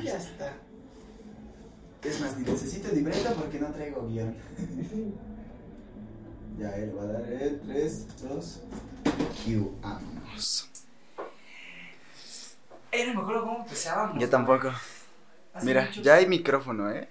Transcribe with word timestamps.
Y 0.00 0.04
ya 0.04 0.16
está. 0.16 0.52
Es 2.02 2.20
más, 2.20 2.36
ni 2.38 2.44
necesito 2.50 2.88
libreta 2.94 3.32
porque 3.34 3.58
no 3.58 3.68
traigo 3.72 4.06
guion. 4.08 4.34
ya, 6.58 6.70
él 6.76 6.96
va 6.96 7.02
a 7.02 7.06
dar 7.06 7.32
el 7.32 7.60
3, 7.60 8.06
2, 8.22 8.60
Q, 9.44 9.78
vámonos. 9.82 10.70
Eh, 12.92 13.06
no 13.06 13.14
me 13.14 13.20
acuerdo 13.20 13.42
cómo 13.42 13.58
empezábamos. 13.60 14.20
Yo 14.20 14.28
tampoco. 14.28 14.72
Hace 15.52 15.66
Mira, 15.66 15.86
mucho- 15.86 16.02
ya 16.02 16.14
hay 16.14 16.26
micrófono, 16.26 16.90
¿eh? 16.90 17.08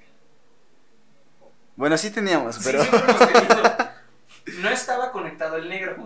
Bueno, 1.75 1.97
sí 1.97 2.09
teníamos, 2.11 2.59
pero... 2.63 2.83
No 4.61 4.69
estaba 4.69 5.11
conectado 5.11 5.55
el 5.57 5.69
negro. 5.69 5.95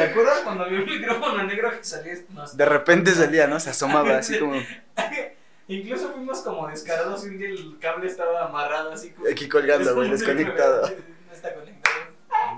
¿Se 0.00 0.10
acuerdan 0.10 0.44
cuando 0.44 0.68
vi 0.68 0.76
un 0.76 0.84
micrófono 0.86 1.42
negro 1.44 1.70
que 1.70 1.84
salía? 1.84 2.14
De 2.54 2.64
repente 2.64 3.12
salía, 3.12 3.46
¿no? 3.46 3.60
Se 3.60 3.70
asomaba 3.70 4.18
así 4.18 4.38
como 4.38 4.54
Incluso 5.68 6.10
fuimos 6.12 6.40
como 6.40 6.66
descarados 6.66 7.24
y 7.24 7.28
un 7.28 7.38
día 7.38 7.48
el 7.50 7.78
cable 7.78 8.06
estaba 8.08 8.44
amarrado 8.44 8.90
así 8.92 9.10
como. 9.10 9.28
aquí 9.28 9.48
colgando, 9.48 9.94
güey, 9.94 10.10
desconectado. 10.10 10.82
No 10.88 11.32
está 11.32 11.54
conectado. 11.54 11.94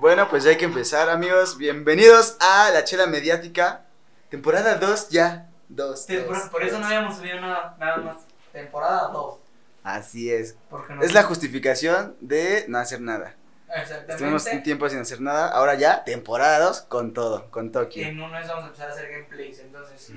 Bueno, 0.01 0.29
pues 0.31 0.45
ya 0.45 0.51
hay 0.51 0.57
que 0.57 0.65
empezar, 0.65 1.11
amigos. 1.11 1.59
Bienvenidos 1.59 2.37
a 2.41 2.71
La 2.73 2.85
Chela 2.85 3.07
Mediática. 3.07 3.85
Temporada 4.31 4.77
2 4.77 5.11
ya. 5.11 5.51
2. 5.69 6.07
Tempora- 6.07 6.51
por 6.51 6.63
eso 6.63 6.79
no 6.79 6.87
habíamos 6.87 7.17
subido 7.17 7.39
nada, 7.41 7.77
nada 7.79 7.97
más. 7.99 8.17
Temporada 8.53 9.09
2. 9.13 9.39
Así 9.83 10.33
es. 10.33 10.57
No 10.71 11.03
Es 11.03 11.13
la 11.13 11.25
justificación 11.25 12.17
de 12.21 12.65
no 12.69 12.79
hacer 12.79 13.01
nada. 13.03 13.35
Exactamente. 13.75 14.13
Estuvimos 14.13 14.47
un 14.47 14.63
tiempo 14.63 14.89
sin 14.89 14.99
hacer 15.01 15.21
nada. 15.21 15.49
Ahora 15.49 15.75
ya, 15.75 16.05
temporada 16.05 16.59
2 16.67 16.83
con 16.83 17.15
todo, 17.15 17.51
con 17.51 17.73
Tokio. 17.73 18.07
En 18.07 18.21
un 18.21 18.31
mes 18.31 18.47
vamos 18.47 18.65
a 18.65 18.67
empezar 18.69 18.91
a 18.91 18.93
hacer 18.93 19.11
gameplays, 19.11 19.59
entonces. 19.61 20.13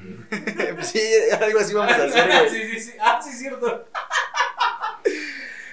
sí, 0.88 1.02
algo 1.42 1.60
así 1.60 1.74
vamos 1.74 1.94
a 1.94 2.04
hacer, 2.04 2.50
sí, 2.50 2.72
sí, 2.72 2.80
sí. 2.80 2.98
Ah, 3.00 3.20
sí, 3.24 3.30
es 3.30 3.40
cierto. 3.40 3.86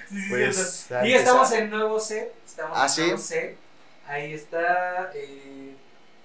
sí, 0.09 0.17
sí, 0.21 0.25
Pues, 0.29 0.85
cierto. 0.87 1.05
Y 1.05 1.13
estamos 1.13 1.51
en 1.51 1.69
nuevo 1.69 1.99
set. 1.99 2.33
Estamos 2.45 2.77
Ah, 2.77 2.83
en 2.85 2.89
¿sí? 2.89 3.01
nuevo 3.01 3.17
set. 3.17 3.57
Ahí 4.07 4.33
está 4.33 5.11
eh, 5.15 5.75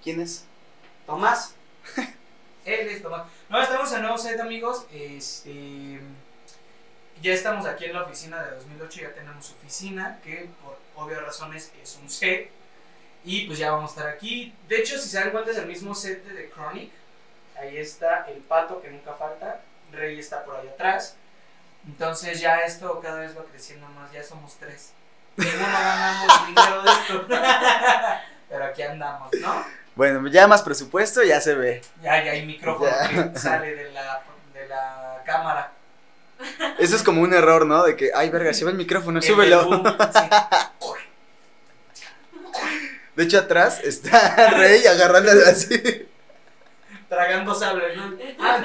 ¿Quién 0.03 0.21
es? 0.21 0.45
Tomás. 1.05 1.55
Él 2.65 2.87
es 2.87 3.01
Tomás. 3.01 3.23
No, 3.49 3.61
estamos 3.61 3.91
en 3.93 4.01
nuevo 4.01 4.17
set, 4.17 4.39
amigos. 4.39 4.85
Este. 4.93 5.99
Ya 7.21 7.33
estamos 7.33 7.65
aquí 7.65 7.85
en 7.85 7.93
la 7.93 8.03
oficina 8.03 8.41
de 8.43 8.51
2008. 8.51 9.01
Ya 9.01 9.13
tenemos 9.13 9.51
oficina, 9.51 10.19
que 10.23 10.49
por 10.63 10.77
obvias 10.99 11.21
razones 11.21 11.71
es 11.81 11.97
un 12.01 12.09
set. 12.09 12.49
Y 13.25 13.47
pues 13.47 13.59
ya 13.59 13.71
vamos 13.71 13.91
a 13.91 13.93
estar 13.99 14.13
aquí. 14.13 14.53
De 14.67 14.77
hecho, 14.77 14.97
si 14.97 15.09
se 15.09 15.19
dan 15.19 15.31
cuenta, 15.31 15.51
es 15.51 15.57
el 15.57 15.65
mismo 15.65 15.93
set 15.93 16.23
de 16.25 16.33
The 16.35 16.49
Chronic. 16.51 16.91
Ahí 17.59 17.77
está 17.77 18.25
el 18.29 18.37
pato 18.37 18.81
que 18.81 18.89
nunca 18.89 19.13
falta. 19.13 19.59
Rey 19.91 20.19
está 20.19 20.43
por 20.45 20.55
ahí 20.55 20.67
atrás. 20.69 21.15
Entonces 21.85 22.39
ya 22.39 22.59
esto 22.59 22.99
cada 23.01 23.19
vez 23.19 23.37
va 23.37 23.43
creciendo 23.43 23.87
más. 23.89 24.11
Ya 24.11 24.23
somos 24.23 24.55
tres. 24.57 24.91
Ninguno 25.35 25.63
ganamos 25.63 26.47
dinero 26.47 26.81
de 26.83 26.91
esto. 26.91 27.27
Pero 28.49 28.65
aquí 28.65 28.81
andamos, 28.83 29.29
¿no? 29.41 29.65
Bueno, 29.95 30.27
ya 30.29 30.47
más 30.47 30.61
presupuesto, 30.61 31.21
ya 31.23 31.41
se 31.41 31.55
ve. 31.55 31.81
Ya, 32.01 32.23
ya 32.23 32.31
hay 32.31 32.45
micrófono 32.45 32.89
Ya. 32.89 33.31
que 33.33 33.39
sale 33.39 33.75
de 33.75 33.91
la, 33.91 34.21
de 34.53 34.67
la 34.67 35.21
cámara. 35.25 35.71
Eso 36.77 36.95
es 36.95 37.03
como 37.03 37.21
un 37.21 37.33
error, 37.33 37.65
¿no? 37.65 37.83
De 37.83 37.97
que, 37.97 38.11
ay, 38.15 38.29
verga, 38.29 38.53
se 38.53 38.63
ve 38.63 38.71
el 38.71 38.77
micrófono, 38.77 39.19
El 39.19 39.25
súbelo. 39.25 39.65
boom, 39.65 39.83
sí. 39.85 40.19
De 43.19 43.25
hecho, 43.25 43.39
atrás 43.39 43.81
está 43.83 44.49
Rey 44.57 44.87
agarrándolo 44.87 45.45
así. 45.45 46.07
Tragando 47.09 47.53
sable, 47.53 47.93
¿no? 47.93 48.17
Ah, 48.39 48.61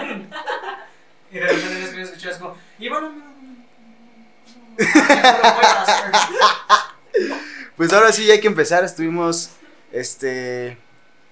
y 1.33 1.35
de 1.35 1.41
repente 1.41 1.97
les 1.97 2.09
escuchas 2.11 2.37
como, 2.37 2.57
y 2.79 2.89
bueno. 2.89 3.13
Pues 7.77 7.93
ahora 7.93 8.13
sí, 8.13 8.27
ya 8.27 8.35
hay 8.35 8.41
que 8.41 8.47
empezar. 8.47 8.85
Estuvimos, 8.85 9.51
este... 9.91 10.79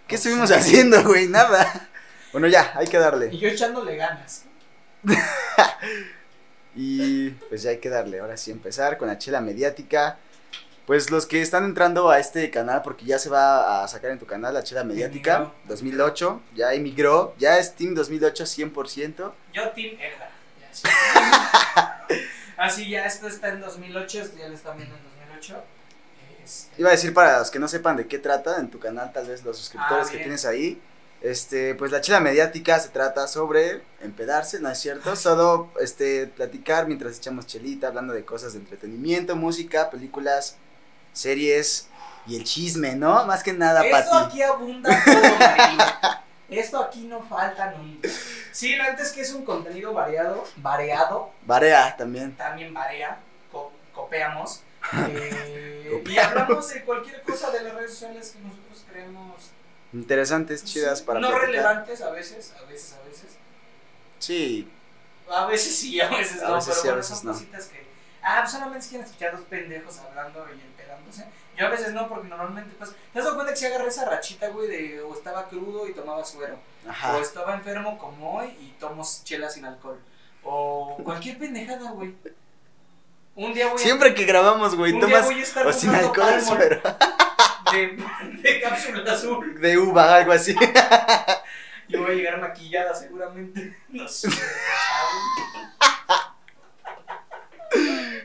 ¿Qué 0.09 0.17
estuvimos 0.17 0.51
haciendo, 0.51 1.05
güey? 1.05 1.29
Nada. 1.29 1.91
Bueno, 2.33 2.49
ya, 2.49 2.73
hay 2.75 2.89
que 2.89 2.99
darle. 2.99 3.29
Y 3.33 3.39
yo 3.39 3.49
echándole 3.49 3.95
ganas. 3.95 4.47
Y 6.75 7.29
pues 7.51 7.63
ya 7.63 7.71
hay 7.71 7.79
que 7.79 7.91
darle. 7.91 8.19
Ahora 8.19 8.37
sí, 8.39 8.51
empezar 8.51 8.97
con 8.97 9.07
la 9.07 9.19
chela 9.19 9.43
mediática. 9.43 10.19
Pues 10.93 11.11
los 11.11 11.25
que 11.25 11.41
están 11.41 11.65
entrando 11.65 12.11
a 12.11 12.19
este 12.19 12.51
canal, 12.51 12.83
porque 12.83 13.07
ya 13.07 13.19
se 13.19 13.31
va 13.31 13.83
a 13.83 13.89
sacar 13.89 14.11
en 14.11 14.19
tu 14.19 14.27
canal 14.27 14.53
la 14.53 14.63
chela 14.63 14.85
mediática 14.85 15.37
Emigró. 15.37 15.55
2008, 15.69 16.43
ya 16.55 16.75
emigró, 16.75 17.35
ya 17.39 17.59
es 17.59 17.75
Team 17.75 17.95
2008 17.95 18.45
100%. 18.45 19.33
Yo, 19.55 19.71
Team 19.71 19.97
Edgar. 19.99 20.31
Ya, 20.61 20.69
sí. 20.71 20.83
Ah, 22.59 22.69
sí, 22.69 22.91
ya 22.91 23.07
esto 23.07 23.27
está 23.27 23.49
en 23.49 23.63
2008, 23.63 24.21
esto 24.21 24.37
ya 24.37 24.49
lo 24.49 24.55
están 24.55 24.77
viendo 24.77 24.95
en 24.95 25.03
2008. 25.03 25.65
Este, 26.45 26.83
Iba 26.83 26.91
a 26.91 26.93
decir 26.93 27.15
para 27.15 27.39
los 27.39 27.51
que 27.51 27.59
no 27.59 27.69
sepan 27.69 27.97
de 27.97 28.07
qué 28.07 28.19
trata 28.19 28.61
en 28.61 28.69
tu 28.71 28.79
canal, 28.79 29.15
tal 29.15 29.27
vez 29.27 29.43
los 29.45 29.57
suscriptores 29.57 30.09
Ah, 30.09 30.11
que 30.11 30.19
tienes 30.19 30.45
ahí. 30.45 30.79
Este, 31.23 31.75
pues 31.75 31.91
la 31.91 32.03
chela 32.03 32.21
mediática 32.21 32.79
se 32.79 32.91
trata 32.91 33.29
sobre 33.29 33.81
empedarse, 34.03 34.61
¿no 34.61 34.69
es 34.69 34.79
cierto? 34.79 35.17
Solo 35.17 35.71
este 35.81 36.27
platicar 36.27 36.87
mientras 36.87 37.17
echamos 37.17 37.47
chelita, 37.47 37.87
hablando 37.87 38.13
de 38.13 38.27
cosas 38.27 38.53
de 38.53 38.59
entretenimiento, 38.59 39.37
música, 39.37 39.89
películas, 39.89 40.59
series 41.13 41.89
y 42.27 42.37
el 42.37 42.45
chisme, 42.45 42.95
¿no? 42.95 43.25
Más 43.27 43.43
que 43.43 43.53
nada, 43.53 43.85
Esto 43.85 44.11
Pati. 44.11 44.27
aquí 44.27 44.43
abunda 44.43 45.03
todo. 45.05 45.23
Esto 46.49 46.81
aquí 46.83 47.01
no 47.05 47.23
falta 47.23 47.71
nunca. 47.73 48.09
Sí, 48.53 48.77
la 48.77 48.91
neta 48.91 49.03
es 49.03 49.13
que 49.13 49.23
es 49.23 49.33
un 49.33 49.45
contenido 49.45 49.95
variado, 49.95 50.45
variado, 50.57 51.31
Barea 51.47 51.97
también. 51.97 52.37
también 52.37 52.75
varía, 52.75 53.17
co- 53.51 53.73
copeamos. 53.95 54.61
eh, 55.09 56.03
y 56.05 56.19
hablamos 56.19 56.69
de 56.69 56.83
cualquier 56.85 57.23
cosa 57.23 57.51
de 57.51 57.63
las 57.63 57.75
redes 57.75 57.93
sociales 57.93 58.31
que 58.37 58.41
nosotros 58.41 58.85
creemos 58.91 59.37
Interesantes, 59.95 60.65
chidas 60.65 60.99
sí, 60.99 61.05
para 61.05 61.21
no 61.21 61.29
platicar. 61.29 61.51
relevantes 61.51 62.01
a 62.03 62.11
veces, 62.11 62.53
a 62.61 62.65
veces, 62.67 62.95
a 63.03 63.09
veces. 63.09 63.27
Sí, 64.19 64.69
A 65.31 65.47
veces 65.47 65.77
sí, 65.77 66.01
a 66.01 66.09
veces 66.09 66.43
A 66.43 66.49
no, 66.49 66.55
veces 66.57 66.69
pero 66.71 66.83
sí, 66.83 66.89
a 66.89 66.95
veces 66.95 67.19
son 67.19 67.27
no. 67.29 67.33
cositas 67.33 67.65
que. 67.67 67.87
Ah, 68.23 68.47
solamente 68.47 68.87
quieren 68.89 69.07
escuchar 69.07 69.33
dos 69.37 69.47
pendejos 69.49 69.99
hablando 69.99 70.47
y 70.55 70.61
Yo 71.59 71.67
a 71.67 71.71
veces 71.71 71.93
no, 71.93 72.09
porque 72.09 72.29
normalmente 72.29 72.75
pasa. 72.79 72.95
¿Te 73.13 73.19
has 73.19 73.25
dado 73.25 73.37
cuenta 73.37 73.53
que 73.53 73.59
si 73.59 73.67
agarré 73.67 73.89
esa 73.89 74.05
rachita, 74.07 74.49
güey, 74.49 74.69
de 74.69 75.03
o 75.03 75.15
estaba 75.15 75.49
crudo 75.49 75.87
y 75.87 75.93
tomaba 75.93 76.25
suero? 76.25 76.59
ajá. 76.89 77.17
O 77.17 77.21
estaba 77.21 77.55
enfermo 77.55 77.99
como 77.99 78.39
hoy 78.39 78.49
y 78.61 78.75
tomo 78.81 79.05
chela 79.25 79.49
sin 79.51 79.65
alcohol. 79.65 79.99
O 80.43 80.97
cualquier 81.05 81.39
pendejada, 81.39 81.91
güey. 81.93 82.15
Un 83.35 83.55
día 83.55 83.71
a. 83.73 83.79
Siempre 83.79 84.15
que 84.15 84.25
grabamos, 84.25 84.75
güey, 84.75 84.93
un 84.93 85.01
día 85.01 85.09
tomas 85.09 85.27
voy 85.27 85.41
a 85.41 85.43
estar 85.43 85.67
o 85.67 85.73
sin 85.73 85.95
alcohol, 85.95 86.41
pero 86.59 86.81
de, 87.73 88.05
de 88.43 88.61
cápsula 88.61 89.13
azul. 89.13 89.61
de 89.61 89.79
uva, 89.79 90.17
algo 90.17 90.33
así. 90.33 90.55
Y 91.89 91.97
voy 91.97 92.11
a 92.13 92.15
llegar 92.15 92.41
maquillada 92.41 92.95
seguramente. 92.95 93.77
No 93.89 94.09
sé. 94.09 94.29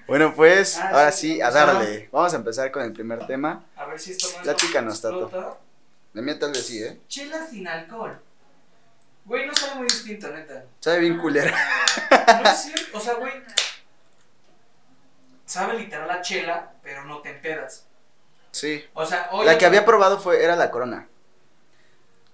Bueno, 0.07 0.33
pues, 0.33 0.77
Ah, 0.77 0.89
ahora 0.89 1.11
sí, 1.11 1.33
sí, 1.35 1.41
a 1.41 1.51
darle. 1.51 2.09
Vamos 2.11 2.33
a 2.33 2.37
empezar 2.37 2.71
con 2.71 2.81
el 2.83 2.93
primer 2.93 3.25
tema. 3.27 3.63
A 3.75 3.85
ver 3.85 3.99
si 3.99 4.11
esto 4.11 4.27
no 4.37 4.43
Platícanos, 4.43 5.01
Tato. 5.01 5.59
La 6.13 6.21
mía 6.21 6.39
tal 6.39 6.51
vez 6.51 6.65
sí, 6.65 6.81
¿eh? 6.81 6.99
Chela 7.07 7.45
sin 7.45 7.67
alcohol. 7.67 8.19
Güey, 9.25 9.45
no 9.45 9.53
sabe 9.53 9.75
muy 9.75 9.83
distinto, 9.87 10.29
neta. 10.29 10.63
Sabe 10.79 10.99
bien 10.99 11.17
culera. 11.17 11.53
No 12.41 12.49
es 12.49 12.57
cierto. 12.63 12.97
O 12.97 13.01
sea, 13.01 13.15
güey. 13.15 13.33
Sabe 15.45 15.77
literal 15.77 16.07
la 16.07 16.21
chela, 16.21 16.71
pero 16.81 17.03
no 17.05 17.19
te 17.21 17.29
empedas. 17.31 17.85
Sí. 18.51 18.85
O 18.93 19.05
sea, 19.05 19.29
hoy. 19.31 19.45
La 19.45 19.57
que 19.57 19.65
había 19.65 19.85
probado 19.85 20.19
fue, 20.19 20.41
era 20.43 20.55
la 20.55 20.71
corona. 20.71 21.07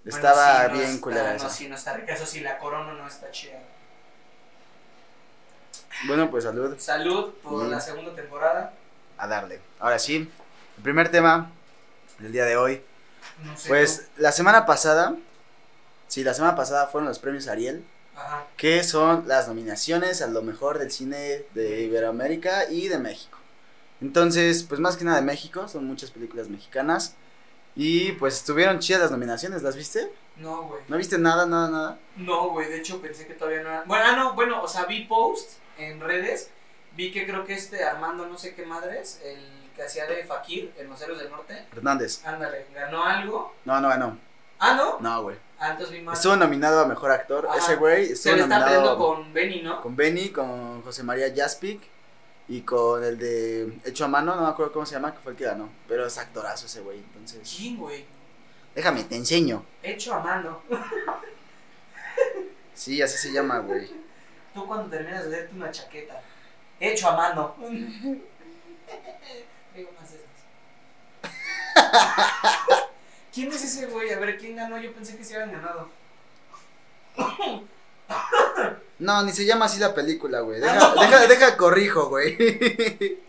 Bueno, 0.04 0.16
Estaba 0.18 0.62
sí, 0.64 0.68
no 0.68 0.74
bien 0.74 0.90
está- 0.90 1.02
culera 1.02 1.30
No, 1.32 1.36
esa. 1.38 1.50
sí, 1.50 1.68
no 1.68 1.76
está 1.76 1.94
rica. 1.94 2.14
Eso 2.14 2.26
sí, 2.26 2.42
la 2.42 2.58
corona 2.60 2.94
no 2.94 3.08
está 3.08 3.32
chida. 3.32 3.60
Bueno, 6.08 6.30
pues 6.32 6.44
salud. 6.44 6.76
Salud 6.78 7.32
por 7.44 7.66
Mm. 7.66 7.70
la 7.72 7.80
segunda 7.80 8.14
temporada. 8.16 8.74
A 9.18 9.28
darle. 9.28 9.62
Ahora 9.80 10.00
sí, 10.00 10.16
el 10.78 10.84
primer 10.84 11.10
tema 11.10 11.52
del 12.20 12.32
día 12.32 12.46
de 12.46 12.58
hoy. 12.58 12.82
No 13.44 13.56
sé. 13.58 13.70
Pues 13.70 14.10
la 14.18 14.32
semana 14.32 14.66
pasada, 14.66 15.16
sí, 16.08 16.24
la 16.24 16.34
semana 16.34 16.56
pasada 16.56 16.88
fueron 16.88 17.08
los 17.08 17.20
premios 17.20 17.48
Ariel. 17.48 17.86
Ajá. 18.16 18.46
que 18.58 18.84
son 18.84 19.28
las 19.28 19.48
nominaciones 19.48 20.22
a 20.22 20.28
lo 20.28 20.44
mejor 20.44 20.78
del 20.78 20.92
cine 20.92 21.46
de 21.56 21.82
Iberoamérica 21.82 22.70
y 22.70 22.88
de 22.88 23.00
México. 23.00 23.40
Entonces, 24.02 24.62
pues 24.62 24.80
más 24.80 24.98
que 24.98 25.04
nada 25.04 25.18
de 25.18 25.24
México, 25.24 25.68
son 25.68 25.86
muchas 25.88 26.12
películas 26.12 26.48
mexicanas. 26.48 27.16
Y 27.76 28.12
pues 28.14 28.36
estuvieron 28.36 28.78
chidas 28.78 29.02
las 29.02 29.10
nominaciones, 29.12 29.64
¿las 29.64 29.76
viste? 29.76 30.14
No, 30.38 30.62
güey. 30.68 30.84
¿No 30.90 30.98
viste 30.98 31.18
nada, 31.18 31.48
nada, 31.48 31.70
nada? 31.72 32.00
No, 32.16 32.50
güey, 32.52 32.70
de 32.70 32.78
hecho 32.78 33.02
pensé 33.02 33.26
que 33.26 33.34
todavía 33.34 33.64
no 33.64 33.70
era. 33.70 33.84
Bueno, 33.88 34.06
ah, 34.08 34.16
no, 34.16 34.34
bueno, 34.36 34.62
o 34.62 34.68
sea, 34.68 34.86
vi 34.86 35.06
posts 35.06 35.58
en 35.78 36.00
redes. 36.00 36.50
Vi 36.96 37.12
que 37.12 37.26
creo 37.26 37.46
que 37.46 37.54
este 37.54 37.84
Armando, 37.84 38.26
no 38.28 38.38
sé 38.38 38.54
qué 38.54 38.66
madres, 38.66 39.20
el 39.24 39.40
que 39.76 39.84
hacía 39.84 40.06
de 40.06 40.24
Fakir 40.24 40.72
en 40.78 40.90
Los 40.90 41.02
Héroes 41.02 41.20
del 41.20 41.32
Norte, 41.32 41.66
Hernández. 41.76 42.24
ándale, 42.26 42.68
ganó 42.74 43.04
algo. 43.04 43.56
No, 43.66 43.82
no 43.82 43.90
ganó. 43.90 44.18
Ah, 44.60 44.76
no. 44.76 45.00
No, 45.00 45.24
güey. 45.24 45.36
Mal. 46.04 46.14
Estuvo 46.14 46.36
nominado 46.36 46.82
a 46.82 46.86
mejor 46.86 47.10
actor. 47.12 47.48
Ajá. 47.48 47.58
Ese 47.58 47.76
güey 47.78 48.08
Se 48.08 48.14
estuvo 48.14 48.36
le 48.36 48.42
está 48.44 48.64
peleando 48.66 48.98
con 48.98 49.34
Benny, 49.34 49.62
¿no? 49.62 49.82
con 49.82 49.96
Benny, 49.96 50.30
con 50.30 50.82
José 50.84 51.04
María 51.04 51.34
Jaspic 51.36 51.82
y 52.48 52.62
con 52.62 53.04
el 53.04 53.18
de 53.18 53.80
Hecho 53.86 54.06
a 54.06 54.08
Mano, 54.10 54.36
no 54.36 54.42
me 54.44 54.50
acuerdo 54.50 54.74
cómo 54.74 54.86
se 54.86 54.94
llama, 54.96 55.14
que 55.14 55.20
fue 55.20 55.32
el 55.32 55.38
que 55.38 55.46
ganó. 55.46 55.70
Pero 55.88 56.06
es 56.06 56.18
actorazo 56.18 56.66
ese 56.66 56.82
güey, 56.82 57.00
entonces. 57.00 57.56
¿Quién, 57.58 57.78
güey? 57.78 58.06
Déjame, 58.76 59.04
te 59.06 59.16
enseño. 59.16 59.64
Hecho 59.82 60.14
a 60.14 60.20
mano. 60.20 60.62
Sí, 62.74 63.02
así 63.02 63.18
se 63.18 63.32
llama, 63.32 63.60
güey. 63.60 63.90
Tú 64.54 64.68
cuando 64.68 64.90
terminas 64.90 65.24
de 65.30 65.36
hacerte 65.36 65.56
una 65.56 65.72
chaqueta. 65.72 66.22
Hecho 66.80 67.10
a 67.10 67.16
mano. 67.16 67.56
Digo 69.76 69.90
más 70.00 70.12
de 70.12 70.18
esas. 70.18 70.30
¿Quién 73.34 73.52
es 73.52 73.64
ese 73.64 73.88
güey? 73.88 74.12
A 74.14 74.20
ver, 74.20 74.38
¿quién 74.38 74.56
ganó? 74.56 74.78
Yo 74.78 74.94
pensé 74.94 75.18
que 75.18 75.24
se 75.24 75.36
habían 75.36 75.54
ganado. 75.54 75.90
No, 79.00 79.24
ni 79.24 79.32
se 79.32 79.46
llama 79.46 79.66
así 79.66 79.80
la 79.80 79.94
película, 79.94 80.42
güey. 80.42 80.62
Ah, 80.64 80.66
Deja, 80.74 80.94
no. 80.96 81.02
deja, 81.02 81.28
deja, 81.28 81.58
corrijo, 81.58 82.10
güey. 82.10 82.38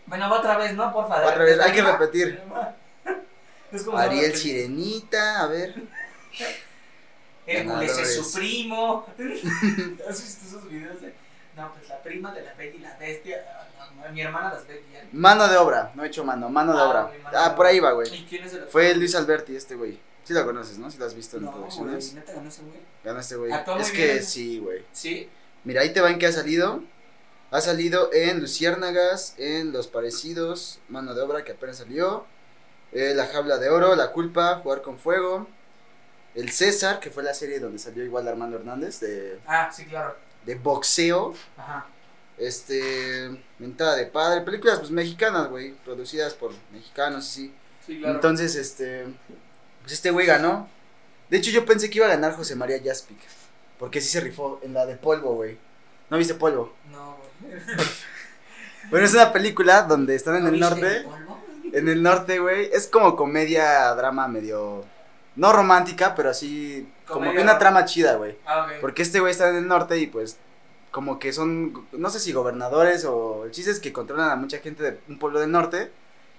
Bueno, 0.05 0.29
va 0.29 0.39
otra 0.39 0.57
vez, 0.57 0.73
¿no? 0.75 0.93
Por 0.93 1.07
favor. 1.07 1.25
Otra 1.31 1.43
vez, 1.43 1.59
hay 1.59 1.71
que 1.73 1.81
repetir. 1.81 2.39
Es 3.71 3.83
como 3.83 3.97
Ariel. 3.97 4.35
Sirenita, 4.35 5.41
a 5.41 5.47
ver. 5.47 5.73
Hércules 7.47 7.97
es 7.97 8.15
su 8.15 8.33
primo. 8.33 9.05
¿Has 10.09 10.21
visto 10.23 10.45
esos 10.47 10.69
videos 10.69 11.01
de.? 11.01 11.13
No, 11.55 11.71
pues 11.73 11.87
la 11.87 12.01
prima 12.03 12.33
de 12.33 12.41
la 12.41 12.53
Betty 12.55 12.79
la 12.79 12.97
bestia. 12.97 13.43
No, 13.95 14.03
no, 14.07 14.11
mi 14.11 14.21
hermana 14.21 14.53
las 14.53 14.67
ve 14.67 14.83
bien. 14.89 15.07
Mano 15.13 15.47
de 15.47 15.55
obra, 15.57 15.91
no 15.95 16.03
he 16.03 16.07
hecho 16.07 16.23
mano, 16.25 16.49
mano 16.49 16.73
de 16.73 16.79
Ah, 16.81 16.85
obra. 16.89 17.05
ok, 17.05 17.11
mano 17.23 17.37
de 17.37 17.43
Ah, 17.45 17.55
por 17.55 17.65
ahí 17.65 17.79
va, 17.79 17.91
güey. 17.93 18.13
¿Y 18.13 18.25
quién 18.25 18.43
es 18.43 18.53
el 18.53 18.65
Fue 18.65 18.93
Luis 18.95 19.15
Alberti, 19.15 19.55
este 19.55 19.75
güey. 19.75 19.97
Sí 20.25 20.33
lo 20.33 20.43
conoces, 20.45 20.77
¿no? 20.79 20.89
Sí 20.91 20.97
lo 20.97 21.05
has 21.05 21.13
visto 21.13 21.37
en 21.37 21.45
No, 21.45 21.51
producciones. 21.51 22.13
neta 22.13 22.33
ganó 22.33 22.49
ese 22.49 22.63
güey. 22.63 22.79
Gana 23.03 23.19
este 23.21 23.35
güey. 23.35 23.51
Es 23.53 23.91
bien. 23.91 24.07
que 24.17 24.21
sí, 24.23 24.59
güey. 24.59 24.83
Sí. 24.91 25.29
Mira, 25.63 25.81
ahí 25.81 25.93
te 25.93 26.01
va 26.01 26.09
en 26.09 26.19
qué 26.19 26.25
ha 26.27 26.31
salido. 26.31 26.83
Ha 27.51 27.61
salido 27.61 28.09
en 28.11 28.41
Luciérnagas, 28.41 29.35
en 29.37 29.71
Los 29.71 29.87
Parecidos, 29.87 30.79
Mano 30.89 31.13
de 31.13 31.21
Obra, 31.21 31.43
que 31.43 31.51
apenas 31.53 31.77
salió. 31.77 32.25
eh, 32.91 33.13
la 33.15 33.27
Jaula 33.27 33.57
de 33.57 33.69
Oro, 33.69 33.95
La 33.95 34.11
Culpa, 34.11 34.59
Jugar 34.63 34.81
con 34.81 34.97
Fuego. 34.97 35.47
El 36.35 36.51
César, 36.51 36.99
que 36.99 37.09
fue 37.09 37.23
la 37.23 37.33
serie 37.33 37.59
donde 37.59 37.79
salió 37.79 38.03
igual 38.03 38.27
Armando 38.27 38.57
Hernández, 38.57 38.99
de, 38.99 39.39
Ah, 39.47 39.71
sí, 39.73 39.85
claro. 39.85 40.15
de 40.45 40.55
boxeo. 40.55 41.33
Ajá. 41.57 41.85
Este, 42.37 43.29
Mentada 43.59 43.95
de 43.95 44.05
Padre, 44.07 44.41
películas 44.41 44.79
pues 44.79 44.91
mexicanas, 44.91 45.47
güey, 45.49 45.71
producidas 45.85 46.33
por 46.33 46.51
mexicanos, 46.73 47.25
sí. 47.25 47.53
Sí, 47.85 48.01
Entonces, 48.03 48.55
este, 48.55 49.05
pues 49.81 49.93
este 49.93 50.11
güey 50.11 50.25
ganó. 50.25 50.67
De 51.29 51.37
hecho, 51.37 51.51
yo 51.51 51.65
pensé 51.65 51.89
que 51.89 51.97
iba 51.99 52.07
a 52.07 52.09
ganar 52.09 52.35
José 52.35 52.55
María 52.55 52.79
Jaspic, 52.83 53.17
porque 53.79 54.01
sí 54.01 54.09
se 54.09 54.19
rifó 54.19 54.59
en 54.63 54.73
la 54.73 54.85
de 54.85 54.95
Polvo, 54.95 55.35
güey. 55.35 55.57
¿No 56.09 56.17
viste 56.17 56.33
Polvo? 56.35 56.73
No, 56.91 57.17
güey. 57.41 57.53
Bueno, 58.91 59.07
es 59.07 59.13
una 59.15 59.33
película 59.33 59.81
donde 59.81 60.13
están 60.13 60.35
en 60.35 60.43
¿No 60.43 60.49
el 60.49 60.53
viste 60.55 60.69
norte. 60.69 60.97
el 60.97 61.03
polvo? 61.05 61.43
En 61.73 61.89
el 61.89 62.03
norte, 62.03 62.37
güey. 62.39 62.69
Es 62.71 62.85
como 62.85 63.15
comedia, 63.15 63.91
drama 63.95 64.27
medio. 64.27 64.85
No 65.35 65.51
romántica, 65.53 66.15
pero 66.15 66.29
así. 66.29 66.87
Como 67.07 67.31
que 67.31 67.39
una 67.41 67.57
trama 67.57 67.85
chida, 67.85 68.15
güey. 68.15 68.37
Ah. 68.45 68.67
Porque 68.81 69.01
este 69.01 69.19
güey 69.19 69.31
está 69.31 69.49
en 69.49 69.57
el 69.57 69.67
norte 69.67 69.97
y 69.99 70.07
pues. 70.07 70.37
Como 70.91 71.19
que 71.19 71.33
son. 71.33 71.85
No 71.91 72.09
sé 72.09 72.19
si 72.19 72.31
gobernadores 72.31 73.03
o. 73.05 73.43
El 73.45 73.51
chiste 73.51 73.71
es 73.71 73.79
que 73.79 73.91
controlan 73.93 74.29
a 74.29 74.35
mucha 74.35 74.59
gente 74.59 74.83
de 74.83 74.99
un 75.09 75.19
pueblo 75.19 75.39
del 75.39 75.51
norte. 75.51 75.91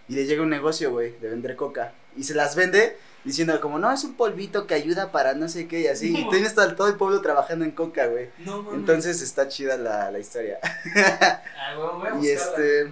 Y 0.08 0.14
le 0.14 0.24
llega 0.24 0.42
un 0.42 0.50
negocio, 0.50 0.90
güey, 0.92 1.18
de 1.18 1.28
vender 1.28 1.56
coca. 1.56 1.92
Y 2.16 2.22
se 2.22 2.34
las 2.34 2.54
vende 2.54 2.96
diciendo, 3.24 3.60
como, 3.60 3.78
no, 3.80 3.90
es 3.90 4.04
un 4.04 4.14
polvito 4.14 4.66
que 4.68 4.74
ayuda 4.74 5.10
para 5.10 5.34
no 5.34 5.48
sé 5.48 5.66
qué 5.66 5.80
y 5.80 5.86
así. 5.88 6.16
Y 6.16 6.28
tienes 6.30 6.54
todo, 6.54 6.74
todo 6.76 6.86
el 6.86 6.94
pueblo 6.94 7.20
trabajando 7.20 7.64
en 7.64 7.72
coca, 7.72 8.06
güey. 8.06 8.30
No. 8.38 8.72
Entonces 8.72 9.20
está 9.20 9.48
chida 9.48 9.76
la, 9.76 10.10
la 10.10 10.18
historia. 10.18 10.58
Ah, 11.58 11.74
güey, 11.74 12.12
voy 12.12 12.24
a 12.24 12.24
y 12.24 12.28
este- 12.30 12.84
la. 12.84 12.90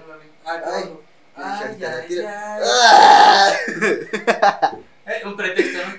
Ah, 1.37 1.63
Ay. 1.65 1.77
claro. 1.79 2.03
Ay. 2.11 3.55
¡Ah! 4.43 4.79
Eh, 5.07 5.23
un 5.25 5.37
pretexto, 5.37 5.79
¿no? 5.87 5.95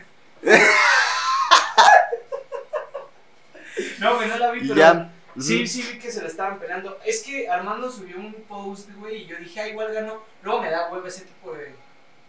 no, 4.00 4.16
güey, 4.16 4.28
no 4.30 4.38
la 4.38 4.52
vi, 4.52 4.62
pero. 4.62 4.76
ya. 4.76 5.12
Sí, 5.38 5.68
sí 5.68 5.82
vi 5.82 6.00
que 6.00 6.12
se 6.12 6.22
la 6.22 6.28
estaban 6.28 6.60
peleando. 6.60 6.98
Es 7.06 7.22
que 7.24 7.50
Armando 7.50 7.92
subió 7.92 8.18
un 8.18 8.34
post, 8.48 8.90
güey, 8.96 9.24
y 9.24 9.26
yo 9.28 9.36
dije, 9.38 9.60
ah, 9.60 9.68
igual 9.68 9.94
ganó. 9.94 10.24
Luego 10.44 10.62
me 10.62 10.70
da 10.72 10.90
hueva 10.90 11.08
ese 11.10 11.26
tipo 11.26 11.52
de, 11.54 11.76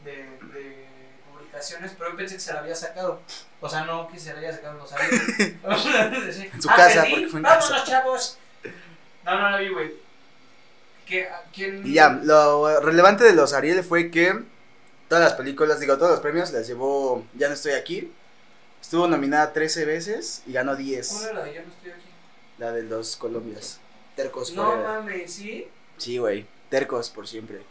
de, 0.04 0.12
de 0.52 0.86
publicaciones, 1.32 1.92
pero 1.96 2.10
yo 2.10 2.16
pensé 2.16 2.34
que 2.34 2.40
se 2.40 2.52
la 2.52 2.60
había 2.60 2.74
sacado. 2.74 3.22
O 3.60 3.68
sea, 3.68 3.84
no 3.84 4.08
que 4.08 4.18
se 4.18 4.32
la 4.32 4.40
haya 4.40 4.52
sacado 4.52 4.74
los 4.78 4.92
años. 4.94 5.12
En 5.62 6.62
su 6.62 6.68
casa, 6.68 7.06
porque 7.08 7.28
fue 7.28 7.38
en 7.38 7.42
¡Vámonos, 7.44 7.70
casa. 7.70 7.84
chavos! 7.84 8.38
No, 9.24 9.38
no 9.40 9.50
la 9.50 9.58
vi, 9.58 9.68
güey. 9.68 9.92
¿Qué, 11.06 11.28
a- 11.28 11.44
¿Quién? 11.54 11.86
Y 11.86 11.92
ya, 11.92 12.08
lo 12.10 12.80
relevante 12.80 13.22
de 13.22 13.34
los 13.34 13.52
Ariel 13.52 13.84
fue 13.84 14.10
que 14.10 14.42
todas 15.08 15.24
las 15.24 15.34
películas, 15.34 15.80
digo, 15.80 15.96
todos 15.96 16.12
los 16.12 16.20
premios 16.20 16.52
las 16.52 16.66
llevó 16.66 17.24
Ya 17.34 17.48
no 17.48 17.54
estoy 17.54 17.72
aquí. 17.72 18.12
Estuvo 18.80 19.06
nominada 19.08 19.52
13 19.52 19.84
veces 19.84 20.42
y 20.46 20.52
ganó 20.52 20.76
10. 20.76 21.08
¿Cuál 21.08 21.24
era 21.24 21.34
la 21.34 21.44
de 21.44 21.54
Yo 21.54 21.62
no 21.62 21.72
estoy 21.72 21.90
aquí? 21.90 22.08
La 22.58 22.72
de 22.72 22.82
los 22.84 23.16
Colombias. 23.16 23.80
Tercos 24.14 24.52
No 24.52 24.64
forever. 24.64 24.86
mames, 24.86 25.32
¿sí? 25.32 25.68
Sí, 25.98 26.18
güey. 26.18 26.46
Tercos 26.70 27.10
por 27.10 27.26
siempre. 27.26 27.62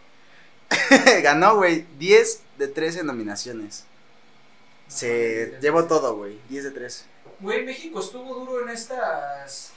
ganó, 1.23 1.55
güey, 1.57 1.85
10 1.99 2.41
de 2.57 2.67
13 2.67 3.03
nominaciones. 3.03 3.85
Se 4.87 5.43
mames, 5.43 5.61
llevó 5.61 5.85
todo, 5.85 6.15
güey. 6.15 6.39
10 6.49 6.65
de 6.65 6.71
13. 6.71 7.05
Güey, 7.39 7.65
México 7.65 7.99
estuvo 7.99 8.33
duro 8.45 8.63
en 8.63 8.69
estas. 8.69 9.71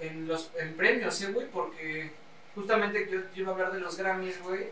En 0.00 0.26
los 0.26 0.50
en 0.58 0.76
premios, 0.76 1.14
¿sí, 1.14 1.26
güey? 1.26 1.46
Porque 1.50 2.10
justamente 2.54 3.08
yo, 3.10 3.20
yo 3.34 3.42
iba 3.42 3.50
a 3.50 3.54
hablar 3.54 3.72
de 3.72 3.80
los 3.80 3.96
Grammys, 3.96 4.42
güey. 4.42 4.68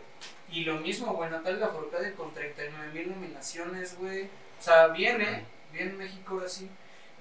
Y 0.51 0.63
lo 0.65 0.75
mismo, 0.75 1.13
güey, 1.13 1.29
Natalia 1.29 1.59
Lafourcade 1.67 2.13
con 2.13 2.33
39 2.33 2.91
mil 2.93 3.09
nominaciones, 3.09 3.97
güey. 3.97 4.23
O 4.59 4.63
sea, 4.63 4.87
bien, 4.87 5.21
¿eh? 5.21 5.45
Bien 5.71 5.97
México 5.97 6.35
ahora 6.35 6.49
sí. 6.49 6.69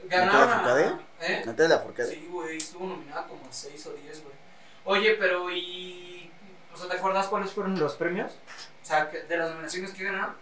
Ganaron 0.08 0.36
a- 0.36 0.46
Lafourcade? 0.46 0.92
¿Eh? 1.22 1.42
Natalia 1.46 1.76
Lafourcade. 1.76 2.10
Sí, 2.14 2.28
güey, 2.30 2.56
estuvo 2.56 2.86
nominada 2.86 3.26
como 3.26 3.42
a 3.48 3.52
6 3.52 3.86
o 3.86 3.92
10, 3.92 4.22
güey. 4.22 4.34
Oye, 4.84 5.14
pero 5.18 5.50
¿y. 5.50 6.30
O 6.74 6.76
sea, 6.76 6.88
¿te 6.88 6.96
acuerdas 6.96 7.26
cuáles 7.28 7.50
fueron 7.52 7.78
los 7.78 7.94
premios? 7.94 8.32
O 8.82 8.86
sea, 8.86 9.06
de 9.06 9.36
las 9.36 9.50
nominaciones 9.50 9.92
que 9.92 10.04
ganaron. 10.04 10.34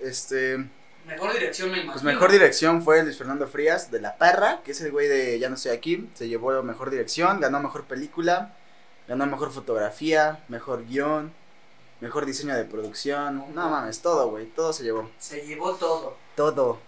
Este, 0.00 0.58
Mejor 1.06 1.32
dirección, 1.32 1.68
me 1.70 1.76
imagino. 1.76 1.92
pues 1.92 2.02
mejor 2.04 2.32
dirección 2.32 2.82
fue 2.82 3.02
Luis 3.02 3.16
Fernando 3.16 3.46
Frías 3.46 3.90
de 3.90 4.00
La 4.00 4.16
Parra, 4.16 4.60
que 4.64 4.72
es 4.72 4.80
el 4.80 4.90
güey 4.90 5.06
de 5.08 5.38
Ya 5.38 5.48
no 5.48 5.54
estoy 5.54 5.72
aquí. 5.72 6.08
Se 6.14 6.28
llevó 6.28 6.62
mejor 6.62 6.90
dirección, 6.90 7.40
ganó 7.40 7.60
mejor 7.60 7.84
película, 7.84 8.54
ganó 9.06 9.26
mejor 9.26 9.52
fotografía, 9.52 10.42
mejor 10.48 10.86
guion, 10.86 11.32
mejor 12.04 12.26
diseño 12.26 12.54
de 12.54 12.64
producción. 12.64 13.44
No 13.54 13.68
mames, 13.70 14.00
todo, 14.00 14.28
güey, 14.30 14.46
todo 14.46 14.72
se 14.72 14.84
llevó. 14.84 15.10
Se 15.18 15.44
llevó 15.46 15.74
todo. 15.74 16.16
Todo. 16.36 16.78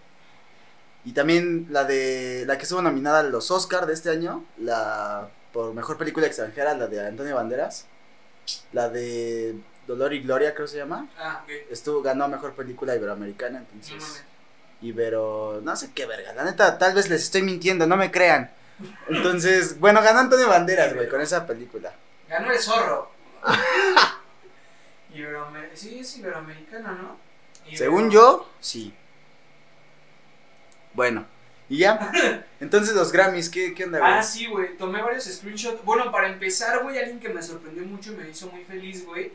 Y 1.04 1.12
también 1.12 1.66
la 1.70 1.84
de 1.84 2.44
la 2.46 2.56
que 2.58 2.64
estuvo 2.64 2.82
nominada 2.82 3.20
a 3.20 3.22
los 3.22 3.50
Oscar 3.50 3.86
de 3.86 3.94
este 3.94 4.10
año, 4.10 4.44
la 4.58 5.28
por 5.52 5.72
mejor 5.72 5.96
película 5.96 6.26
extranjera, 6.26 6.74
la 6.74 6.86
de 6.86 7.06
Antonio 7.06 7.34
Banderas, 7.36 7.86
la 8.72 8.88
de 8.90 9.54
Dolor 9.86 10.12
y 10.12 10.20
Gloria 10.20 10.52
creo 10.54 10.66
que 10.66 10.72
se 10.72 10.78
llama, 10.78 11.08
Ah, 11.18 11.40
ok. 11.44 11.50
estuvo 11.70 12.02
ganó 12.02 12.28
mejor 12.28 12.54
película 12.54 12.94
iberoamericana, 12.94 13.60
No 13.60 13.66
entonces 13.72 13.92
mames. 14.02 14.24
Ibero, 14.82 15.60
no 15.62 15.74
sé 15.76 15.90
qué 15.94 16.04
verga, 16.06 16.34
la 16.34 16.44
neta 16.44 16.76
tal 16.76 16.92
vez 16.92 17.08
les 17.08 17.22
estoy 17.22 17.42
mintiendo, 17.42 17.86
no 17.86 17.96
me 17.96 18.10
crean. 18.10 18.50
Entonces, 19.08 19.78
bueno, 19.80 20.02
ganó 20.02 20.18
Antonio 20.20 20.48
Banderas, 20.48 20.92
güey, 20.94 21.08
con 21.08 21.20
esa 21.22 21.46
película. 21.46 21.94
Ganó 22.28 22.50
el 22.52 22.58
zorro. 22.58 23.10
Iberoamer- 25.16 25.70
sí, 25.74 25.98
es 26.00 26.16
iberoamericana, 26.18 26.92
¿no? 26.92 27.16
Ibero- 27.66 27.78
Según 27.78 28.10
yo, 28.10 28.48
sí. 28.60 28.94
Bueno, 30.92 31.26
y 31.68 31.78
ya. 31.78 32.10
Entonces 32.60 32.94
los 32.94 33.12
Grammys, 33.12 33.48
¿qué, 33.50 33.74
qué 33.74 33.84
onda, 33.84 33.98
güey? 33.98 34.12
Ah, 34.12 34.22
sí, 34.22 34.46
güey. 34.46 34.76
Tomé 34.76 35.02
varios 35.02 35.24
screenshots. 35.24 35.84
Bueno, 35.84 36.10
para 36.10 36.28
empezar, 36.28 36.82
güey, 36.82 36.98
alguien 36.98 37.20
que 37.20 37.28
me 37.28 37.42
sorprendió 37.42 37.84
mucho 37.84 38.12
y 38.12 38.16
me 38.16 38.28
hizo 38.30 38.46
muy 38.48 38.64
feliz, 38.64 39.04
güey. 39.04 39.32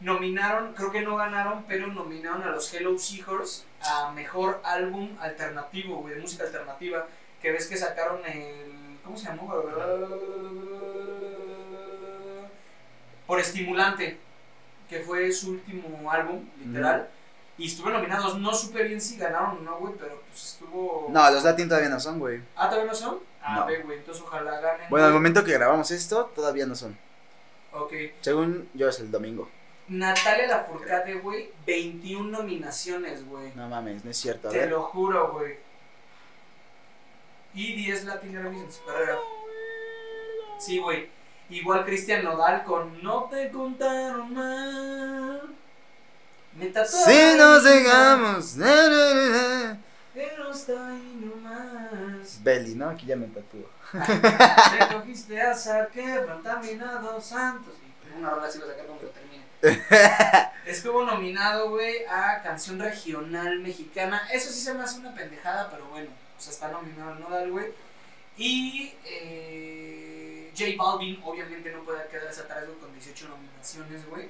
Nominaron, 0.00 0.72
creo 0.72 0.90
que 0.92 1.02
no 1.02 1.16
ganaron, 1.16 1.64
pero 1.68 1.86
nominaron 1.88 2.42
a 2.42 2.50
los 2.50 2.72
Hello 2.72 2.98
Seahorse 2.98 3.64
a 3.82 4.10
mejor 4.12 4.60
álbum 4.64 5.10
alternativo, 5.20 5.96
güey, 5.96 6.14
de 6.14 6.20
música 6.20 6.44
alternativa. 6.44 7.06
Que 7.42 7.52
ves 7.52 7.66
que 7.66 7.76
sacaron 7.76 8.24
el. 8.24 8.98
¿Cómo 9.04 9.16
se 9.16 9.26
llamó? 9.26 9.52
Por 13.26 13.40
Estimulante, 13.40 14.18
que 14.90 15.00
fue 15.00 15.30
su 15.32 15.52
último 15.52 16.10
álbum, 16.10 16.44
literal. 16.58 17.08
Y 17.56 17.66
estuvieron 17.68 18.02
nominados. 18.02 18.36
No 18.38 18.52
supe 18.52 18.82
bien 18.82 19.00
si 19.00 19.16
ganaron 19.16 19.58
o 19.58 19.60
no, 19.60 19.78
güey, 19.78 19.94
pero 19.98 20.20
pues 20.28 20.44
estuvo. 20.54 21.06
No, 21.10 21.30
los 21.30 21.44
Latin 21.44 21.68
todavía 21.68 21.88
no 21.90 22.00
son, 22.00 22.18
güey. 22.18 22.40
Ah, 22.56 22.68
¿todavía 22.68 22.90
no 22.90 22.96
son? 22.96 23.18
Ah, 23.42 23.56
No. 23.60 23.66
ve, 23.66 23.78
güey, 23.82 23.98
entonces 23.98 24.22
ojalá 24.26 24.60
ganen. 24.60 24.90
Bueno, 24.90 25.06
al 25.06 25.12
momento 25.12 25.44
que 25.44 25.52
grabamos 25.52 25.90
esto, 25.90 26.26
todavía 26.34 26.66
no 26.66 26.74
son. 26.74 26.98
Ok. 27.72 27.92
Según 28.20 28.68
yo 28.74 28.88
es 28.88 28.98
el 29.00 29.10
domingo. 29.10 29.48
Natalia 29.88 30.46
Lafourcade, 30.46 31.14
güey, 31.14 31.50
21 31.66 32.30
nominaciones, 32.38 33.26
güey. 33.26 33.52
No 33.54 33.68
mames, 33.68 34.04
no 34.04 34.10
es 34.10 34.16
cierto. 34.16 34.48
A 34.48 34.52
Te 34.52 34.58
ver. 34.58 34.70
lo 34.70 34.82
juro, 34.82 35.32
güey. 35.32 35.56
y 37.54 37.74
10 37.74 38.04
Latin 38.04 38.32
Grammys 38.32 38.62
en 38.62 38.72
su 38.72 38.84
carrera. 38.84 39.18
Sí, 40.58 40.78
güey. 40.78 41.08
Igual 41.50 41.84
Cristian 41.84 42.24
Nodal 42.24 42.62
con 42.64 43.02
No 43.02 43.24
te 43.24 43.50
contaron 43.50 44.32
mal. 44.32 45.42
Me 46.54 46.66
Si 46.66 47.36
nos 47.36 47.64
llegamos. 47.64 48.54
Pero 50.14 50.50
está 50.50 50.88
ahí 50.88 51.20
nomás. 51.20 52.42
Belly, 52.42 52.74
¿no? 52.74 52.90
Aquí 52.90 53.06
ya 53.06 53.16
me 53.16 53.26
tatúo. 53.26 53.68
Recogiste 54.78 55.40
a 55.40 55.54
saque, 55.54 56.24
contaminados 56.26 57.24
santos. 57.24 57.74
Y 57.82 58.18
una 58.18 58.30
rola 58.30 58.46
así 58.46 58.58
va 58.58 58.66
a 58.66 58.68
sacar 58.68 58.86
cuando 58.86 59.04
lo 59.04 59.10
termine. 59.10 60.50
Estuvo 60.66 61.04
nominado, 61.04 61.70
güey, 61.70 62.04
a 62.08 62.42
canción 62.42 62.78
regional 62.78 63.60
mexicana. 63.60 64.22
Eso 64.32 64.50
sí 64.52 64.60
se 64.60 64.74
me 64.74 64.82
hace 64.82 65.00
una 65.00 65.14
pendejada, 65.14 65.68
pero 65.70 65.86
bueno. 65.86 66.10
O 66.38 66.40
sea, 66.40 66.52
está 66.52 66.68
nominado 66.68 67.12
al 67.12 67.20
Nodal, 67.20 67.50
güey. 67.50 67.66
Y 68.36 68.92
eh, 69.04 69.79
J 70.60 70.82
Balvin, 70.82 71.20
obviamente, 71.24 71.70
no 71.72 71.82
puede 71.82 72.06
quedarse 72.08 72.42
atrás, 72.42 72.66
güey, 72.66 72.78
con 72.78 72.92
18 72.92 73.28
nominaciones, 73.28 74.08
güey. 74.08 74.28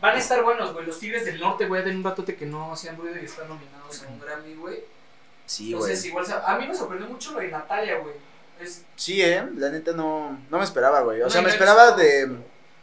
Van 0.00 0.16
a 0.16 0.18
estar 0.18 0.42
buenos, 0.42 0.72
güey. 0.72 0.84
Los 0.86 0.98
Tigres 0.98 1.24
del 1.24 1.38
Norte, 1.40 1.66
güey, 1.66 1.84
den 1.84 1.98
un 1.98 2.04
ratote 2.04 2.34
que 2.36 2.46
no 2.46 2.72
hacían 2.72 2.96
ruido 2.96 3.16
y 3.20 3.24
están 3.24 3.48
nominados 3.48 4.02
a 4.02 4.08
un 4.08 4.20
Grammy, 4.20 4.54
güey. 4.54 4.80
Sí, 5.46 5.72
güey. 5.72 5.82
Entonces, 5.84 6.04
igual, 6.06 6.26
se- 6.26 6.34
a 6.34 6.56
mí 6.58 6.66
me 6.66 6.74
sorprendió 6.74 7.08
mucho 7.08 7.32
lo 7.32 7.40
de 7.40 7.48
Natalia, 7.48 7.98
güey. 7.98 8.14
Es 8.60 8.84
Sí, 8.96 9.22
eh. 9.22 9.44
La 9.56 9.70
neta 9.70 9.92
no, 9.92 10.38
no 10.50 10.58
me 10.58 10.64
esperaba, 10.64 11.00
güey. 11.00 11.20
O 11.20 11.24
No, 11.24 11.30
sea, 11.30 11.42
me 11.42 11.50
esperaba 11.50 11.92
de. 11.92 12.36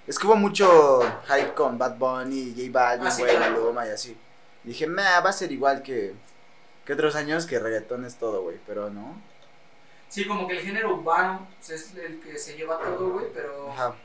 Es 0.08 0.18
que 0.18 0.26
hubo 0.28 0.36
mucho 0.36 1.00
hype 1.28 1.54
con 1.54 1.78
Bad 1.78 1.98
Bunny, 1.98 2.54
J 2.58 2.70
Balvin, 2.72 3.08
Ah, 3.08 3.12
sí, 3.12 3.22
güey, 3.22 3.36
claro. 3.36 3.54
Maluma 3.54 3.86
y 3.88 3.90
así. 3.92 4.18
Dije, 4.64 4.88
nah, 4.88 5.20
va 5.22 5.30
a 5.30 5.34
ser 5.34 5.52
igual 5.52 5.84
que, 5.84 6.14
que 6.86 6.94
otros 6.94 7.16
años 7.16 7.46
que 7.46 7.60
reggaetón 7.60 8.06
es 8.06 8.16
todo, 8.16 8.42
güey. 8.42 8.58
Pero 8.66 8.90
no. 8.90 9.22
Sí, 10.10 10.28
como 10.28 10.48
que 10.48 10.58
el 10.58 10.64
género 10.64 10.96
urbano 10.96 11.48
pues, 11.58 11.70
es 11.70 11.96
el 11.96 12.20
que 12.20 12.38
se 12.38 12.58
lleva 12.58 12.80
todo, 12.80 13.12
güey, 13.12 13.28
pero 13.34 13.72
Ajá. 13.72 13.96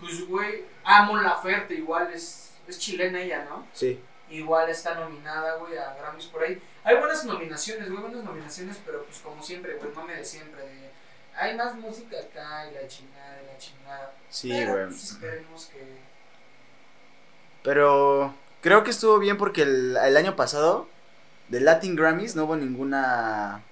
pues, 0.00 0.26
güey, 0.26 0.64
Amo 0.84 1.16
Laferte 1.16 1.74
igual 1.74 2.10
es, 2.12 2.52
es 2.66 2.78
chilena 2.78 3.20
ella, 3.20 3.46
¿no? 3.48 3.66
Sí. 3.72 4.00
Igual 4.28 4.68
está 4.68 4.96
nominada, 4.96 5.56
güey, 5.56 5.78
a 5.78 5.94
Grammys 5.94 6.26
por 6.26 6.42
ahí. 6.42 6.60
Hay 6.82 6.96
buenas 6.96 7.24
nominaciones, 7.24 7.88
güey, 7.88 8.02
buenas 8.02 8.24
nominaciones, 8.24 8.80
pero 8.84 9.04
pues 9.04 9.20
como 9.20 9.40
siempre, 9.40 9.74
güey, 9.74 9.92
mame 9.94 10.16
de 10.16 10.24
siempre, 10.24 10.62
de 10.62 10.90
hay 11.36 11.54
más 11.54 11.74
música 11.76 12.16
acá 12.18 12.68
y 12.68 12.74
la 12.74 12.88
chingada 12.88 13.42
y 13.42 13.46
la 13.46 13.58
chingada. 13.58 14.12
Sí, 14.30 14.48
pero, 14.50 14.72
güey. 14.72 14.86
pues 14.86 15.04
esperemos 15.04 15.66
que... 15.66 15.98
Pero 17.62 18.34
creo 18.62 18.82
que 18.82 18.90
estuvo 18.90 19.18
bien 19.18 19.36
porque 19.36 19.62
el, 19.62 19.96
el 19.96 20.16
año 20.16 20.34
pasado 20.34 20.88
de 21.48 21.60
Latin 21.60 21.94
Grammys 21.94 22.34
no 22.36 22.44
hubo 22.44 22.56
ninguna 22.56 23.62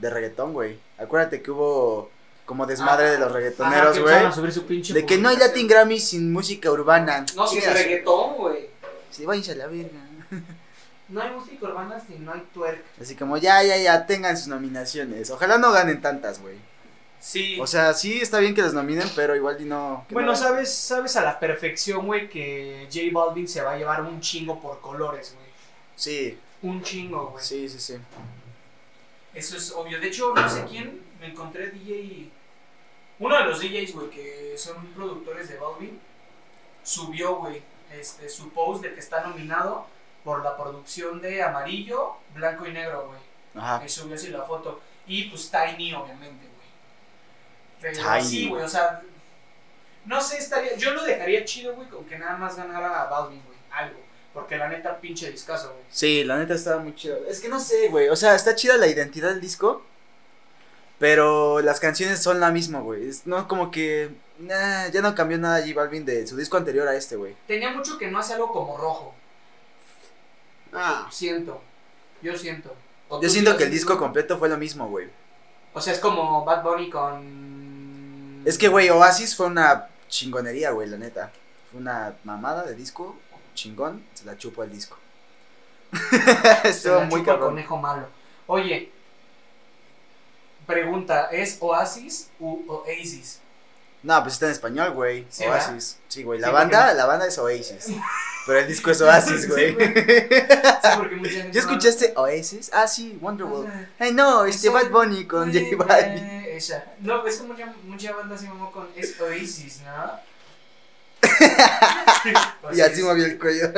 de 0.00 0.10
reggaetón, 0.10 0.52
güey. 0.52 0.78
Acuérdate 0.98 1.42
que 1.42 1.50
hubo 1.50 2.10
como 2.46 2.66
desmadre 2.66 3.08
Ah, 3.08 3.10
de 3.12 3.18
los 3.18 3.30
reggaetoneros, 3.32 3.90
güey. 3.98 4.00
empezaron 4.00 4.32
a 4.32 4.34
subir 4.34 4.52
su 4.52 4.64
pinche 4.66 4.92
De 4.94 5.06
que 5.06 5.18
no 5.18 5.28
hay. 5.28 5.36
Latin 5.36 5.68
Grammys 5.68 6.08
sin 6.08 6.32
música 6.32 6.70
urbana. 6.70 7.24
No, 7.36 7.46
sin 7.46 7.60
Chingas. 7.60 7.74
reggaetón, 7.74 8.36
güey. 8.36 8.66
Sí, 9.10 9.24
váyanse 9.24 9.52
a 9.52 9.56
la 9.56 9.66
verga. 9.66 9.98
No 11.08 11.20
hay 11.20 11.30
música 11.32 11.66
urbana 11.66 12.00
si 12.06 12.14
no 12.20 12.32
hay 12.32 12.42
twerk. 12.54 12.84
Así 13.00 13.16
como 13.16 13.36
ya, 13.36 13.62
ya, 13.64 13.76
ya, 13.76 14.06
tengan 14.06 14.36
sus 14.36 14.46
nominaciones. 14.48 15.30
Ojalá 15.30 15.58
no 15.58 15.72
ganen 15.72 16.00
tantas, 16.00 16.40
güey. 16.40 16.54
Sí. 17.18 17.58
O 17.60 17.66
sea, 17.66 17.92
sí 17.94 18.20
está 18.20 18.38
bien 18.38 18.54
que 18.54 18.62
las 18.62 18.72
nominen, 18.74 19.08
pero 19.16 19.34
igual 19.36 19.60
y 19.60 19.64
no. 19.64 20.06
Bueno, 20.10 20.28
no- 20.28 20.36
sabes, 20.36 20.72
sabes 20.72 21.16
a 21.16 21.22
la 21.22 21.38
perfección, 21.40 22.06
güey, 22.06 22.28
que 22.30 22.86
J 22.92 23.06
Balvin 23.12 23.46
se 23.48 23.60
va 23.60 23.72
a 23.72 23.76
llevar 23.76 24.02
un 24.02 24.20
chingo 24.20 24.60
por 24.60 24.80
colores, 24.80 25.34
güey. 25.36 25.46
Sí, 25.96 26.38
Un 26.62 26.80
chingo, 26.82 27.30
güey. 27.32 27.44
sí, 27.44 27.68
sí, 27.68 27.78
sí. 27.80 27.96
Eso 29.34 29.56
es 29.56 29.72
obvio. 29.72 30.00
De 30.00 30.08
hecho, 30.08 30.34
no 30.34 30.48
sé 30.48 30.64
quién, 30.68 31.02
me 31.20 31.28
encontré 31.28 31.70
DJ. 31.70 32.30
Uno 33.18 33.36
de 33.36 33.44
los 33.44 33.60
DJs, 33.60 33.94
güey, 33.94 34.10
que 34.10 34.54
son 34.56 34.86
productores 34.88 35.48
de 35.48 35.58
Balvin, 35.58 36.00
subió, 36.82 37.36
güey, 37.36 37.62
este, 37.92 38.28
su 38.28 38.50
post 38.50 38.82
de 38.82 38.94
que 38.94 39.00
está 39.00 39.22
nominado 39.22 39.86
por 40.24 40.42
la 40.42 40.56
producción 40.56 41.20
de 41.20 41.42
Amarillo, 41.42 42.16
Blanco 42.34 42.66
y 42.66 42.72
Negro, 42.72 43.08
güey. 43.08 43.20
Ajá. 43.54 43.84
Y 43.84 43.88
subió 43.88 44.14
así 44.14 44.28
la 44.28 44.42
foto. 44.42 44.80
Y 45.06 45.24
pues 45.24 45.50
Tiny, 45.50 45.92
obviamente, 45.92 46.46
güey. 46.46 46.68
Pero 47.80 48.02
Tiny. 48.02 48.24
sí, 48.24 48.48
güey, 48.48 48.62
o 48.62 48.68
sea. 48.68 49.02
No 50.06 50.20
sé, 50.20 50.38
estaría. 50.38 50.76
Yo 50.76 50.92
lo 50.92 51.04
dejaría 51.04 51.44
chido, 51.44 51.74
güey, 51.74 51.88
con 51.88 52.04
que 52.04 52.18
nada 52.18 52.36
más 52.36 52.56
ganara 52.56 53.02
a 53.02 53.10
Balvin, 53.10 53.42
güey. 53.44 53.58
Algo. 53.70 54.00
Porque 54.32 54.56
la 54.56 54.68
neta, 54.68 55.00
pinche 55.00 55.30
discazo, 55.30 55.70
güey. 55.72 55.84
Sí, 55.90 56.24
la 56.24 56.38
neta 56.38 56.54
estaba 56.54 56.80
muy 56.80 56.94
chido. 56.94 57.18
Es 57.28 57.40
que 57.40 57.48
no 57.48 57.58
sé, 57.58 57.88
güey. 57.88 58.08
O 58.08 58.16
sea, 58.16 58.34
está 58.34 58.54
chida 58.54 58.76
la 58.76 58.86
identidad 58.86 59.30
del 59.30 59.40
disco. 59.40 59.82
Pero 60.98 61.60
las 61.60 61.80
canciones 61.80 62.22
son 62.22 62.40
la 62.40 62.50
misma, 62.50 62.80
güey. 62.80 63.08
Es 63.08 63.26
no 63.26 63.48
como 63.48 63.70
que. 63.70 64.10
nah, 64.38 64.88
ya 64.88 65.00
no 65.00 65.14
cambió 65.14 65.38
nada 65.38 65.60
J 65.60 65.72
Balvin 65.74 66.04
de 66.04 66.26
su 66.26 66.36
disco 66.36 66.58
anterior 66.58 66.86
a 66.86 66.94
este, 66.94 67.16
güey. 67.16 67.34
Tenía 67.46 67.70
mucho 67.70 67.98
que 67.98 68.10
no 68.10 68.18
hace 68.18 68.34
algo 68.34 68.52
como 68.52 68.76
rojo. 68.76 69.14
Ah. 70.72 71.08
Siento. 71.10 71.60
Yo 72.22 72.36
siento. 72.36 72.74
O 73.08 73.20
Yo 73.20 73.28
siento 73.28 73.56
que 73.56 73.64
el 73.64 73.70
disco 73.70 73.98
completo 73.98 74.38
fue 74.38 74.48
lo 74.48 74.56
mismo, 74.56 74.88
güey. 74.88 75.08
O 75.72 75.80
sea, 75.80 75.92
es 75.92 76.00
como 76.00 76.44
Bad 76.44 76.62
Bunny 76.62 76.90
con. 76.90 78.42
Es 78.44 78.58
que, 78.58 78.68
güey, 78.68 78.90
Oasis 78.90 79.34
fue 79.34 79.46
una 79.46 79.88
chingonería, 80.08 80.70
güey, 80.70 80.88
la 80.88 80.98
neta. 80.98 81.32
Fue 81.70 81.80
una 81.80 82.14
mamada 82.24 82.64
de 82.64 82.74
disco, 82.74 83.16
chingón, 83.54 84.04
se 84.14 84.24
la 84.24 84.36
chupo 84.36 84.62
el 84.64 84.70
disco. 84.72 84.96
Estuvo 86.64 87.00
muy 87.02 87.08
chupa 87.10 87.18
el 87.18 87.24
cabrón. 87.26 87.48
conejo 87.50 87.76
malo. 87.76 88.06
Oye. 88.46 88.90
Pregunta, 90.66 91.28
¿es 91.32 91.56
Oasis 91.60 92.30
u 92.38 92.62
Oasis? 92.68 93.40
No, 94.02 94.20
pues 94.22 94.34
está 94.34 94.46
en 94.46 94.52
español, 94.52 94.92
güey. 94.92 95.26
Sí, 95.28 95.44
Oasis. 95.44 95.98
Sí, 96.08 96.22
güey. 96.22 96.38
La 96.40 96.48
Sí, 96.48 96.52
banda, 96.54 96.80
porque- 96.84 96.94
la 96.96 97.06
banda 97.06 97.26
es 97.26 97.38
Oasis. 97.38 97.86
Pero 98.46 98.58
el 98.60 98.68
disco 98.68 98.90
es 98.90 99.00
Oasis, 99.02 99.48
güey. 99.48 99.70
Sí, 99.72 99.76
porque 100.96 101.50
¿Ya 101.52 101.60
escuchaste 101.60 102.14
Oasis? 102.16 102.70
Ah, 102.72 102.86
sí, 102.86 103.18
O 103.20 103.24
Wonderwall. 103.26 103.66
sea, 103.66 103.90
Ay, 103.98 104.12
no, 104.12 104.44
este 104.46 104.68
Esa- 104.68 104.78
Bad 104.80 104.90
Bunny 104.90 105.26
con 105.26 105.52
J 105.52 105.76
Balvin. 105.76 106.24
eh. 106.24 106.60
No, 107.00 107.26
es 107.26 107.36
que 107.38 107.42
mucha, 107.46 107.74
mucha 107.84 108.12
banda 108.14 108.36
se 108.38 108.48
mamó 108.48 108.70
con 108.72 108.88
es 108.96 109.20
Oasis, 109.20 109.80
¿no? 109.82 110.12
Y 112.72 112.80
así 112.80 113.02
movió 113.02 113.24
el 113.24 113.38
cuello. 113.38 113.72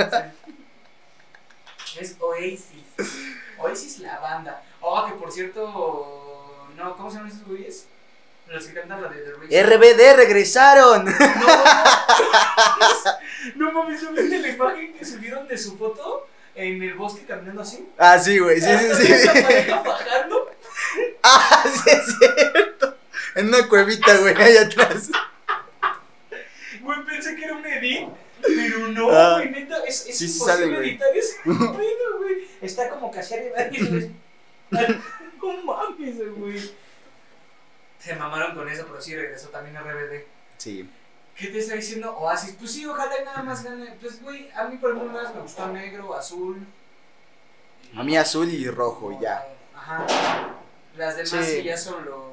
Es 1.98 2.16
Oasis. 2.18 2.68
Oasis 3.58 3.98
la 4.00 4.18
banda. 4.18 4.62
Oh, 4.80 5.06
que 5.06 5.12
por 5.14 5.30
cierto. 5.30 6.68
No, 6.76 6.96
¿cómo 6.96 7.10
se 7.10 7.16
llaman 7.18 7.30
esos 7.30 7.46
güeyes? 7.46 7.86
Los 8.48 8.66
que 8.66 8.74
cantan 8.74 9.00
la 9.02 9.08
de 9.08 9.20
The 9.20 9.32
Reason. 9.34 9.70
RBD 9.70 10.16
regresaron. 10.16 11.04
No, 11.04 11.12
no 13.56 13.72
mames, 13.72 14.02
¿no 14.02 14.12
viste 14.12 14.38
la 14.38 14.48
imagen 14.48 14.92
que 14.94 15.04
subieron 15.04 15.48
de 15.48 15.58
su 15.58 15.76
foto 15.76 16.28
en 16.54 16.82
el 16.82 16.94
bosque 16.94 17.24
caminando 17.24 17.62
así? 17.62 17.88
Ah, 17.98 18.18
sí, 18.18 18.38
güey. 18.38 18.60
Sí, 18.60 18.66
sí, 18.66 19.06
sí. 19.06 19.12
Esta 19.12 19.32
pareja 19.32 19.82
bajando. 19.82 20.50
Ah, 21.22 21.64
sí, 21.64 21.90
es 21.90 22.18
cierto. 22.18 22.96
En 23.36 23.48
una 23.48 23.66
cuevita, 23.68 24.16
güey, 24.18 24.34
allá 24.34 24.62
atrás. 24.62 25.08
Güey, 26.82 27.04
pensé 27.04 27.36
que 27.36 27.44
era 27.44 27.54
un 27.54 27.64
edit, 27.66 28.08
pero 28.42 28.88
no, 28.88 29.10
Ah. 29.10 29.34
güey, 29.38 29.50
neta, 29.50 29.78
es, 29.86 30.06
es 30.08 30.18
Sí, 30.18 30.24
imposible 30.26 30.66
sale, 30.76 30.88
editar 30.88 31.08
ese 31.16 31.36
pedo, 31.44 32.18
güey. 32.18 32.48
Está 32.60 32.88
como 32.90 33.10
casi 33.10 33.34
arriba 33.34 33.56
güey. 33.70 34.10
No 35.42 35.62
mames, 35.64 36.36
güey. 36.36 36.70
Se 37.98 38.14
mamaron 38.16 38.54
con 38.56 38.68
eso, 38.68 38.84
pero 38.86 39.00
sí 39.00 39.14
regresó 39.14 39.48
también 39.48 39.76
a 39.76 39.82
RBD. 39.82 40.24
Sí. 40.58 40.88
¿Qué 41.36 41.48
te 41.48 41.58
está 41.60 41.74
diciendo 41.74 42.16
Oasis? 42.18 42.56
Pues 42.58 42.72
sí, 42.72 42.84
ojalá 42.84 43.20
y 43.20 43.24
nada 43.24 43.42
más 43.42 43.62
gane. 43.64 43.94
Pues, 44.00 44.22
güey, 44.22 44.50
a 44.54 44.64
mí 44.64 44.76
por 44.76 44.90
ejemplo 44.94 45.12
más 45.12 45.34
me 45.34 45.40
gustó 45.40 45.66
negro, 45.68 46.14
azul. 46.14 46.66
A 47.96 48.02
mí 48.02 48.16
azul 48.16 48.48
y 48.52 48.68
rojo, 48.68 49.12
y 49.12 49.22
ya. 49.22 49.46
Ajá. 49.74 50.06
Las 50.96 51.16
demás 51.16 51.46
Sí. 51.46 51.56
sí 51.58 51.62
ya 51.62 51.76
son 51.76 52.04
lo. 52.04 52.31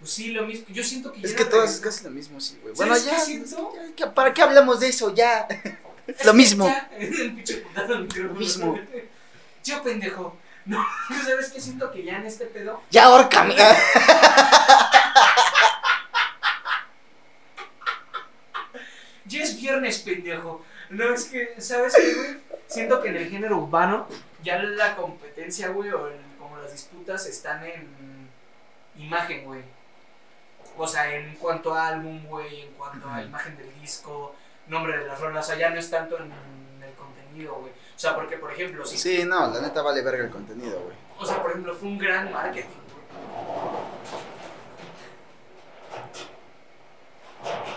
Pues 0.00 0.10
sí, 0.12 0.30
lo 0.32 0.46
mismo. 0.46 0.66
Yo 0.70 0.82
siento 0.82 1.12
que 1.12 1.20
ya 1.20 1.28
Es 1.28 1.34
que 1.34 1.44
todas 1.44 1.74
es 1.74 1.80
casi 1.80 2.04
lo 2.04 2.10
mismo, 2.10 2.40
sí, 2.40 2.58
güey. 2.62 2.74
Bueno, 2.74 2.96
¿Sabes 2.96 3.54
ya. 3.96 4.14
¿Para 4.14 4.32
qué 4.34 4.42
hablamos 4.42 4.80
de 4.80 4.88
eso? 4.88 5.14
Ya. 5.14 5.46
Es 6.06 6.24
Lo 6.24 6.34
mismo. 6.34 6.66
ya, 6.66 6.90
El 6.98 7.34
pinche 7.36 7.58
putazo 7.58 7.94
al 7.94 8.02
micrófono. 8.02 8.34
Lo 8.34 8.40
mismo. 8.40 8.76
Yo 9.62 9.82
pendejo. 9.82 10.36
No, 10.64 10.84
¿sabes 11.24 11.50
qué? 11.50 11.60
Siento 11.60 11.92
que 11.92 12.02
ya 12.02 12.16
en 12.16 12.26
este 12.26 12.46
pedo. 12.46 12.82
Ya, 12.90 13.04
ahórcame. 13.04 13.54
Ya 19.26 19.42
es 19.42 19.60
viernes, 19.60 19.98
pendejo. 20.00 20.64
No, 20.88 21.14
es 21.14 21.26
que, 21.26 21.54
¿sabes 21.58 21.94
qué, 21.94 22.14
güey? 22.14 22.36
Siento 22.66 23.00
que 23.00 23.10
en 23.10 23.16
el 23.16 23.30
género 23.30 23.58
urbano 23.58 24.08
ya 24.42 24.58
la 24.62 24.96
competencia, 24.96 25.68
güey, 25.68 25.90
o 25.90 26.08
el- 26.08 26.16
como 26.38 26.56
las 26.58 26.72
disputas 26.72 27.26
están 27.26 27.64
en 27.64 28.28
imagen, 28.96 29.44
güey. 29.44 29.62
O 30.76 30.86
sea, 30.86 31.14
en 31.14 31.34
cuanto 31.36 31.74
a 31.74 31.88
álbum, 31.88 32.24
güey, 32.26 32.62
en 32.62 32.72
cuanto 32.72 33.08
a 33.08 33.22
imagen 33.22 33.56
del 33.56 33.72
disco, 33.80 34.34
nombre 34.66 34.96
de 34.96 35.06
las 35.06 35.20
rolas, 35.20 35.44
o 35.44 35.48
sea, 35.48 35.58
ya 35.58 35.70
no 35.70 35.78
es 35.78 35.90
tanto 35.90 36.16
en 36.18 36.32
el 36.82 36.94
contenido, 36.94 37.56
güey. 37.56 37.72
O 37.72 37.98
sea, 37.98 38.14
porque, 38.14 38.38
por 38.38 38.50
ejemplo, 38.52 38.84
si. 38.86 38.96
Sí, 38.96 39.24
no, 39.24 39.50
la 39.50 39.60
neta 39.60 39.82
vale 39.82 40.02
verga 40.02 40.24
el 40.24 40.30
contenido, 40.30 40.80
güey. 40.80 40.96
O 41.18 41.26
sea, 41.26 41.42
por 41.42 41.50
ejemplo, 41.50 41.74
fue 41.74 41.88
un 41.88 41.98
gran 41.98 42.32
marketing, 42.32 42.64
güey. 42.64 43.00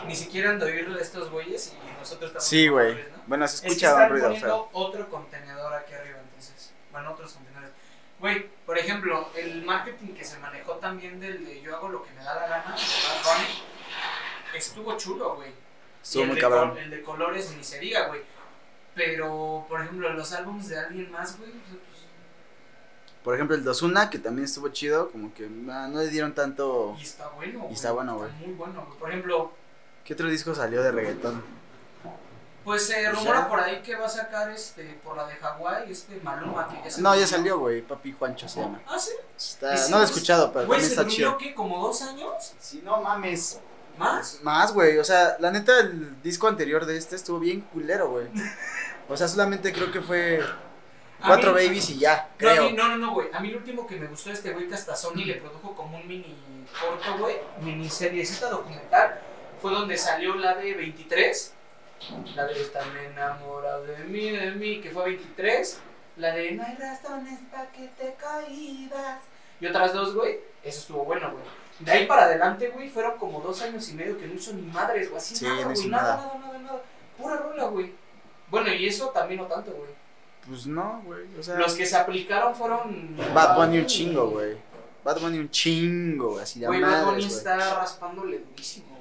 Ni 0.07 0.15
siquiera 0.15 0.51
han 0.51 0.59
de 0.59 0.65
oírlo 0.65 0.95
de 0.95 1.01
estos 1.01 1.29
güeyes 1.29 1.73
y 1.73 1.99
nosotros 1.99 2.29
estamos. 2.29 2.45
Sí, 2.45 2.67
güey. 2.67 2.97
Bueno, 3.27 3.47
se 3.47 3.55
Es 3.55 3.61
que 3.61 3.67
escucha 3.69 3.87
un 3.87 3.93
están 3.93 4.09
ruido 4.11 4.27
poniendo 4.27 4.69
otro 4.73 5.09
contenedor 5.09 5.73
aquí 5.73 5.93
arriba, 5.93 6.19
entonces. 6.19 6.71
Bueno, 6.91 7.11
otros 7.11 7.33
contenedores. 7.33 7.71
Güey, 8.19 8.49
por 8.65 8.77
ejemplo, 8.77 9.29
el 9.35 9.63
marketing 9.63 10.13
que 10.13 10.23
se 10.23 10.39
manejó 10.39 10.73
también 10.75 11.19
del 11.19 11.45
de 11.45 11.61
yo 11.61 11.75
hago 11.75 11.89
lo 11.89 12.03
que 12.03 12.11
me 12.11 12.23
da 12.23 12.35
la 12.35 12.47
gana, 12.47 12.75
de 12.75 12.81
Bad 12.81 13.23
Bunny, 13.35 13.63
estuvo 14.55 14.97
chulo, 14.97 15.35
güey. 15.35 15.51
Estuvo 16.01 16.23
Y 16.23 16.27
muy 16.27 16.37
cabrón. 16.39 16.77
el 16.77 16.89
de 16.89 17.01
colores 17.01 17.53
ni 17.55 17.63
se 17.63 17.79
diga, 17.79 18.07
güey. 18.07 18.21
Pero, 18.95 19.65
por 19.69 19.81
ejemplo, 19.81 20.09
los 20.13 20.31
álbumes 20.33 20.69
de 20.69 20.79
alguien 20.79 21.11
más, 21.11 21.37
güey, 21.39 21.51
pues, 21.51 21.81
Por 23.23 23.33
ejemplo, 23.35 23.55
el 23.55 23.63
Dosuna, 23.63 24.09
que 24.09 24.19
también 24.19 24.45
estuvo 24.45 24.69
chido, 24.69 25.09
como 25.11 25.33
que 25.33 25.45
ah, 25.71 25.87
no 25.89 25.99
le 25.99 26.09
dieron 26.09 26.33
tanto. 26.33 26.95
y 26.99 27.03
está 27.03 27.29
bueno, 27.29 27.59
güey. 27.61 27.73
está 27.73 27.91
bueno, 27.91 28.17
güey. 28.17 28.31
muy 28.33 28.53
bueno, 28.53 28.85
güey. 28.85 28.99
Por 28.99 29.09
ejemplo, 29.09 29.51
¿Qué 30.03 30.13
otro 30.13 30.27
disco 30.27 30.53
salió 30.53 30.83
de 30.83 30.91
reggaetón? 30.91 31.41
Pues 32.63 32.87
se 32.87 32.93
Pues 33.03 33.15
rumora 33.15 33.41
ya. 33.41 33.47
por 33.49 33.59
ahí 33.59 33.81
que 33.81 33.95
va 33.95 34.05
a 34.05 34.09
sacar 34.09 34.49
este 34.51 34.99
por 35.03 35.17
la 35.17 35.25
de 35.27 35.35
Hawái, 35.35 35.91
este 35.91 36.15
Maluma 36.21 36.67
que 36.69 36.81
ya 36.83 36.91
se 36.91 37.01
No, 37.01 37.15
ya 37.15 37.27
salió, 37.27 37.59
güey. 37.59 37.81
Papi 37.81 38.13
Juancho 38.13 38.47
se 38.47 38.61
llama. 38.61 38.81
Ah, 38.87 38.97
sí. 38.97 39.11
Está, 39.37 39.73
¿Y 39.73 39.77
sí? 39.77 39.91
no 39.91 39.97
lo 39.97 40.03
he 40.03 40.05
escuchado, 40.05 40.51
pero 40.53 40.67
Güey, 40.67 40.79
también 40.79 40.99
está 40.99 41.07
chido. 41.15 41.37
que 41.37 41.53
como 41.53 41.79
dos 41.85 42.01
años 42.03 42.53
Sí, 42.59 42.81
no 42.83 43.01
mames. 43.01 43.59
más. 43.97 44.39
Más, 44.41 44.73
güey. 44.73 44.97
O 44.97 45.03
sea, 45.03 45.35
la 45.39 45.51
neta, 45.51 45.79
el 45.79 46.21
disco 46.23 46.47
anterior 46.47 46.85
de 46.85 46.97
este 46.97 47.15
estuvo 47.15 47.39
bien 47.39 47.61
culero, 47.61 48.09
güey. 48.09 48.27
O 49.09 49.17
sea, 49.17 49.27
solamente 49.27 49.73
creo 49.73 49.91
que 49.91 49.99
fue 50.01 50.39
cuatro 51.25 51.53
mí- 51.53 51.65
babies 51.65 51.89
y 51.89 51.99
ya, 51.99 52.29
No, 52.31 52.37
creo. 52.37 52.63
mí- 52.63 52.71
no, 52.73 52.87
no, 52.87 52.97
no, 52.97 53.13
güey. 53.13 53.27
A 53.33 53.39
mí 53.41 53.49
lo 53.49 53.57
último 53.57 53.85
que 53.85 53.97
me 53.97 54.07
gustó 54.07 54.29
de 54.29 54.35
este 54.35 54.51
güey 54.53 54.67
que 54.69 54.75
hasta 54.75 54.95
Sony 54.95 55.25
le 55.25 55.35
produjo 55.35 55.75
como 55.75 55.97
un 55.97 56.07
mini 56.07 56.35
corto, 56.79 57.17
güey, 57.19 57.35
mini 57.61 57.89
seriecita 57.89 58.49
documental, 58.49 59.19
fue 59.61 59.71
donde 59.73 59.97
salió 59.97 60.35
la 60.35 60.55
de 60.55 60.73
23, 60.73 61.53
la 62.35 62.45
de 62.45 62.61
Están 62.61 62.87
enamorado 62.97 63.85
de 63.85 63.97
mí, 64.05 64.29
de 64.29 64.51
mí, 64.51 64.81
que 64.81 64.91
fue 64.91 65.05
23, 65.05 65.79
la 66.17 66.31
de 66.33 66.51
No 66.53 66.63
hay 66.63 66.75
razones 66.75 67.39
para 67.51 67.71
que 67.71 67.87
te 67.89 68.13
caídas, 68.15 69.21
y 69.59 69.67
otras 69.67 69.93
dos, 69.93 70.13
güey, 70.15 70.39
eso 70.63 70.79
estuvo 70.79 71.05
bueno, 71.05 71.31
güey. 71.31 71.43
De 71.79 71.91
ahí 71.91 72.05
para 72.05 72.25
adelante, 72.25 72.69
güey, 72.69 72.89
fueron 72.89 73.17
como 73.17 73.41
dos 73.41 73.61
años 73.61 73.87
y 73.89 73.93
medio 73.93 74.17
que 74.17 74.27
no 74.27 74.33
hizo 74.33 74.53
ni 74.53 74.61
madres, 74.63 75.09
güey, 75.09 75.17
así 75.17 75.35
Sí, 75.35 75.45
nada, 75.45 75.61
no 75.61 75.69
güey, 75.73 75.87
nada, 75.87 76.03
nada. 76.03 76.17
nada, 76.17 76.39
nada, 76.39 76.59
nada, 76.59 76.81
pura 77.17 77.37
rola, 77.37 77.63
güey. 77.65 77.93
Bueno, 78.49 78.73
y 78.73 78.87
eso 78.87 79.09
también 79.09 79.39
no 79.41 79.47
tanto, 79.47 79.71
güey. 79.71 79.89
Pues 80.47 80.67
no, 80.67 81.01
güey. 81.05 81.25
O 81.39 81.41
sea, 81.41 81.55
Los 81.55 81.73
que 81.73 81.85
se 81.85 81.95
aplicaron 81.95 82.53
fueron. 82.53 83.15
Bad 83.33 83.55
Bunny 83.55 83.79
un 83.79 83.85
chingo, 83.85 84.29
güey. 84.29 84.57
Bad 85.03 85.19
Bunny 85.21 85.39
un 85.39 85.49
chingo, 85.49 86.39
así 86.39 86.59
de 86.59 86.67
Güey, 86.67 86.81
Bad 86.81 87.05
Bunny 87.05 87.25
está 87.25 87.75
raspándole 87.75 88.39
durísimo. 88.39 88.92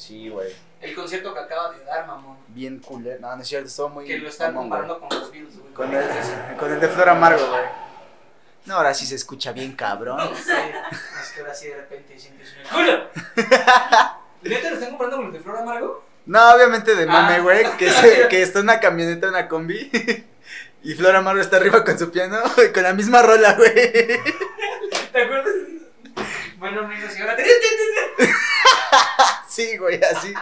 Sí, 0.00 0.28
güey. 0.30 0.50
El 0.80 0.94
concierto 0.94 1.34
que 1.34 1.40
acaba 1.40 1.72
de 1.72 1.84
dar, 1.84 2.06
mamón. 2.06 2.38
Bien 2.48 2.78
culero. 2.78 3.20
No, 3.20 3.36
no 3.36 3.42
es 3.42 3.48
cierto, 3.48 3.68
estuvo 3.68 3.90
muy. 3.90 4.06
Que 4.06 4.18
lo 4.18 4.28
están 4.28 4.54
mamón, 4.54 4.70
comparando 4.70 4.98
con 4.98 5.08
los 5.18 5.30
Beatles, 5.30 5.58
güey. 5.58 5.72
Con 5.74 5.94
el, 5.94 6.08
con 6.58 6.72
el 6.72 6.80
de 6.80 6.88
Flor 6.88 7.08
Amargo, 7.10 7.46
güey. 7.48 7.62
No, 8.64 8.76
ahora 8.76 8.94
sí 8.94 9.04
se 9.06 9.14
escucha 9.16 9.52
bien 9.52 9.72
cabrón. 9.74 10.16
No 10.16 10.34
sé. 10.34 10.54
Es 11.22 11.30
que 11.32 11.40
ahora 11.40 11.54
sí 11.54 11.68
de 11.68 11.76
repente 11.76 12.18
sientes 12.18 12.54
un 12.72 12.78
culo. 12.78 13.04
¿Neta 14.42 14.68
lo 14.70 14.74
están 14.74 14.88
comparando 14.90 15.16
con 15.18 15.24
los 15.26 15.32
de 15.34 15.40
Flor 15.40 15.56
Amargo? 15.58 16.04
No, 16.26 16.54
obviamente 16.54 16.94
de 16.94 17.06
mame, 17.06 17.34
Ah. 17.36 17.40
güey. 17.40 17.76
Que, 17.76 17.90
se- 17.90 18.28
que 18.28 18.42
está 18.42 18.60
en 18.60 18.64
una 18.66 18.80
camioneta, 18.80 19.28
una 19.28 19.48
combi. 19.48 19.90
Y 20.82 20.94
Flor 20.94 21.14
Amargo 21.14 21.42
está 21.42 21.58
arriba 21.58 21.84
con 21.84 21.98
su 21.98 22.10
piano. 22.10 22.38
Y 22.66 22.68
con 22.72 22.82
la 22.82 22.94
misma 22.94 23.20
rola, 23.20 23.52
güey. 23.52 23.74
¿Te 25.12 25.22
acuerdas? 25.24 25.52
Bueno, 26.58 26.80
amigos, 26.80 27.18
y 27.18 27.20
ahora. 27.20 27.36
Sí, 29.50 29.76
güey, 29.76 30.00
así. 30.02 30.32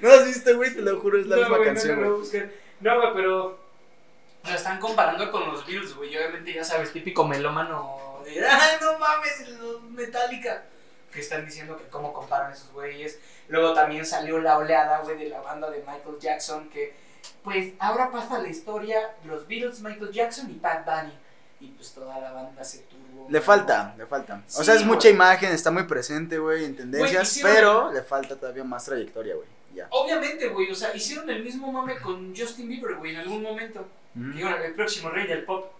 ¿No 0.00 0.10
has 0.10 0.24
visto, 0.24 0.56
güey? 0.56 0.72
Te 0.74 0.82
lo 0.82 1.00
juro, 1.00 1.18
es 1.18 1.26
la 1.26 1.36
No, 1.36 1.42
misma 1.42 1.56
güey, 1.58 1.68
canción, 1.68 2.00
no, 2.00 2.16
güey. 2.18 2.40
no. 2.80 2.94
No, 2.94 3.14
pero. 3.14 3.58
Lo 4.44 4.50
están 4.54 4.78
comparando 4.80 5.30
con 5.30 5.46
los 5.52 5.66
Beatles, 5.66 5.94
güey. 5.94 6.16
Obviamente, 6.16 6.52
ya 6.52 6.64
sabes, 6.64 6.92
típico 6.92 7.24
melómano 7.26 8.20
de. 8.24 8.44
¡Ay, 8.46 8.76
no 8.80 8.98
mames! 8.98 9.48
Los 9.58 9.82
Metallica. 9.82 10.64
Que 11.12 11.20
están 11.20 11.44
diciendo 11.44 11.76
que 11.76 11.84
cómo 11.88 12.12
comparan 12.12 12.52
esos 12.52 12.72
güeyes. 12.72 13.18
Luego 13.48 13.74
también 13.74 14.06
salió 14.06 14.38
la 14.40 14.56
oleada, 14.58 14.98
güey, 15.00 15.18
de 15.18 15.28
la 15.28 15.40
banda 15.40 15.70
de 15.70 15.78
Michael 15.78 16.18
Jackson. 16.20 16.70
Que, 16.70 16.94
pues, 17.44 17.74
ahora 17.78 18.10
pasa 18.10 18.38
la 18.38 18.48
historia: 18.48 19.14
los 19.24 19.46
Beatles, 19.46 19.80
Michael 19.80 20.10
Jackson 20.12 20.50
y 20.50 20.58
Bad 20.58 20.84
Bunny. 20.84 21.18
Y 21.60 21.68
pues 21.72 21.92
toda 21.92 22.18
la 22.18 22.32
banda 22.32 22.64
se 22.64 22.78
tuvo. 22.78 23.02
Le 23.28 23.40
falta, 23.40 23.94
le 23.96 24.06
falta. 24.06 24.42
O 24.58 24.62
sea, 24.64 24.74
es 24.74 24.84
mucha 24.84 25.08
imagen, 25.08 25.52
está 25.52 25.70
muy 25.70 25.84
presente, 25.84 26.38
güey, 26.38 26.64
en 26.64 26.76
tendencias, 26.76 27.40
pero 27.42 27.92
le 27.92 28.02
falta 28.02 28.36
todavía 28.36 28.64
más 28.64 28.84
trayectoria, 28.84 29.34
güey. 29.34 29.46
Ya. 29.74 29.86
Obviamente, 29.90 30.48
güey, 30.48 30.70
o 30.70 30.74
sea, 30.74 30.94
hicieron 30.94 31.28
el 31.30 31.42
mismo 31.42 31.72
mame 31.72 31.98
con 31.98 32.34
Justin 32.36 32.68
Bieber, 32.68 32.96
güey, 32.96 33.12
en 33.14 33.20
algún 33.20 33.42
momento. 33.42 33.86
Digo, 34.14 34.48
el 34.50 34.74
próximo 34.74 35.08
rey 35.10 35.26
del 35.26 35.44
pop. 35.44 35.72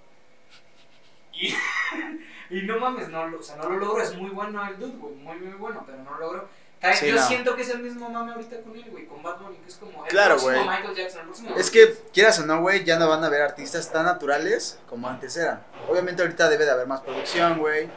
Y, 1.34 1.54
y 2.50 2.62
no 2.62 2.78
mames, 2.78 3.08
no, 3.08 3.26
lo- 3.26 3.38
o 3.38 3.42
sea, 3.42 3.56
no 3.56 3.68
lo 3.68 3.76
logro, 3.78 4.02
es 4.02 4.14
muy 4.16 4.30
bueno 4.30 4.66
el 4.66 4.78
dude, 4.78 4.96
güey, 4.96 5.14
muy, 5.16 5.36
muy 5.38 5.54
bueno, 5.58 5.82
pero 5.86 5.98
no 6.02 6.10
lo 6.12 6.18
logro. 6.20 6.48
Sí, 6.94 7.06
Yo 7.08 7.14
no. 7.14 7.26
siento 7.28 7.54
que 7.54 7.62
es 7.62 7.68
el 7.70 7.78
mismo 7.78 8.10
mame 8.10 8.32
ahorita 8.32 8.56
con 8.62 8.74
él, 8.76 8.84
güey, 8.90 9.06
con 9.06 9.22
Bad 9.22 9.38
Bunny, 9.38 9.56
que 9.58 9.68
es 9.68 9.76
como 9.76 10.04
el 10.04 10.10
Claro, 10.10 10.34
próximo 10.36 10.52
güey. 10.64 10.68
Michael 10.68 10.96
Jackson, 10.96 11.20
el 11.20 11.26
próximo 11.26 11.56
Es 11.56 11.70
que, 11.70 11.96
quieras 12.12 12.38
o 12.40 12.46
no, 12.46 12.60
güey, 12.60 12.84
ya 12.84 12.98
no 12.98 13.08
van 13.08 13.22
a 13.22 13.28
haber 13.28 13.40
artistas 13.42 13.92
tan 13.92 14.04
naturales 14.04 14.78
como 14.88 15.08
antes 15.08 15.36
eran. 15.36 15.62
Obviamente 15.88 16.22
ahorita 16.22 16.48
debe 16.48 16.64
de 16.64 16.72
haber 16.72 16.86
más 16.88 17.00
producción, 17.02 17.58
güey, 17.58 17.88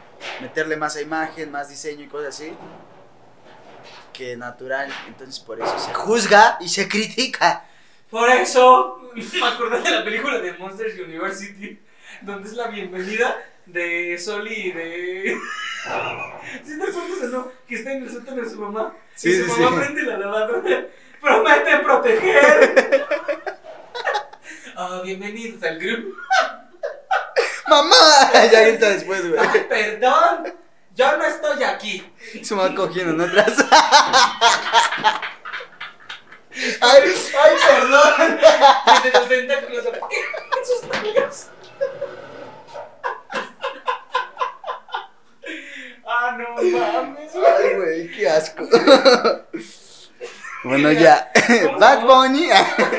meterle 0.42 0.78
más 0.78 0.96
a 0.98 1.02
imagen, 1.02 1.52
más 1.52 1.68
diseño 1.70 2.04
y 2.04 2.08
cosas 2.08 2.36
así. 2.36 2.54
Que 4.14 4.38
natural, 4.38 4.94
entonces 5.08 5.40
por 5.40 5.60
eso 5.60 5.78
se 5.80 5.94
juzga 5.94 6.58
y 6.62 6.70
se 6.70 6.88
critica. 6.88 7.66
Por 8.10 8.30
eso 8.30 9.02
me 9.16 9.48
acordé 9.48 9.82
de 9.82 9.92
la 9.92 10.04
película 10.04 10.38
de 10.40 10.54
Monsters 10.54 10.94
University, 11.00 11.80
donde 12.22 12.48
es 12.48 12.54
la 12.56 12.68
bienvenida 12.68 13.36
de 13.66 14.18
Soli 14.18 14.54
y 14.54 14.72
de. 14.72 15.38
¿Sí 16.64 16.78
te 16.78 16.84
acuerdas 16.84 17.24
o 17.24 17.28
no? 17.28 17.52
Que 17.68 17.76
está 17.76 17.92
en 17.94 18.04
el 18.04 18.12
sótano 18.12 18.42
de 18.42 18.50
su 18.50 18.60
mamá. 18.60 18.94
Sí, 19.16 19.30
y 19.30 19.44
su 19.44 19.50
sí, 19.50 19.62
mamá 19.62 19.78
sí. 19.78 19.84
prende 19.84 20.04
la 20.04 20.18
lavadora. 20.18 20.86
¡Promete 21.22 21.78
proteger! 21.80 23.06
Ah, 24.78 25.00
bienvenidos 25.06 25.64
al 25.64 25.80
grupo. 25.80 26.18
¡Mamá! 27.66 27.96
ya 28.52 28.60
grita 28.68 28.90
después, 28.90 29.26
güey. 29.26 29.40
Ay, 29.40 29.66
perdón, 29.70 30.54
yo 30.94 31.18
no 31.18 31.24
estoy 31.24 31.64
aquí. 31.64 32.14
Su 32.44 32.58
mamá 32.58 32.76
cogiendo, 32.76 33.14
¿no? 33.14 33.24
Atrás. 33.24 33.56
¡Ay, 36.82 37.04
ay, 37.40 37.56
perdón! 37.70 38.40
Desde 39.02 39.18
los 39.18 39.30
tentáculos. 39.30 39.86
Sus 40.66 40.90
nalgas. 40.90 41.50
Ah, 46.28 46.36
no 46.38 46.56
mames. 46.56 47.32
Ay, 47.36 47.76
güey, 47.76 48.12
qué 48.12 48.28
asco. 48.28 48.68
bueno, 50.64 50.92
ya. 50.92 51.32
¿Cómo 51.66 51.78
Bad 51.78 52.00
llama? 52.00 52.16
Bunny. 52.16 52.50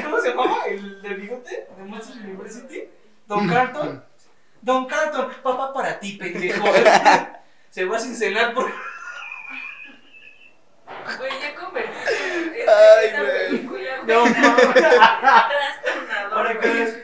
¿Cómo 0.04 0.20
se 0.20 0.28
llamaba? 0.28 0.58
¿El 0.68 1.02
del 1.02 1.14
bigote? 1.16 1.66
¿De 1.76 1.84
Monsters 1.84 2.20
University? 2.20 2.84
¿Don 3.26 3.48
Carlton? 3.48 4.04
Don 4.62 4.86
Carlton, 4.86 5.32
papá 5.42 5.72
para 5.72 5.98
ti, 5.98 6.12
pendejo. 6.12 6.68
Se 7.70 7.84
va 7.84 7.98
sin 7.98 8.14
cenar 8.14 8.54
por. 8.54 8.70
Güey, 11.18 11.32
ya 11.40 11.54
convertiste 11.56 12.64
Ay, 12.68 13.66
güey. 13.66 13.82
No 14.06 14.22
trastornador, 14.22 16.32
Ahora 16.32 16.60
que 16.60 16.82
es. 16.82 16.98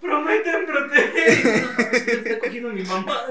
Prometen 0.00 0.66
proteger. 0.66 1.28
Está 2.08 2.38
cogiendo 2.40 2.70
mi 2.70 2.82
mamá. 2.82 3.28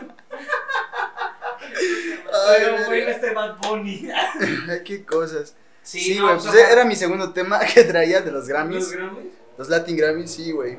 Ay, 1.73 2.55
Pero, 2.59 2.89
verga. 2.89 3.11
este 3.11 3.33
Bad 3.33 3.57
Bunny. 3.57 4.09
Qué 4.85 5.05
cosas. 5.05 5.55
Sí, 5.83 6.19
güey, 6.19 6.37
pues 6.37 6.53
era 6.53 6.83
mi 6.85 6.95
segundo 6.95 7.31
tema 7.31 7.59
que 7.73 7.83
traía 7.83 8.21
de 8.21 8.31
los 8.31 8.41
Los 8.41 8.47
Grammys. 8.49 8.91
Grammys. 8.91 9.27
Los 9.57 9.69
Latin 9.69 9.95
Grammys, 9.97 10.31
sí, 10.31 10.51
güey. 10.51 10.77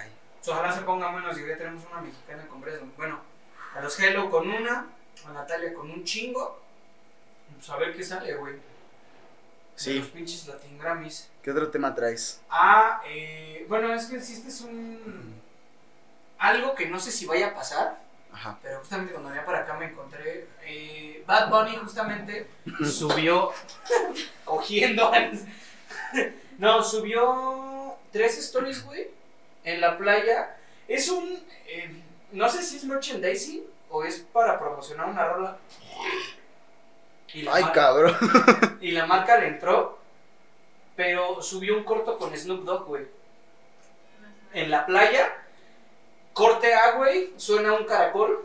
Ay. 0.00 0.10
Ojalá 0.46 0.72
se 0.74 0.80
ponga 0.82 1.12
menos 1.12 1.38
y 1.38 1.46
ya 1.46 1.56
tenemos 1.58 1.82
una 1.90 2.00
mexicana 2.00 2.42
en 2.42 2.48
Congreso. 2.48 2.80
Bueno, 2.96 3.20
a 3.74 3.80
los 3.80 3.98
Hello 4.00 4.30
con 4.30 4.48
una, 4.48 4.86
a 5.26 5.32
Natalia 5.32 5.74
con 5.74 5.90
un 5.90 6.04
chingo. 6.04 6.60
Pues 7.56 7.68
a 7.70 7.76
ver 7.76 7.94
qué 7.94 8.02
sale, 8.02 8.34
güey. 8.34 8.54
De 8.54 8.60
Sí. 9.76 9.98
Los 9.98 10.08
pinches 10.08 10.46
Latin 10.46 10.78
Grammys. 10.78 11.28
¿Qué 11.42 11.50
otro 11.50 11.68
tema 11.70 11.94
traes? 11.94 12.40
Ah, 12.48 13.02
eh, 13.06 13.66
bueno, 13.68 13.92
es 13.92 14.06
que 14.06 14.16
existe 14.16 14.48
es 14.48 14.62
un. 14.62 15.34
Algo 16.38 16.74
que 16.74 16.86
no 16.86 16.98
sé 16.98 17.10
si 17.12 17.26
vaya 17.26 17.48
a 17.48 17.54
pasar, 17.54 17.98
Ajá. 18.36 18.58
pero 18.62 18.78
justamente 18.80 19.12
cuando 19.12 19.30
venía 19.30 19.46
para 19.46 19.60
acá 19.60 19.74
me 19.74 19.86
encontré. 19.86 20.46
eh, 20.62 21.24
Bad 21.26 21.48
Bunny 21.48 21.76
justamente 21.76 22.48
subió. 22.84 23.50
cogiendo. 24.44 25.10
no, 26.58 26.82
subió 26.82 27.94
tres 28.12 28.36
stories, 28.38 28.84
güey, 28.84 29.08
en 29.64 29.80
la 29.80 29.96
playa. 29.98 30.56
Es 30.88 31.08
un. 31.08 31.42
eh, 31.66 32.02
no 32.32 32.48
sé 32.48 32.62
si 32.62 32.76
es 32.76 32.84
merchandising 32.84 33.64
o 33.90 34.04
es 34.04 34.20
para 34.32 34.58
promocionar 34.58 35.06
una 35.08 35.26
rola. 35.26 35.56
Y 37.32 37.42
la 37.42 37.54
Ay, 37.54 37.62
mar- 37.64 37.72
cabrón. 37.72 38.16
Y 38.80 38.90
la 38.92 39.06
marca 39.06 39.38
le 39.38 39.48
entró, 39.48 39.98
pero 40.94 41.42
subió 41.42 41.76
un 41.76 41.84
corto 41.84 42.18
con 42.18 42.36
Snoop 42.36 42.64
Dogg, 42.64 42.84
güey. 42.86 43.06
En 44.52 44.70
la 44.70 44.86
playa, 44.86 45.32
corte 46.36 46.74
A, 46.74 46.96
güey, 46.96 47.32
suena 47.38 47.72
un 47.72 47.84
caracol 47.84 48.44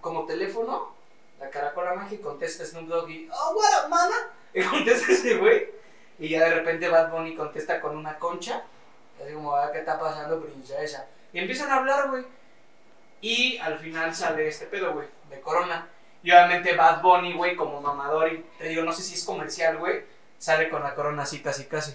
como 0.00 0.24
teléfono. 0.24 0.94
La 1.38 1.50
caracola 1.50 1.92
mágica 1.92 2.22
contesta 2.22 2.64
Snoop 2.64 2.88
Dogg 2.88 3.10
y, 3.10 3.28
oh, 3.30 3.54
what 3.54 3.84
up, 3.84 3.90
mana? 3.90 4.30
Y 4.54 4.62
contesta 4.62 5.12
ese 5.12 5.36
güey. 5.36 5.68
Y 6.18 6.30
ya 6.30 6.44
de 6.44 6.54
repente 6.54 6.88
Bad 6.88 7.10
Bunny 7.10 7.36
contesta 7.36 7.78
con 7.78 7.94
una 7.94 8.18
concha. 8.18 8.64
Así 9.22 9.34
como, 9.34 9.54
ah, 9.54 9.70
¿qué 9.70 9.80
está 9.80 10.00
pasando, 10.00 10.40
princesa? 10.40 11.08
Y 11.34 11.40
empiezan 11.40 11.70
a 11.70 11.76
hablar, 11.76 12.08
güey. 12.08 12.24
Y 13.20 13.58
al 13.58 13.78
final 13.78 14.14
sale 14.14 14.48
este 14.48 14.64
pedo, 14.64 14.94
güey, 14.94 15.06
de 15.28 15.38
Corona. 15.42 15.90
Y 16.22 16.30
obviamente 16.30 16.74
Bad 16.74 17.02
Bunny, 17.02 17.34
güey, 17.34 17.54
como 17.54 17.82
mamador, 17.82 18.32
y 18.32 18.46
te 18.56 18.68
digo, 18.68 18.82
no 18.82 18.94
sé 18.94 19.02
si 19.02 19.12
es 19.12 19.24
comercial, 19.24 19.76
güey, 19.76 20.04
sale 20.38 20.70
con 20.70 20.82
la 20.82 20.94
corona 20.94 21.24
así, 21.24 21.42
casi, 21.42 21.66
casi. 21.66 21.94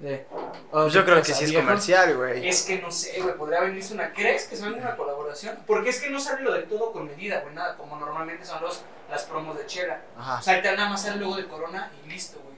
De, 0.00 0.26
oh, 0.72 0.88
Yo 0.88 1.04
¿qué 1.04 1.10
creo 1.10 1.22
que 1.22 1.34
sí 1.34 1.44
es 1.44 1.52
comercial, 1.52 2.16
güey. 2.16 2.48
Es 2.48 2.62
que 2.62 2.80
no 2.80 2.90
sé, 2.90 3.20
güey, 3.20 3.36
podría 3.36 3.60
venirse 3.60 3.92
una. 3.92 4.12
¿Crees 4.14 4.44
que 4.46 4.56
se 4.56 4.64
venga 4.64 4.78
una 4.78 4.96
colaboración? 4.96 5.58
Porque 5.66 5.90
es 5.90 6.00
que 6.00 6.08
no 6.08 6.18
sale 6.18 6.42
lo 6.42 6.54
de 6.54 6.62
todo 6.62 6.90
con 6.92 7.06
medida, 7.06 7.40
güey, 7.40 7.54
nada, 7.54 7.76
como 7.76 7.96
normalmente 7.96 8.46
son 8.46 8.62
los, 8.62 8.82
las 9.10 9.24
promos 9.24 9.58
de 9.58 9.66
Chela. 9.66 10.00
O 10.16 10.20
Ajá. 10.20 10.40
sea, 10.42 10.54
ahorita 10.54 10.74
nada 10.74 10.88
más 10.88 11.02
sale 11.02 11.16
el 11.16 11.20
logo 11.20 11.36
de 11.36 11.46
Corona 11.46 11.92
y 12.02 12.08
listo, 12.08 12.40
güey. 12.42 12.56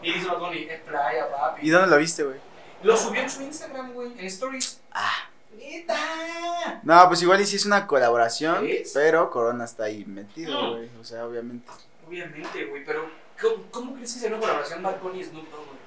Y 0.00 0.14
dice 0.14 0.26
Bad 0.26 0.38
Bunny, 0.38 0.62
es 0.70 0.80
playa, 0.80 1.30
papi. 1.30 1.66
¿Y 1.66 1.70
dónde 1.70 1.88
lo 1.88 1.98
viste, 1.98 2.22
güey? 2.24 2.38
Lo 2.82 2.96
subió 2.96 3.20
en 3.20 3.28
su 3.28 3.42
Instagram, 3.42 3.92
güey, 3.92 4.12
en 4.18 4.24
Stories. 4.26 4.80
Ah. 4.92 5.28
¡Neta! 5.54 6.80
No, 6.82 7.08
pues 7.08 7.20
igual 7.20 7.40
y 7.40 7.46
sí 7.46 7.56
es 7.56 7.66
una 7.66 7.86
colaboración, 7.86 8.66
¿Es? 8.66 8.92
pero 8.94 9.28
Corona 9.30 9.64
está 9.64 9.84
ahí 9.84 10.04
metido, 10.06 10.76
güey. 10.76 10.88
O 11.00 11.04
sea, 11.04 11.26
obviamente. 11.26 11.68
Obviamente, 12.06 12.64
güey, 12.66 12.84
pero 12.86 13.10
¿cómo, 13.40 13.64
cómo 13.70 13.94
crees 13.94 14.14
que 14.14 14.20
será 14.20 14.36
una 14.36 14.40
colaboración 14.40 14.82
Bad 14.82 15.00
Bunny 15.00 15.20
y 15.20 15.24
Snoop 15.24 15.50
Dogg, 15.50 15.66
güey? 15.66 15.77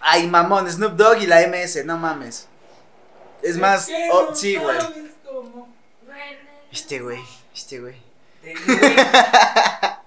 Ay, 0.00 0.26
mamón, 0.26 0.70
Snoop 0.70 0.92
Dogg 0.94 1.18
y 1.22 1.26
la 1.26 1.46
MS, 1.46 1.84
no 1.84 1.98
mames. 1.98 2.48
Es 3.42 3.56
más, 3.56 3.88
oh, 4.12 4.34
sí, 4.34 4.56
güey. 4.56 4.78
Este, 6.72 7.00
güey, 7.00 7.20
este, 7.54 7.80
güey. 7.80 7.96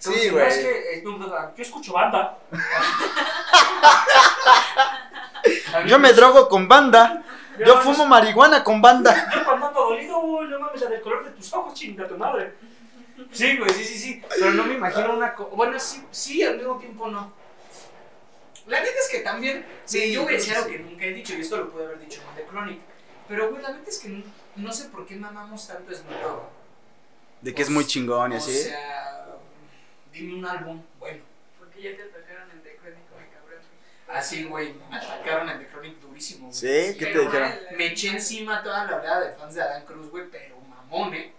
Sí, 0.00 0.28
güey. 0.30 0.46
Es 0.46 0.58
que 0.58 1.02
Dogg, 1.04 1.54
yo 1.56 1.62
escucho 1.62 1.92
banda. 1.92 2.38
Yo 5.86 5.98
me 5.98 6.12
drogo 6.12 6.48
con 6.48 6.68
banda. 6.68 7.22
Yo 7.64 7.80
fumo 7.80 8.06
marihuana 8.06 8.62
con 8.62 8.80
banda. 8.80 9.28
Yo 9.34 9.44
cuando 9.44 9.66
ando 9.68 9.80
dolido, 9.80 10.20
güey, 10.20 10.48
no 10.48 10.60
mames, 10.60 10.80
la 10.80 10.90
del 10.90 11.00
color 11.00 11.24
de 11.24 11.30
tus 11.32 11.52
ojos, 11.52 11.74
chinga 11.74 12.06
tu 12.06 12.16
madre. 12.16 12.54
Sí, 13.32 13.56
güey, 13.58 13.70
sí, 13.70 13.84
sí, 13.84 13.98
sí. 13.98 14.22
Pero 14.38 14.52
no 14.52 14.64
me 14.64 14.74
imagino 14.74 15.12
una. 15.14 15.34
co- 15.34 15.50
Bueno, 15.54 15.78
sí, 15.80 16.04
sí, 16.12 16.42
al 16.44 16.56
mismo 16.56 16.78
tiempo 16.78 17.08
no. 17.08 17.32
La 18.68 18.80
neta 18.80 18.98
es 18.98 19.08
que 19.10 19.20
también. 19.20 19.64
Sí, 19.84 20.00
Sí, 20.00 20.12
yo 20.12 20.22
voy 20.24 20.34
a 20.34 20.36
decir 20.36 20.54
algo 20.54 20.68
que 20.68 20.78
nunca 20.78 21.04
he 21.04 21.12
dicho, 21.12 21.34
y 21.34 21.40
esto 21.40 21.56
lo 21.56 21.70
pude 21.70 21.84
haber 21.86 21.98
dicho 22.00 22.22
con 22.22 22.34
The 22.36 22.44
Chronic. 22.46 22.80
Pero, 23.28 23.50
güey, 23.50 23.62
la 23.62 23.72
neta 23.72 23.90
es 23.90 23.98
que 23.98 24.08
no, 24.08 24.22
no 24.56 24.72
sé 24.72 24.88
por 24.88 25.06
qué 25.06 25.16
mamamos 25.16 25.66
tanto 25.66 25.92
Snoop 25.94 26.22
Dogg. 26.22 26.42
De 27.40 27.54
que 27.54 27.62
es 27.62 27.70
muy 27.70 27.86
chingón 27.86 28.32
y 28.32 28.34
O 28.34 28.38
así. 28.38 28.52
sea, 28.52 29.26
dime 30.12 30.34
un 30.38 30.46
álbum, 30.46 30.82
bueno. 30.98 31.22
Porque 31.58 31.82
ya 31.82 31.90
te 31.96 32.04
tocaron 32.04 32.50
en 32.50 32.62
The 32.62 32.76
Chronicle, 32.76 33.28
cabrón. 33.32 33.60
Así, 34.08 34.44
güey, 34.44 34.74
me 34.90 34.96
atacaron 34.96 35.48
en 35.50 35.58
The 35.60 35.68
Chronic 35.68 36.00
durísimo. 36.00 36.48
güey. 36.48 36.54
¿Sí? 36.58 36.96
¿Qué 36.98 37.06
te 37.06 37.18
dijeron? 37.20 37.52
Me 37.76 37.86
eché 37.86 38.08
encima 38.10 38.62
toda 38.62 38.84
la 38.86 38.96
oleada 38.96 39.20
de 39.20 39.32
fans 39.32 39.54
de 39.54 39.62
Adán 39.62 39.84
Cruz, 39.84 40.10
güey, 40.10 40.24
pero 40.30 40.56
mamón, 40.68 41.14
¿eh? 41.14 41.32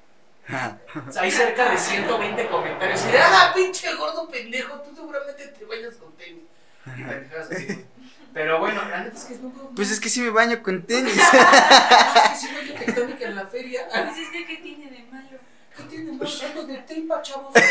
O 1.07 1.11
sea, 1.11 1.21
hay 1.23 1.31
cerca 1.31 1.69
de 1.71 1.77
120 1.77 2.47
comentarios. 2.47 3.05
Y 3.05 3.11
de, 3.11 3.19
ah, 3.19 3.51
pinche 3.55 3.93
gordo 3.95 4.27
pendejo, 4.29 4.79
tú 4.81 4.95
seguramente 4.95 5.47
te 5.47 5.65
bañas 5.65 5.95
con 5.95 6.11
tenis. 6.13 6.43
Y 6.85 7.03
pendejadas 7.03 7.51
así, 7.51 7.65
güey. 7.65 7.85
Pero 8.33 8.59
bueno, 8.59 8.81
la 8.89 9.03
neta 9.03 9.17
es 9.17 9.25
que 9.25 9.33
es 9.33 9.39
no 9.41 9.49
puedo. 9.49 9.69
Pues 9.71 9.91
es 9.91 9.99
que 9.99 10.09
sí 10.09 10.21
me 10.21 10.29
baño 10.29 10.61
con 10.61 10.83
tenis. 10.83 11.15
es 11.15 11.29
que 11.29 12.35
si 12.35 12.51
no 12.51 12.59
hay 12.59 12.69
tectónica 12.85 13.25
en 13.25 13.35
la 13.35 13.47
feria. 13.47 13.87
Pues 13.91 14.17
es 14.17 14.29
que, 14.29 14.45
¿qué 14.45 14.57
tiene 14.57 14.91
de 14.91 15.03
malo? 15.11 15.39
¿Qué 15.75 15.83
tiene 15.83 16.11
más 16.11 16.43
ojos 16.43 16.67
de 16.67 16.77
tripa, 16.79 17.21
chavos? 17.21 17.53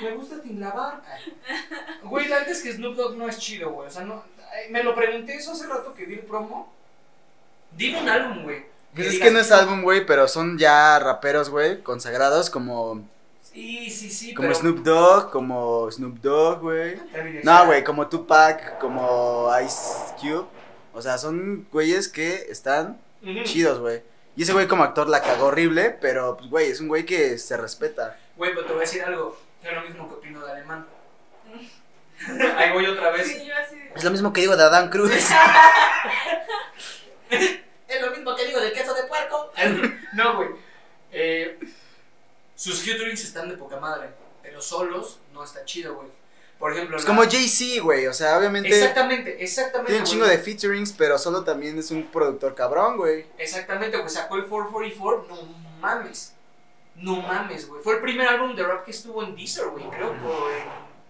Me 0.00 0.10
gusta 0.12 0.42
sin 0.42 0.60
lavar. 0.60 1.02
Güey, 2.02 2.28
la 2.28 2.40
neta 2.40 2.50
es 2.52 2.62
que 2.62 2.72
Snoop 2.72 2.94
Dogg 2.94 3.16
no 3.16 3.28
es 3.28 3.38
chido, 3.38 3.70
güey. 3.70 3.88
O 3.88 3.90
sea, 3.90 4.04
no. 4.04 4.22
Me 4.70 4.82
lo 4.82 4.94
pregunté 4.94 5.34
eso 5.34 5.52
hace 5.52 5.66
rato 5.66 5.94
que 5.94 6.04
vi 6.04 6.14
el 6.14 6.20
promo. 6.20 6.72
Dime 7.72 8.02
un 8.02 8.08
álbum, 8.08 8.44
güey. 8.44 8.66
Pues 8.94 9.14
es 9.14 9.20
que 9.20 9.30
no 9.30 9.38
es 9.38 9.52
álbum, 9.52 9.82
güey, 9.82 10.04
pero 10.06 10.26
son 10.28 10.58
ya 10.58 10.98
raperos, 10.98 11.50
güey, 11.50 11.82
consagrados 11.82 12.50
como, 12.50 13.06
Sí, 13.52 13.90
sí, 13.90 14.10
sí. 14.10 14.34
como 14.34 14.48
pero- 14.48 14.60
Snoop 14.60 14.78
Dogg, 14.84 15.30
como 15.30 15.90
Snoop 15.90 16.18
Dogg, 16.20 16.60
güey. 16.60 17.00
No, 17.42 17.66
güey, 17.66 17.82
como 17.84 18.06
Tupac, 18.08 18.78
como 18.78 19.50
Ice 19.64 20.14
Cube. 20.20 20.46
O 20.92 21.02
sea, 21.02 21.18
son 21.18 21.66
güeyes 21.72 22.08
que 22.08 22.46
están 22.50 23.00
chidos, 23.44 23.78
güey. 23.80 24.02
Y 24.36 24.42
ese 24.42 24.52
güey 24.52 24.68
como 24.68 24.84
actor 24.84 25.08
la 25.08 25.20
cagó 25.22 25.46
horrible, 25.46 25.90
pero, 26.00 26.36
pues, 26.36 26.48
güey, 26.50 26.70
es 26.70 26.80
un 26.80 26.86
güey 26.88 27.04
que 27.04 27.38
se 27.38 27.56
respeta. 27.56 28.16
Güey, 28.36 28.52
pero 28.54 28.64
te 28.66 28.72
voy 28.72 28.78
a 28.78 28.84
decir 28.84 29.02
algo. 29.02 29.36
Es 29.62 29.72
lo 29.72 29.80
mismo 29.82 30.08
que 30.08 30.14
opino 30.14 30.44
de 30.44 30.52
alemán. 30.52 30.86
Ahí 32.56 32.72
voy 32.72 32.86
otra 32.86 33.10
vez. 33.10 33.26
Sí, 33.26 33.44
yo 33.46 33.54
así. 33.56 33.76
de- 33.76 33.92
Es 33.96 34.04
lo 34.04 34.10
mismo 34.10 34.32
que 34.32 34.40
digo 34.42 34.56
de 34.56 34.62
Adam 34.64 34.90
Cruz. 34.90 35.10
Es 37.30 38.02
lo 38.02 38.10
mismo 38.10 38.34
que 38.36 38.44
digo 38.46 38.60
del 38.60 38.72
queso 38.72 38.94
de 38.94 39.02
puerco. 39.04 39.50
no, 40.14 40.36
güey. 40.36 40.48
Eh, 41.10 41.58
sus 42.58 42.80
featurings 42.82 43.22
están 43.22 43.48
de 43.48 43.56
poca 43.56 43.78
madre. 43.78 44.08
Pero 44.42 44.60
solos 44.60 45.20
no 45.32 45.44
está 45.44 45.64
chido, 45.64 45.94
güey. 45.94 46.08
Por 46.58 46.72
ejemplo, 46.72 46.96
Es 46.96 47.04
la- 47.04 47.06
como 47.06 47.22
Jay-Z, 47.22 47.82
güey. 47.82 48.08
O 48.08 48.12
sea, 48.12 48.36
obviamente 48.36 48.68
Exactamente, 48.68 49.42
exactamente. 49.44 49.92
tiene 49.92 50.00
un 50.04 50.10
chingo 50.10 50.26
de 50.26 50.38
featurings, 50.38 50.92
pero 50.92 51.16
solo 51.16 51.44
también 51.44 51.78
es 51.78 51.92
un 51.92 52.02
productor 52.08 52.56
cabrón, 52.56 52.96
güey. 52.96 53.26
Exactamente, 53.38 53.96
güey. 53.96 54.08
Sacó 54.10 54.34
el 54.36 54.46
444. 54.46 55.26
No 55.28 55.42
mames. 55.80 56.32
No 56.96 57.22
mames, 57.22 57.68
güey. 57.68 57.80
Fue 57.84 57.94
el 57.94 58.00
primer 58.00 58.26
álbum 58.26 58.56
de 58.56 58.64
rap 58.64 58.84
que 58.84 58.90
estuvo 58.90 59.22
en 59.22 59.36
Deezer, 59.36 59.68
güey. 59.68 59.88
Creo 59.90 60.08
por 60.20 60.50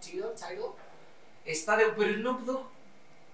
Tidal, 0.03 0.35
Tidal. 0.35 0.59
Está 1.47 1.79
de. 1.79 1.87
Pero 1.97 2.13
Snoop 2.15 2.41
Dogg. 2.43 2.67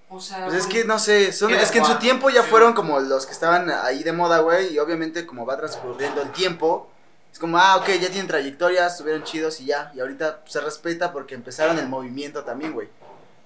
O 0.09 0.21
sea. 0.21 0.45
Pues 0.45 0.59
es 0.59 0.67
que 0.69 0.85
no 0.85 1.01
sé, 1.01 1.33
son, 1.33 1.53
es 1.53 1.73
que 1.73 1.79
en 1.79 1.85
su 1.85 1.99
tiempo 1.99 2.31
ya 2.31 2.45
fueron 2.45 2.75
como 2.75 3.01
los 3.01 3.27
que 3.27 3.33
estaban 3.33 3.69
ahí 3.71 4.05
de 4.05 4.13
moda, 4.13 4.39
güey, 4.39 4.73
y 4.73 4.79
obviamente 4.79 5.27
como 5.27 5.45
va 5.47 5.57
transcurriendo 5.57 6.23
el 6.23 6.31
tiempo, 6.31 6.89
es 7.35 7.41
como, 7.41 7.59
ah, 7.59 7.79
ok, 7.79 7.89
ya 7.89 8.07
tienen 8.11 8.29
trayectoria, 8.29 8.87
estuvieron 8.87 9.25
chidos 9.25 9.59
y 9.59 9.65
ya, 9.65 9.91
y 9.93 9.99
ahorita 9.99 10.43
se 10.47 10.61
respeta 10.61 11.11
porque 11.13 11.35
empezaron 11.35 11.77
el 11.81 11.89
movimiento 11.89 12.45
también, 12.45 12.73
güey. 12.73 12.89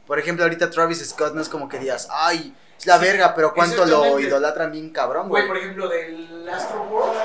Por 0.07 0.19
ejemplo, 0.19 0.45
ahorita 0.45 0.69
Travis 0.69 1.03
Scott 1.09 1.33
no 1.33 1.41
es 1.41 1.49
como 1.49 1.71
que 1.71 1.79
digas, 1.79 2.07
ay, 2.11 2.55
es 2.79 2.85
la 2.85 2.99
Sí, 2.99 3.05
verga, 3.07 3.35
pero 3.35 3.55
cuánto 3.55 3.87
lo 3.87 4.21
idolatran 4.21 4.73
bien 4.73 4.91
cabrón, 4.91 5.31
Güey, 5.31 5.47
güey. 5.47 5.49
por 5.49 5.57
ejemplo, 5.57 5.89
del 5.89 6.47
Astro 6.51 6.83
World. 6.83 7.19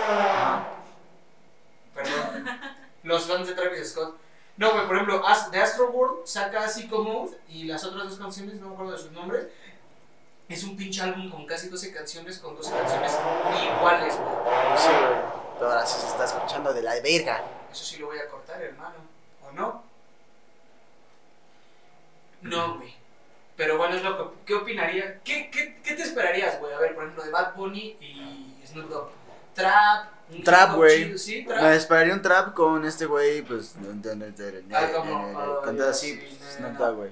Perdón. 1.94 2.46
Los 3.04 3.26
fans 3.26 3.48
de 3.48 3.54
Travis 3.56 3.92
Scott. 3.92 4.16
No, 4.56 4.72
güey, 4.72 4.86
por 4.88 4.96
ejemplo, 4.96 5.22
de 5.52 5.60
Astro 5.62 5.90
World 5.92 6.26
saca 6.26 6.68
Psycho 6.70 7.00
Mode 7.04 7.38
y 7.50 7.66
las 7.66 7.84
otras 7.84 8.08
dos 8.08 8.18
canciones, 8.18 8.62
no 8.62 8.68
me 8.70 8.74
acuerdo 8.76 8.94
de 8.94 9.00
sus 9.00 9.12
nombres. 9.12 9.48
Es 10.48 10.64
un 10.64 10.78
pinche 10.78 11.02
álbum 11.02 11.30
con 11.30 11.46
casi 11.46 11.68
12 11.68 11.92
canciones, 11.92 12.38
con 12.40 12.56
12 12.56 12.72
canciones 12.72 13.12
iguales, 13.66 14.16
güey. 14.16 14.78
Sí, 14.78 14.90
güey. 14.90 15.44
Pero 15.58 15.70
ahora 15.72 15.86
sí 15.86 16.00
se 16.02 16.08
está 16.08 16.26
escuchando 16.26 16.74
de 16.74 16.82
la 16.96 17.02
verga. 17.02 17.44
Eso 17.72 17.84
sí 17.86 17.98
lo 17.98 18.08
voy 18.08 18.20
a 18.20 18.28
cortar, 18.28 18.62
hermano. 18.62 18.96
¿O 19.44 19.52
no? 19.52 19.84
No, 22.42 22.78
güey. 22.78 22.94
Pero 23.56 23.78
bueno, 23.78 23.96
es 23.96 24.04
lo 24.04 24.18
que. 24.18 24.38
¿Qué 24.46 24.54
opinaría? 24.56 25.20
¿Qué, 25.24 25.50
qué, 25.52 25.80
qué 25.84 25.94
te 25.94 26.04
esperarías, 26.04 26.60
güey? 26.60 26.74
A 26.74 26.80
ver, 26.80 26.96
por 26.96 27.04
ejemplo, 27.04 27.24
de 27.24 27.32
Bad 27.32 27.56
Bunny 27.56 27.98
y 28.02 28.56
Snoop 28.66 28.90
Dogg. 28.90 29.10
Trap. 29.54 30.08
un 30.32 30.44
Trap, 30.44 30.76
güey. 30.76 31.18
Sí, 31.18 31.46
trap. 31.46 31.62
Me 31.62 31.76
esperaría 31.76 32.14
un 32.14 32.22
trap 32.22 32.54
con 32.54 32.84
este 32.86 33.06
güey, 33.06 33.44
pues, 33.44 33.76
Ah, 34.74 34.88
como. 34.94 35.62
con 35.62 35.78
todo 35.78 35.90
así, 35.90 36.16
pues, 36.16 36.56
Snoop 36.56 36.78
Dogg, 36.78 36.96
güey. 36.96 37.12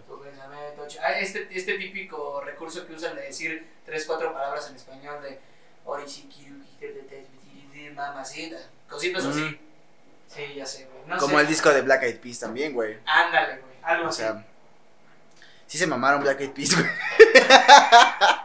Ah, 1.03 1.13
este, 1.19 1.47
este 1.51 1.77
típico 1.77 2.41
recurso 2.41 2.85
que 2.85 2.93
usan 2.93 3.15
de 3.15 3.21
decir 3.21 3.65
tres, 3.85 4.05
cuatro 4.05 4.33
palabras 4.33 4.69
en 4.69 4.75
español 4.75 5.21
de 5.21 5.39
Orisi, 5.85 6.23
Kiruki, 6.23 6.75
te, 6.79 6.87
te, 6.87 7.01
te, 7.03 7.15
te, 7.21 7.27
te, 7.71 7.91
mamacita. 7.91 8.57
Cositas 8.89 9.23
así. 9.25 9.59
Sí, 10.33 10.53
ya 10.55 10.65
sé, 10.65 10.85
güey. 10.85 11.07
No 11.07 11.17
Como 11.17 11.35
sé. 11.37 11.41
el 11.41 11.47
disco 11.47 11.69
de 11.69 11.81
Black 11.81 12.03
Eyed 12.03 12.19
Peas 12.19 12.39
también, 12.39 12.73
güey. 12.73 12.97
Ándale, 13.05 13.57
güey. 13.59 13.73
Algo 13.83 14.05
O 14.05 14.09
así. 14.09 14.21
sea, 14.21 14.45
sí 15.67 15.77
se 15.77 15.87
mamaron 15.87 16.21
Black 16.21 16.39
Eyed 16.41 16.51
Peas, 16.51 16.75
güey. 16.75 16.87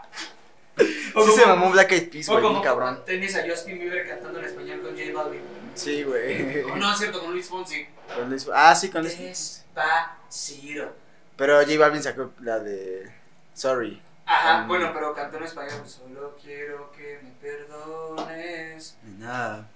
O 1.14 1.24
Sí 1.24 1.32
se 1.32 1.46
mamó 1.46 1.70
Black 1.70 1.90
Eyed 1.92 2.10
Peas, 2.10 2.28
O 2.28 2.32
güey, 2.32 2.44
como 2.44 2.60
cabrón. 2.60 3.02
tenis 3.06 3.34
a 3.36 3.42
Justin 3.48 3.78
Bieber 3.78 4.06
cantando 4.06 4.38
en 4.38 4.44
español 4.44 4.82
con 4.82 4.90
J 4.94 5.12
Balvin. 5.14 5.40
Sí, 5.74 6.02
güey. 6.02 6.60
O 6.64 6.76
no, 6.76 6.92
es 6.92 6.98
cierto, 6.98 7.20
con 7.20 7.32
Luis 7.32 7.48
Fonsi. 7.48 7.86
Con 8.14 8.28
Luis- 8.28 8.46
Ah, 8.52 8.74
sí, 8.74 8.90
con 8.90 9.00
Luis. 9.02 9.16
Despacito. 9.18 10.94
Pero 11.36 11.58
J 11.64 11.78
Balvin 11.78 12.02
sacó 12.02 12.32
la 12.40 12.58
de 12.58 13.10
Sorry. 13.54 14.02
Ajá, 14.26 14.62
Mm. 14.64 14.68
bueno, 14.68 14.90
pero 14.92 15.14
cantó 15.14 15.38
en 15.38 15.44
español. 15.44 15.82
Solo 15.86 16.36
quiero 16.42 16.92
que 16.92 17.20
me 17.22 17.30
perdones. 17.40 18.96
Nada. 19.18 19.66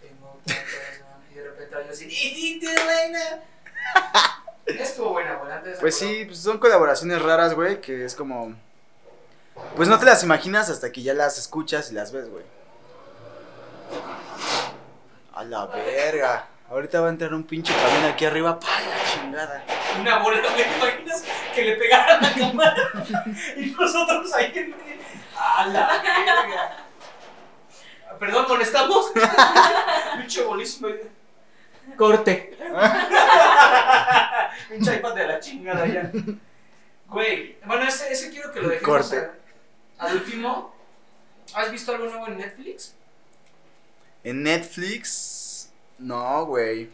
Tengo 0.00 0.40
tantas 0.44 0.64
ganas", 1.66 2.00
Y 2.00 2.06
de 2.06 2.16
repente 2.16 2.30
yo 2.30 2.38
así. 2.38 2.56
"Y 2.56 2.60
te 2.60 2.72
Elena". 2.72 3.42
Estuvo 4.66 5.10
buena, 5.12 5.34
güey. 5.36 5.62
de 5.62 5.72
Pues 5.80 5.96
sí, 5.96 6.24
pues 6.26 6.38
son 6.40 6.58
colaboraciones 6.58 7.22
raras, 7.22 7.54
güey, 7.54 7.80
que 7.80 8.04
es 8.04 8.14
como... 8.14 8.54
Pues 9.76 9.88
no 9.88 9.98
te 9.98 10.04
las 10.04 10.22
imaginas 10.22 10.68
hasta 10.68 10.92
que 10.92 11.02
ya 11.02 11.14
las 11.14 11.38
escuchas 11.38 11.90
y 11.90 11.94
las 11.94 12.12
ves, 12.12 12.28
güey. 12.28 12.44
A 15.34 15.44
la 15.44 15.66
verga. 15.66 16.46
Ahorita 16.70 17.00
va 17.00 17.06
a 17.06 17.10
entrar 17.10 17.32
un 17.32 17.44
pinche 17.44 17.74
camión 17.74 18.04
aquí 18.12 18.26
arriba, 18.26 18.60
pa 18.60 18.66
la 18.66 19.10
chingada. 19.10 19.64
Una 19.98 20.18
bola, 20.18 20.42
¿me 20.42 20.76
imaginas 20.76 21.24
que 21.54 21.62
le 21.62 21.76
pegaran 21.76 22.22
a 22.22 22.28
la 22.28 22.34
cámara? 22.34 22.92
y 23.56 23.66
nosotros 23.66 24.32
ahí 24.34 24.52
en 24.54 24.70
medio. 24.70 25.02
¡A 25.38 25.66
la 25.66 25.86
verga! 26.02 26.84
Perdón, 28.18 28.46
¿molestamos? 28.48 29.12
Pinche 30.18 30.42
bolísimo. 30.42 30.88
Corte. 31.98 32.56
Pinche 34.68 34.96
iPad 34.96 35.14
de 35.14 35.26
la 35.26 35.40
chingada 35.40 35.86
ya. 35.86 36.10
Güey, 37.08 37.56
bueno, 37.66 37.84
ese, 37.88 38.12
ese 38.12 38.30
quiero 38.30 38.52
que 38.52 38.60
lo 38.60 38.68
dejemos 38.68 39.08
Corte. 39.08 39.30
a- 39.98 40.04
al 40.06 40.16
último. 40.16 40.74
¿Has 41.54 41.70
visto 41.72 41.92
algo 41.92 42.04
nuevo 42.06 42.26
en 42.28 42.36
Netflix? 42.38 42.94
En 44.24 44.42
Netflix... 44.42 45.70
No, 45.98 46.46
güey. 46.46 46.90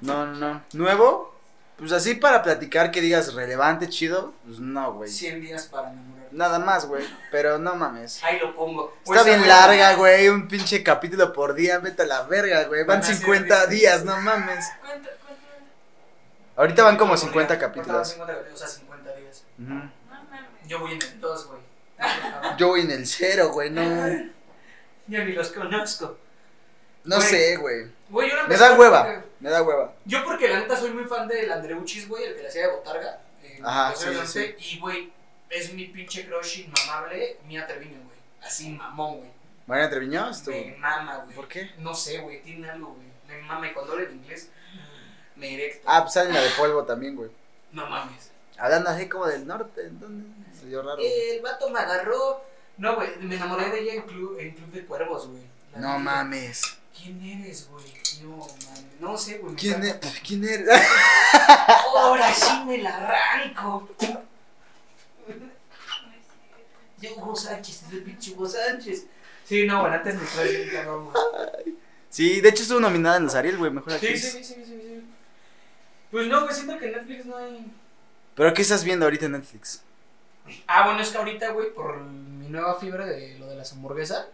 No, 0.00 0.24
no, 0.26 0.32
no. 0.34 0.62
¿Nuevo? 0.72 1.34
Pues 1.76 1.92
así 1.92 2.14
para 2.14 2.42
platicar 2.42 2.90
que 2.90 3.00
digas 3.02 3.34
relevante, 3.34 3.88
chido. 3.88 4.32
Pues 4.46 4.58
no, 4.60 4.94
güey. 4.94 5.10
100 5.10 5.40
días 5.42 5.66
para 5.66 5.90
enamorar. 5.90 6.11
Nada 6.32 6.58
más, 6.58 6.86
güey. 6.86 7.04
Pero 7.30 7.58
no 7.58 7.74
mames. 7.76 8.22
Ahí 8.24 8.38
lo 8.38 8.54
pongo. 8.54 8.92
Está 9.02 9.04
Pues, 9.04 9.24
bien 9.26 9.38
güey, 9.38 9.48
larga, 9.48 9.94
güey. 9.94 10.28
Un 10.28 10.48
pinche 10.48 10.82
capítulo 10.82 11.32
por 11.32 11.54
día. 11.54 11.78
Vete 11.78 12.02
a 12.02 12.06
la 12.06 12.22
verga, 12.22 12.64
güey. 12.64 12.80
Van 12.80 12.88
Van 12.88 13.00
a 13.00 13.02
ser 13.02 13.16
50 13.16 13.66
días. 13.66 13.68
días, 13.68 14.04
no 14.04 14.16
mames. 14.20 14.66
¿Cuánto, 14.80 15.08
cuánto? 15.24 15.42
Ahorita 16.56 16.82
van 16.84 16.96
como 16.96 17.10
por 17.10 17.18
50 17.18 17.54
día. 17.54 17.60
capítulos. 17.60 18.08
50 18.08 18.32
capítulos, 18.34 18.62
o 18.62 18.66
sea, 18.66 18.78
50 18.80 19.12
días. 19.16 19.44
No 19.58 19.74
mames. 20.08 20.40
Yo 20.66 20.80
voy 20.80 20.92
en 20.92 21.02
el 21.02 21.20
2, 21.20 21.46
güey. 21.48 21.60
Yo 22.58 22.68
voy 22.68 22.80
en 22.80 22.90
el 22.90 23.06
cero, 23.06 23.50
güey. 23.52 23.70
No, 23.70 23.82
Ya 25.08 25.24
ni 25.24 25.32
los 25.32 25.48
conozco. 25.50 26.16
no 27.04 27.16
Güey. 27.16 27.28
sé, 27.28 27.56
güey. 27.56 27.86
Yo 28.10 28.48
Me 28.48 28.56
da 28.56 28.72
hueva. 28.78 29.22
Me 29.40 29.50
da 29.50 29.62
hueva. 29.62 29.92
Yo 30.04 30.24
porque 30.24 30.48
la 30.48 30.60
neta 30.60 30.76
soy 30.76 30.90
muy 30.92 31.04
fan 31.04 31.26
del 31.28 31.50
Andreuchis, 31.50 32.08
güey, 32.08 32.24
el 32.24 32.36
que 32.36 32.42
le 32.42 32.48
hacía 32.48 32.62
de 32.68 32.72
Botarga. 32.72 33.20
eh, 33.42 33.60
Ajá, 33.64 33.94
sí, 33.96 34.06
Norte, 34.12 34.56
Y, 34.60 34.78
güey, 34.78 35.12
es 35.52 35.72
mi 35.74 35.84
pinche 35.86 36.26
crush 36.26 36.60
inmamable, 36.60 37.38
Mía 37.46 37.66
Treviño, 37.66 37.98
güey. 38.04 38.18
Así, 38.42 38.70
mamón, 38.70 39.18
güey. 39.18 39.30
Mariana 39.66 39.90
Treviño, 39.90 40.30
estuvo. 40.30 40.56
Me 40.56 40.76
mama, 40.76 41.18
güey. 41.18 41.36
¿Por 41.36 41.46
qué? 41.48 41.70
No 41.78 41.94
sé, 41.94 42.18
güey, 42.18 42.42
tiene 42.42 42.70
algo, 42.70 42.94
güey. 42.94 43.06
Me 43.28 43.46
mama 43.46 43.68
y 43.68 43.72
cuando 43.72 43.92
habla 43.92 44.06
en 44.06 44.16
inglés, 44.16 44.50
me 45.36 45.54
erecto. 45.54 45.86
Ah, 45.86 46.02
pues 46.02 46.14
sale 46.14 46.32
la 46.32 46.40
de 46.40 46.50
polvo 46.50 46.84
también, 46.84 47.14
güey. 47.16 47.30
No 47.70 47.86
mames. 47.86 48.30
Hablando 48.58 48.90
así 48.90 49.08
como 49.08 49.26
del 49.26 49.46
norte. 49.46 49.88
¿Dónde? 49.90 50.26
Se 50.58 50.66
dio 50.66 50.82
raro. 50.82 50.98
El 51.00 51.40
vato 51.42 51.68
me 51.70 51.78
agarró. 51.78 52.42
No, 52.78 52.96
güey, 52.96 53.16
me 53.20 53.36
enamoré 53.36 53.70
de 53.70 53.80
ella 53.80 53.94
en 53.94 54.02
Club, 54.02 54.38
en 54.38 54.54
Club 54.54 54.70
de 54.72 54.86
Cuervos, 54.86 55.28
güey. 55.28 55.42
No 55.76 55.98
mames. 55.98 56.78
¿Quién 56.96 57.22
eres, 57.22 57.68
güey? 57.68 57.84
No, 58.22 58.36
mames. 58.38 59.00
No 59.00 59.16
sé, 59.16 59.38
güey. 59.38 59.54
¿Quién 59.54 59.82
es? 59.84 59.96
¿Quién 60.26 60.44
eres? 60.44 60.68
Ahora 61.96 62.32
sí 62.34 62.64
me 62.66 62.78
la 62.78 62.96
arranco. 62.96 63.88
Ya 66.98 67.10
Hugo 67.16 67.34
Sánchez, 67.34 67.82
es 67.86 67.92
el 67.92 68.02
pinche 68.02 68.30
Hugo 68.32 68.46
Sánchez. 68.46 69.06
Sí, 69.44 69.66
no, 69.66 69.80
bueno, 69.80 69.96
antes 69.96 70.14
me 70.14 70.24
traes 70.26 70.56
bien 70.56 70.70
cabrón, 70.70 71.10
güey. 71.10 71.76
Sí, 72.08 72.40
de 72.40 72.48
hecho 72.50 72.62
estuvo 72.62 72.78
nominada 72.80 73.16
en 73.16 73.24
los 73.24 73.34
Ariel, 73.34 73.56
güey. 73.58 73.70
Mejor 73.70 73.90
Sí, 73.92 73.96
actriz. 74.06 74.22
sí, 74.32 74.44
sí, 74.44 74.54
sí, 74.54 74.64
sí, 74.64 74.80
sí. 74.80 75.04
Pues 76.10 76.26
no, 76.28 76.42
güey, 76.42 76.54
siento 76.54 76.78
que 76.78 76.86
en 76.86 76.92
Netflix 76.92 77.26
no 77.26 77.36
hay. 77.36 77.66
¿Pero 78.34 78.54
qué 78.54 78.62
estás 78.62 78.84
viendo 78.84 79.04
ahorita 79.06 79.26
en 79.26 79.32
Netflix? 79.32 79.82
Ah, 80.66 80.84
bueno, 80.86 81.00
es 81.00 81.08
que 81.10 81.18
ahorita, 81.18 81.50
güey, 81.52 81.72
por 81.72 82.00
mi 82.00 82.48
nueva 82.48 82.78
fiebre 82.78 83.06
de 83.06 83.38
lo 83.38 83.46
de 83.46 83.56
las 83.56 83.72
hamburguesas, 83.72 84.26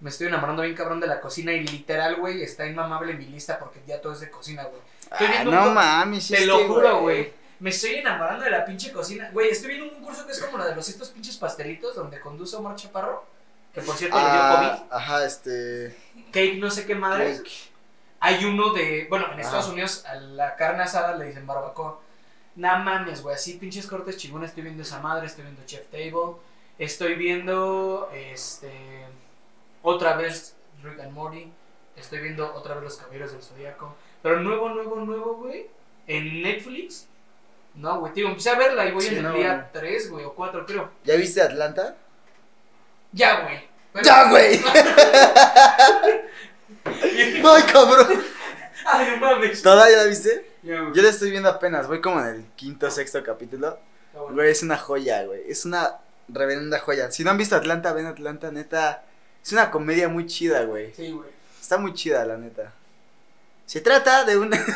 me 0.00 0.10
estoy 0.10 0.26
enamorando 0.26 0.62
bien 0.62 0.74
cabrón 0.74 1.00
de 1.00 1.06
la 1.06 1.20
cocina 1.20 1.52
y 1.52 1.64
literal, 1.66 2.16
güey, 2.16 2.42
está 2.42 2.66
inmamable 2.66 3.12
en 3.12 3.18
mi 3.18 3.26
lista 3.26 3.58
porque 3.58 3.80
ya 3.86 4.00
todo 4.00 4.12
es 4.12 4.20
de 4.20 4.30
cocina, 4.30 4.64
güey. 4.64 4.80
Ah, 5.10 5.44
no 5.44 5.70
mames. 5.70 6.28
Te 6.28 6.44
lo 6.46 6.66
juro, 6.66 7.00
güey. 7.02 7.32
Me 7.62 7.70
estoy 7.70 7.94
enamorando 7.94 8.44
de 8.44 8.50
la 8.50 8.64
pinche 8.64 8.90
cocina. 8.92 9.30
Güey, 9.32 9.50
estoy 9.50 9.68
viendo 9.76 9.94
un 9.96 10.02
curso 10.02 10.26
que 10.26 10.32
es 10.32 10.40
como 10.40 10.58
la 10.58 10.66
de 10.66 10.74
los 10.74 10.88
estos 10.88 11.10
pinches 11.10 11.36
pastelitos 11.36 11.94
donde 11.94 12.18
conduce 12.20 12.56
Omar 12.56 12.74
Chaparro. 12.74 13.24
Que 13.72 13.80
por 13.82 13.94
cierto 13.96 14.16
le 14.16 14.22
dio 14.24 14.32
Ah, 14.32 14.84
ajá, 14.90 15.24
este. 15.24 15.96
COVID. 16.12 16.24
Cake, 16.32 16.58
no 16.58 16.70
sé 16.72 16.84
qué 16.86 16.94
madre. 16.96 17.36
Cake. 17.36 17.50
Hay 18.18 18.44
uno 18.44 18.72
de. 18.72 19.06
Bueno, 19.08 19.32
en 19.32 19.38
Estados 19.38 19.66
Ajá. 19.66 19.72
Unidos 19.74 20.04
a 20.06 20.16
la 20.16 20.56
carne 20.56 20.82
asada 20.82 21.16
le 21.16 21.26
dicen 21.26 21.46
barbacoa. 21.46 22.00
Nah 22.56 22.78
mames, 22.78 23.22
güey. 23.22 23.36
Así 23.36 23.54
pinches 23.54 23.86
cortes 23.86 24.16
chingones. 24.16 24.50
Estoy 24.50 24.64
viendo 24.64 24.82
esa 24.82 24.98
madre. 25.00 25.26
Estoy 25.26 25.44
viendo 25.44 25.64
Chef 25.64 25.86
Table. 25.86 26.36
Estoy 26.78 27.14
viendo. 27.14 28.10
Este. 28.12 28.72
Otra 29.82 30.16
vez 30.16 30.56
Rick 30.82 30.98
and 31.00 31.12
Morty. 31.12 31.50
Estoy 31.96 32.18
viendo 32.18 32.52
otra 32.54 32.74
vez 32.74 32.82
Los 32.84 32.96
Caballeros 32.96 33.32
del 33.32 33.42
Zodíaco. 33.42 33.94
Pero 34.20 34.40
nuevo, 34.40 34.68
nuevo, 34.70 34.96
nuevo, 34.96 35.34
güey. 35.36 35.66
En 36.08 36.42
Netflix. 36.42 37.06
No, 37.74 38.00
güey. 38.00 38.12
Tío, 38.12 38.28
empecé 38.28 38.50
a 38.50 38.56
verla 38.58 38.84
y 38.86 38.92
voy 38.92 39.02
Sí, 39.02 39.08
en 39.08 39.16
el 39.18 39.22
no, 39.22 39.32
día 39.34 39.70
güey. 39.72 39.84
3, 39.84 40.10
güey, 40.10 40.24
o 40.24 40.34
4, 40.34 40.66
creo. 40.66 40.90
¿Ya 41.04 41.16
viste 41.16 41.40
Atlanta? 41.42 41.96
Ya, 43.12 43.40
güey. 43.40 43.68
¡Ya, 44.02 44.30
güey! 44.30 44.60
¡Ay, 46.84 47.62
cabrón! 47.70 48.22
Ay, 48.86 49.10
no 49.10 49.16
mames. 49.18 49.62
¿Toda 49.62 49.90
ya 49.90 49.98
la 49.98 50.04
viste? 50.04 50.50
Ya, 50.62 50.80
güey. 50.80 50.94
Yo 50.94 51.02
la 51.02 51.10
estoy 51.10 51.30
viendo 51.30 51.48
apenas, 51.48 51.88
voy 51.88 52.00
como 52.00 52.20
en 52.20 52.26
el 52.26 52.44
quinto 52.56 52.90
sexto 52.90 53.22
capítulo. 53.22 53.78
Bueno. 54.14 54.34
Güey, 54.34 54.50
es 54.50 54.62
una 54.62 54.78
joya, 54.78 55.24
güey. 55.24 55.42
Es 55.50 55.64
una 55.64 55.98
reverenda 56.28 56.78
joya. 56.78 57.10
Si 57.10 57.22
no 57.24 57.30
han 57.30 57.38
visto 57.38 57.56
Atlanta, 57.56 57.92
ven 57.92 58.06
Atlanta, 58.06 58.50
neta. 58.50 59.04
Es 59.42 59.52
una 59.52 59.70
comedia 59.70 60.08
muy 60.08 60.26
chida, 60.26 60.64
güey. 60.64 60.94
Sí, 60.94 61.10
güey. 61.10 61.28
Está 61.60 61.78
muy 61.78 61.94
chida, 61.94 62.24
la 62.24 62.36
neta. 62.36 62.72
Se 63.66 63.80
trata 63.80 64.24
de 64.24 64.36
una. 64.38 64.58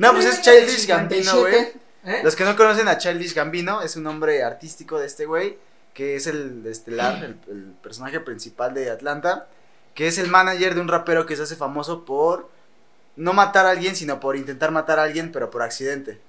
no, 0.00 0.12
pues 0.12 0.26
es 0.26 0.42
Childish 0.42 0.86
Gambino, 0.86 1.40
güey. 1.40 1.54
¿Eh? 2.04 2.20
Los 2.24 2.34
que 2.34 2.44
no 2.44 2.56
conocen 2.56 2.88
a 2.88 2.98
Childish 2.98 3.34
Gambino, 3.34 3.82
es 3.82 3.96
un 3.96 4.02
nombre 4.04 4.42
artístico 4.42 4.98
de 4.98 5.06
este 5.06 5.26
güey, 5.26 5.58
que 5.94 6.16
es 6.16 6.26
el 6.26 6.64
estelar, 6.66 7.22
el, 7.24 7.36
el 7.48 7.64
personaje 7.82 8.20
principal 8.20 8.72
de 8.74 8.90
Atlanta, 8.90 9.46
que 9.94 10.08
es 10.08 10.18
el 10.18 10.28
manager 10.28 10.74
de 10.74 10.80
un 10.80 10.88
rapero 10.88 11.26
que 11.26 11.36
se 11.36 11.42
hace 11.42 11.56
famoso 11.56 12.04
por 12.04 12.48
no 13.16 13.32
matar 13.34 13.66
a 13.66 13.70
alguien, 13.70 13.94
sino 13.96 14.18
por 14.20 14.36
intentar 14.36 14.70
matar 14.70 14.98
a 14.98 15.02
alguien, 15.02 15.30
pero 15.32 15.50
por 15.50 15.62
accidente. 15.62 16.20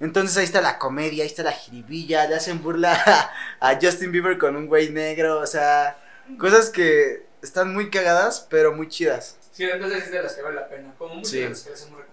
Entonces 0.00 0.36
ahí 0.36 0.44
está 0.44 0.60
la 0.60 0.78
comedia, 0.78 1.22
ahí 1.22 1.28
está 1.30 1.44
la 1.44 1.52
jiribilla, 1.52 2.26
le 2.26 2.34
hacen 2.34 2.60
burla 2.60 2.92
a, 2.92 3.30
a 3.70 3.78
Justin 3.80 4.10
Bieber 4.10 4.38
con 4.38 4.56
un 4.56 4.66
güey 4.66 4.90
negro, 4.90 5.38
o 5.38 5.46
sea, 5.46 5.96
cosas 6.38 6.70
que 6.70 7.24
están 7.42 7.72
muy 7.72 7.90
cagadas, 7.90 8.44
pero 8.50 8.72
muy 8.72 8.88
chidas. 8.88 9.36
Sí, 9.52 9.62
entonces 9.64 10.04
es 10.04 10.10
de 10.10 10.22
las 10.22 10.32
que 10.34 10.42
vale 10.42 10.56
la 10.56 10.68
pena. 10.68 10.92
Como 10.98 11.16
muchas 11.16 11.30
Sí. 11.30 11.38
de 11.40 11.50
las 11.50 11.60
que 11.60 11.70
les 11.70 11.82
hemos 11.82 11.98
recomendado. 12.00 12.11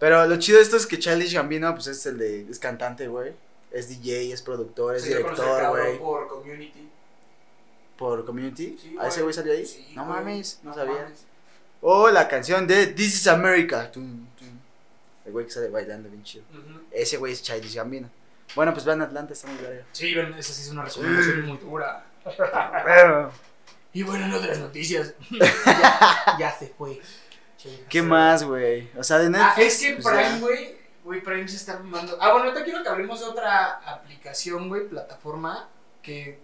Pero 0.00 0.26
lo 0.26 0.36
chido 0.38 0.56
de 0.58 0.64
esto 0.64 0.76
es 0.76 0.86
que 0.86 0.98
Childish 0.98 1.34
Gambino, 1.34 1.72
pues 1.74 1.86
es 1.86 2.04
el 2.06 2.18
de, 2.18 2.50
es 2.50 2.58
cantante, 2.58 3.06
güey. 3.06 3.32
Es 3.70 3.88
DJ, 3.88 4.32
es 4.32 4.42
productor, 4.42 4.96
es 4.96 5.02
Sí, 5.02 5.10
director, 5.10 5.68
güey. 5.68 5.98
Por 5.98 6.26
community. 6.26 6.88
Por 7.96 8.24
Community. 8.24 8.78
Sí, 8.80 8.96
¿A 8.98 9.08
ese 9.08 9.20
güey. 9.22 9.34
salió 9.34 9.52
ahí? 9.52 9.64
Sí, 9.66 9.92
no 9.94 10.06
mames, 10.06 10.58
no, 10.62 10.70
No 10.70 10.74
sabía. 10.76 11.02
mames. 11.02 11.26
O 11.82 12.08
la 12.10 12.26
canción 12.28 12.66
de 12.66 12.86
This 12.88 13.14
is 13.14 13.26
America. 13.28 13.90
Tum, 13.92 14.26
tum. 14.38 14.48
El 15.26 15.32
güey 15.32 15.44
que 15.44 15.52
sale 15.52 15.68
bailando 15.68 16.08
bien 16.08 16.24
chido. 16.24 16.44
Ese 16.90 17.18
güey 17.18 17.34
es 17.34 17.42
Childish 17.42 17.74
Gambino. 17.76 18.08
Bueno, 18.56 18.72
pues 18.72 18.84
vean 18.86 19.02
Atlanta, 19.02 19.34
está 19.34 19.46
muy 19.48 19.62
verga. 19.62 19.84
Sí, 19.92 20.14
ven, 20.14 20.32
esa 20.34 20.52
sí 20.52 20.62
es 20.62 20.70
una 20.70 20.82
recomendación 20.84 21.46
muy 21.46 21.58
dura. 21.58 22.04
Y 23.92 24.04
bueno, 24.04 24.24
en 24.26 24.32
otras 24.32 24.58
noticias. 24.60 25.14
ya, 25.30 26.36
ya 26.38 26.56
se 26.56 26.68
fue. 26.68 27.00
¿Qué 27.88 28.02
más, 28.02 28.42
güey? 28.44 28.90
O 28.96 29.02
sea, 29.04 29.18
de 29.18 29.26
Ah, 29.26 29.28
Netflix. 29.30 29.66
es 29.74 29.80
que 29.80 30.02
pues. 30.02 30.14
Prime, 30.16 30.40
güey. 30.40 30.80
Güey, 31.04 31.20
Prime 31.22 31.48
se 31.48 31.56
está 31.56 31.78
mamando. 31.78 32.16
Ah, 32.20 32.30
bueno, 32.32 32.46
ahorita 32.48 32.62
quiero 32.64 32.82
que 32.82 32.88
hablemos 32.88 33.20
de 33.20 33.26
otra 33.26 33.80
aplicación, 33.86 34.68
güey, 34.68 34.86
plataforma. 34.88 35.68
Que 36.02 36.38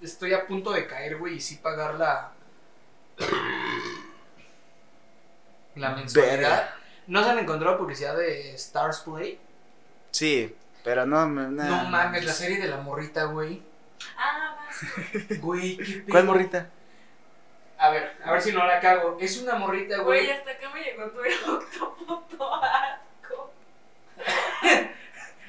estoy 0.00 0.32
a 0.34 0.46
punto 0.46 0.72
de 0.72 0.86
caer, 0.86 1.16
güey, 1.18 1.36
y 1.36 1.40
sí 1.40 1.56
pagar 1.56 1.94
la. 1.94 2.32
La 5.74 5.90
mensualidad. 5.94 6.32
Verga. 6.36 6.74
¿No 7.06 7.24
se 7.24 7.30
han 7.30 7.38
encontrado 7.38 7.78
publicidad 7.78 8.16
de 8.16 8.54
Stars 8.54 9.00
Play? 9.00 9.40
Sí, 10.10 10.54
pero 10.84 11.06
no. 11.06 11.26
me- 11.28 11.48
nah. 11.48 11.64
No 11.64 11.84
mames, 11.90 12.24
la 12.24 12.32
serie 12.32 12.58
de 12.60 12.68
la 12.68 12.76
morrita, 12.78 13.24
güey. 13.24 13.62
Ah, 14.18 14.56
vas. 14.58 15.38
Güey, 15.40 15.76
qué 15.78 15.84
pedo. 15.84 16.04
¿Cuál 16.10 16.24
morrita? 16.24 16.68
A 17.92 17.94
ver, 17.94 18.16
a 18.24 18.32
ver 18.32 18.40
si 18.40 18.52
no 18.52 18.66
la 18.66 18.80
cago. 18.80 19.18
Es 19.20 19.36
una 19.42 19.54
morrita, 19.56 19.98
Güey, 19.98 20.24
güey. 20.26 20.38
hasta 20.38 20.50
acá 20.52 20.70
me 20.70 20.82
llegó 20.82 21.10
tu 21.10 21.52
octoputo 21.54 22.54
asco. 22.54 23.52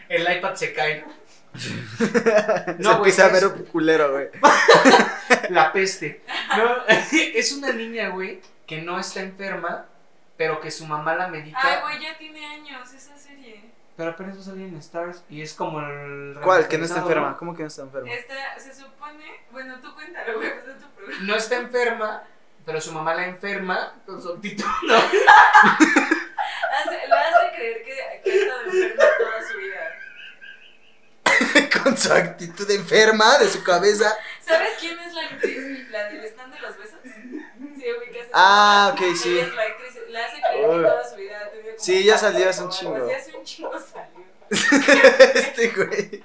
El 0.10 0.38
iPad 0.38 0.54
se 0.56 0.74
cae, 0.74 1.02
¿no? 1.06 1.14
Se 1.58 2.76
No, 2.80 2.90
güey, 2.90 2.96
empieza 2.98 3.26
a 3.26 3.30
ver 3.30 3.46
un 3.48 3.64
culero, 3.66 4.12
güey. 4.12 4.28
La 5.50 5.72
peste. 5.72 6.22
No, 6.58 6.84
es 7.12 7.52
una 7.54 7.72
niña, 7.72 8.10
güey, 8.10 8.42
que 8.68 8.82
no 8.82 9.00
está 9.00 9.22
enferma, 9.22 9.86
pero 10.36 10.60
que 10.60 10.70
su 10.70 10.86
mamá 10.86 11.16
la 11.16 11.28
medica. 11.28 11.58
Ay, 11.62 11.78
güey, 11.82 12.02
ya 12.04 12.18
tiene 12.18 12.46
años 12.46 12.92
esa 12.94 13.18
serie. 13.18 13.72
Pero 13.96 14.10
apenas 14.12 14.36
va 14.38 14.42
a 14.42 14.44
salir 14.46 14.68
en 14.68 14.76
Stars 14.78 15.24
y 15.30 15.42
es 15.44 15.54
como 15.54 15.80
el. 15.80 16.38
¿Cuál? 16.44 16.68
Que 16.68 16.78
no 16.78 16.86
está 16.86 17.00
enferma. 17.00 17.38
¿Cómo 17.38 17.56
que 17.56 17.62
no 17.62 17.68
está 17.68 17.84
enferma? 17.84 18.12
Esta, 18.12 18.60
se 18.60 18.74
supone. 18.74 19.24
Bueno, 19.52 19.80
tú 19.80 19.94
cuéntalo, 19.94 20.36
güey, 20.38 20.52
pues 20.54 20.68
es 20.76 20.82
tu 20.82 20.90
programa. 20.90 21.24
No 21.26 21.36
está 21.36 21.56
enferma, 21.58 22.24
pero 22.66 22.80
su 22.82 22.92
mamá 22.92 23.14
la 23.16 23.26
enferma 23.28 24.02
con 24.06 24.22
su 24.22 24.34
actitud. 24.34 24.66
¿no? 24.88 24.96
Hace, 26.74 27.08
lo 27.08 27.16
hace 27.16 27.56
creer 27.56 27.84
que, 27.84 27.92
que 28.24 28.32
ha 28.32 28.36
estado 28.36 28.62
enferma 28.72 29.04
toda 29.18 29.42
su 29.48 29.58
vida. 29.58 29.82
Con 31.84 31.98
su 31.98 32.12
actitud 32.14 32.70
enferma 32.72 33.38
de 33.38 33.48
su 33.50 33.64
cabeza. 33.64 34.16
¿Sabes 34.42 34.70
quién 34.80 34.98
es 35.00 35.14
la 35.14 35.22
actriz? 35.22 35.90
La 35.90 36.04
del 36.10 36.24
stand 36.26 36.54
de 36.54 36.60
los 36.62 36.78
besos. 36.78 37.00
Sí, 37.04 37.86
ubicas. 37.92 38.28
Ah, 38.34 38.92
ok, 38.94 39.02
Ella 39.02 39.16
sí. 39.16 39.40
es 39.40 39.54
la 39.54 39.62
actriz. 39.64 39.94
La 40.10 40.26
hace 40.26 40.42
creer 40.42 40.70
que 40.70 40.88
toda 40.88 41.10
su 41.10 41.16
vida 41.16 41.38
ha 41.40 41.50
tenido 41.50 41.76
como 41.76 41.84
Sí, 41.84 42.04
ya 42.04 42.18
salió 42.18 42.50
hace 42.50 42.64
un 42.64 42.70
chingo. 42.70 42.96
hace 43.16 43.36
un 43.38 43.44
chingo 43.44 43.72
salió. 43.80 44.24
este 45.36 45.68
güey. 45.70 46.24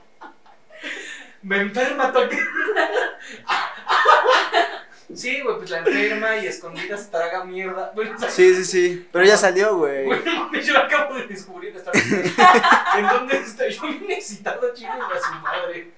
Me 1.43 1.61
enferma 1.61 2.13
toque. 2.13 2.39
Sí, 5.15 5.41
güey, 5.41 5.57
pues 5.57 5.71
la 5.71 5.79
enferma 5.79 6.37
y 6.37 6.47
escondidas 6.47 7.11
traga 7.11 7.43
mierda. 7.45 7.93
Bueno, 7.95 8.15
o 8.15 8.19
sea, 8.19 8.29
Sí, 8.31 8.55
sí, 8.55 8.65
sí. 8.65 9.09
Pero 9.11 9.25
ya 9.25 9.37
salió, 9.39 9.77
güey. 9.77 10.05
Güey, 10.05 10.23
no 10.25 10.35
mames, 10.45 10.67
yo 10.67 10.75
lo 10.75 10.81
acabo 10.81 11.15
de 11.15 11.27
descubrir 11.27 11.75
esta 11.75 11.91
vez. 11.93 12.05
¿En 12.97 13.07
dónde 13.09 13.39
estoy? 13.39 13.71
Yo 13.73 13.83
bien 13.89 14.11
excitado, 14.11 14.75
chingue 14.75 14.91
a 14.93 15.19
su 15.21 15.35
madre. 15.43 15.91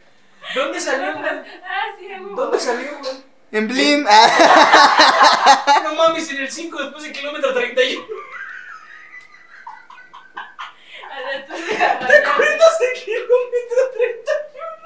¿Dónde 0.54 0.80
salió, 0.80 1.12
güey? 1.18 1.24
Ah, 1.28 1.96
sí, 1.98 2.06
güey. 2.06 2.34
¿Dónde 2.36 2.58
salió, 2.60 2.98
güey? 2.98 3.30
En 3.52 3.66
Blim. 3.66 4.06
Ah, 4.08 5.80
No 5.84 5.94
mames, 5.96 6.30
en 6.30 6.38
el 6.38 6.50
5 6.50 6.80
después 6.82 7.02
del 7.02 7.12
kilómetro 7.12 7.52
31. 7.52 8.04
A 11.12 11.20
las 11.20 11.46
tres 11.46 11.60
de 11.68 11.74
¿Te 11.74 11.78
la 11.78 11.94
mañana. 12.00 12.30
acuerdas 12.30 12.78
de 12.78 13.00
kilómetro 13.04 13.90
31? 13.92 14.79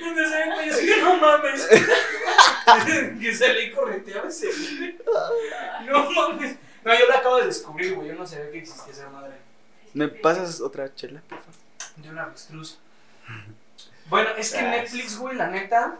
Donde 0.00 0.28
se 0.28 0.54
güeyes 0.54 0.76
que 0.78 1.00
no 1.02 1.16
mames. 1.16 1.66
que 3.20 3.34
salí 3.34 3.60
y 3.64 3.70
correteaba 3.72 4.28
ese. 4.28 4.48
No 5.86 6.10
mames. 6.10 6.56
No, 6.84 6.98
yo 6.98 7.06
lo 7.06 7.14
acabo 7.16 7.36
de 7.38 7.46
descubrir, 7.46 7.94
güey. 7.94 8.08
Yo 8.08 8.14
no 8.14 8.26
sabía 8.26 8.50
que 8.50 8.58
existía 8.58 8.92
esa 8.92 9.08
madre. 9.10 9.32
¿Me 9.94 10.08
pasas 10.08 10.60
otra 10.60 10.92
chela, 10.94 11.20
por 11.28 11.38
favor? 11.38 11.54
De 11.96 12.08
una 12.10 12.22
avestruz. 12.24 12.78
Bueno, 14.08 14.30
es 14.36 14.52
que 14.52 14.62
Netflix, 14.62 15.16
güey, 15.18 15.36
la 15.36 15.48
neta. 15.48 15.96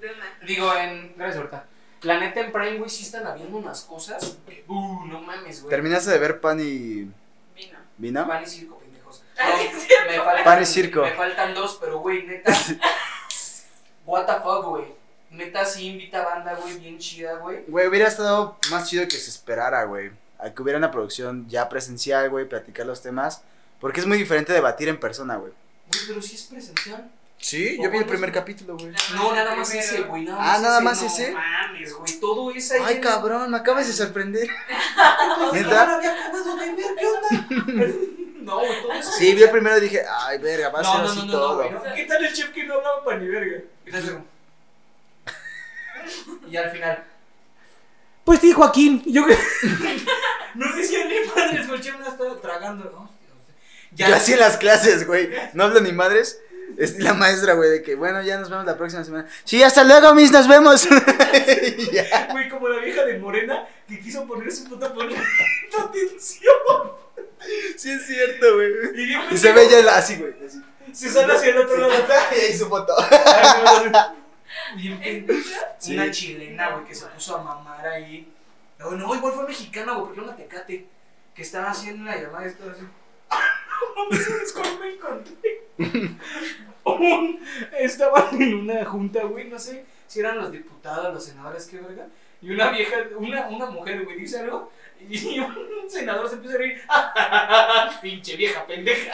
De 0.00 0.12
una. 0.12 0.38
Digo, 0.46 0.74
en. 0.74 1.14
Gracias, 1.16 1.36
ahorita. 1.36 1.64
La 2.02 2.18
neta 2.20 2.40
en 2.40 2.52
Prime, 2.52 2.78
güey, 2.78 2.90
sí 2.90 3.02
están 3.04 3.26
habiendo 3.26 3.56
unas 3.56 3.82
cosas. 3.84 4.38
que, 4.46 4.64
Uh, 4.68 5.06
no 5.06 5.20
mames, 5.20 5.62
güey. 5.62 5.70
¿Terminaste 5.70 6.10
de 6.10 6.18
ver 6.18 6.40
pan 6.40 6.58
y 6.60 7.08
Vino. 7.54 7.78
vino? 7.96 8.26
Pan 8.26 8.42
y 8.42 8.46
circo, 8.46 8.80
No, 9.38 9.80
cierto. 9.80 10.10
me 10.10 10.16
faltan, 10.18 10.44
Pan 10.44 10.62
y 10.62 10.66
circo. 10.66 11.02
Me 11.02 11.12
faltan 11.12 11.54
dos, 11.54 11.78
pero, 11.80 11.98
güey, 11.98 12.26
neta. 12.26 12.52
What 14.06 14.26
the 14.26 14.34
fuck, 14.42 14.64
güey. 14.66 14.84
Neta, 15.30 15.64
sí 15.64 15.88
invita 15.88 16.24
banda, 16.24 16.54
güey, 16.54 16.78
bien 16.78 16.98
chida, 16.98 17.34
güey. 17.36 17.64
Güey, 17.66 17.88
hubiera 17.88 18.08
estado 18.08 18.56
más 18.70 18.88
chido 18.88 19.04
que 19.04 19.16
se 19.18 19.30
esperara, 19.30 19.84
güey. 19.84 20.10
A 20.38 20.50
que 20.50 20.62
hubiera 20.62 20.78
una 20.78 20.90
producción 20.90 21.48
ya 21.48 21.68
presencial, 21.68 22.30
güey, 22.30 22.48
platicar 22.48 22.86
los 22.86 23.02
temas. 23.02 23.42
Porque 23.80 24.00
es 24.00 24.06
muy 24.06 24.16
diferente 24.16 24.52
debatir 24.52 24.88
en 24.88 24.98
persona, 25.00 25.36
güey. 25.36 25.52
Güey, 25.90 26.00
pero 26.08 26.22
sí 26.22 26.36
es 26.36 26.42
presencial. 26.44 27.10
Sí, 27.38 27.76
¿O 27.78 27.82
yo 27.84 27.90
vi 27.90 27.98
el 27.98 28.06
primer 28.06 28.30
es? 28.30 28.34
capítulo, 28.34 28.76
güey. 28.78 28.92
No, 29.14 29.34
nada 29.34 29.54
más 29.54 29.68
Primero. 29.68 29.86
ese, 29.92 30.00
güey. 30.02 30.24
Nada 30.24 30.38
Ah, 30.40 30.52
más 30.52 30.62
nada 30.62 30.76
ese, 30.78 30.84
más 30.84 31.00
no 31.02 31.06
ese. 31.08 31.32
mames, 31.32 31.94
güey. 31.94 32.20
Todo 32.20 32.50
es 32.52 32.72
ahí. 32.72 32.80
Ay, 32.86 33.00
cabrón, 33.00 33.50
me 33.50 33.56
acabas 33.58 33.86
de 33.86 33.92
sorprender. 33.92 34.48
Pues, 35.50 35.62
¿Neta? 35.62 35.86
no 35.86 35.94
había 35.96 36.12
acabado 36.14 36.56
de 36.56 36.72
ver, 36.72 36.86
¿qué 36.98 37.06
onda? 37.06 37.86
No, 38.46 38.58
güey, 38.60 38.80
todo 38.82 38.92
eso. 38.92 39.10
Sí, 39.12 39.34
vi 39.34 39.42
el 39.42 39.50
primero 39.50 39.76
y 39.78 39.80
dije, 39.80 40.02
ay, 40.08 40.38
verga, 40.38 40.68
va 40.70 40.78
a 40.78 40.82
No, 40.82 40.92
ser 40.92 41.00
no, 41.02 41.06
así 41.08 41.18
no, 41.18 41.24
no, 41.26 41.32
todo. 41.32 41.48
no, 41.48 41.56
güey, 41.56 41.70
no. 41.70 41.94
¿Qué 41.94 42.04
tal 42.04 42.24
el 42.24 42.32
chef 42.32 42.50
que 42.50 42.64
no 42.64 42.74
hablaba 42.74 43.04
pa' 43.04 43.14
ni 43.16 43.26
verga? 43.28 43.62
Y 43.86 43.90
tal, 43.90 44.06
luego. 44.06 44.24
Y 46.48 46.56
al 46.56 46.70
final. 46.70 47.04
Pues 48.24 48.40
sí, 48.40 48.52
Joaquín. 48.52 49.02
Yo 49.06 49.26
que. 49.26 49.36
no 50.54 50.76
decía 50.76 51.04
ni 51.06 51.26
madres, 51.28 51.66
güey. 51.66 51.78
El 51.80 51.84
chef 51.84 51.98
no 51.98 52.06
estaba 52.08 52.40
tragando. 52.40 52.84
¿no? 52.84 53.10
Yo 53.92 54.14
así 54.14 54.32
en 54.34 54.40
las 54.40 54.56
clases, 54.56 55.06
güey. 55.06 55.30
No 55.54 55.64
hablo 55.64 55.80
ni 55.80 55.92
madres. 55.92 56.40
Es 56.76 56.98
la 56.98 57.14
maestra, 57.14 57.54
güey, 57.54 57.70
de 57.70 57.82
que, 57.82 57.94
bueno, 57.94 58.20
ya 58.22 58.38
nos 58.38 58.50
vemos 58.50 58.66
la 58.66 58.76
próxima 58.76 59.04
semana. 59.04 59.28
Sí, 59.44 59.62
hasta 59.62 59.84
luego, 59.84 60.14
mis, 60.14 60.30
nos 60.32 60.46
vemos. 60.48 60.86
Güey, 62.32 62.48
como 62.48 62.68
la 62.68 62.80
vieja 62.80 63.04
de 63.04 63.18
Morena 63.18 63.66
que 63.88 64.00
quiso 64.00 64.26
poner 64.26 64.50
su 64.52 64.66
foto 64.66 64.92
por 64.92 65.04
atención. 65.84 66.54
Sí, 67.76 67.90
es 67.90 68.06
cierto, 68.06 68.54
güey. 68.56 69.12
Y, 69.32 69.36
se 69.38 69.52
ve 69.52 69.68
ya 69.70 69.80
la- 69.82 69.96
así, 69.98 70.16
güey. 70.16 70.34
Así. 70.44 70.60
Se 70.92 71.08
sale 71.08 71.32
hacia 71.34 71.50
el 71.50 71.58
otro 71.58 71.76
lado. 71.76 71.92
Y 72.36 72.40
ahí 72.40 72.56
su 72.56 72.68
foto. 72.68 72.94
Sí. 75.78 75.94
Una 75.94 76.10
chilena, 76.10 76.70
güey, 76.70 76.84
que 76.84 76.94
se 76.94 77.06
puso 77.06 77.36
a 77.36 77.42
mamar 77.42 77.86
ahí. 77.86 78.32
No, 78.78 78.90
no, 78.92 79.14
igual 79.14 79.32
fue 79.32 79.46
mexicana, 79.46 79.92
güey, 79.92 80.06
porque 80.06 80.20
era 80.20 80.28
una 80.28 80.36
tecate. 80.36 80.86
Que 81.34 81.42
estaba 81.42 81.70
haciendo 81.70 82.04
la 82.04 82.16
llamada 82.16 82.44
y 82.44 82.48
estaba 82.48 82.72
así. 82.72 82.80
Sabes 84.10 84.52
cómo 84.52 84.78
me 84.78 84.92
encontré. 84.94 85.62
Un- 86.84 87.40
estaban 87.78 88.40
en 88.40 88.54
una 88.54 88.84
junta, 88.84 89.24
güey, 89.24 89.48
no 89.48 89.58
sé 89.58 89.84
si 90.06 90.20
eran 90.20 90.38
los 90.38 90.52
diputados, 90.52 91.12
los 91.12 91.24
senadores, 91.24 91.66
qué 91.66 91.78
verga. 91.80 92.06
Y 92.40 92.50
una 92.52 92.70
vieja, 92.70 92.96
una, 93.16 93.48
una 93.48 93.66
mujer, 93.66 94.04
güey, 94.04 94.16
dice 94.18 94.38
algo. 94.40 94.70
Y 95.08 95.38
un 95.40 95.90
senador 95.90 96.28
se 96.28 96.36
empieza 96.36 96.56
a 96.56 96.58
reír. 96.58 96.80
Pinche 98.02 98.36
vieja 98.36 98.64
pendeja. 98.66 99.12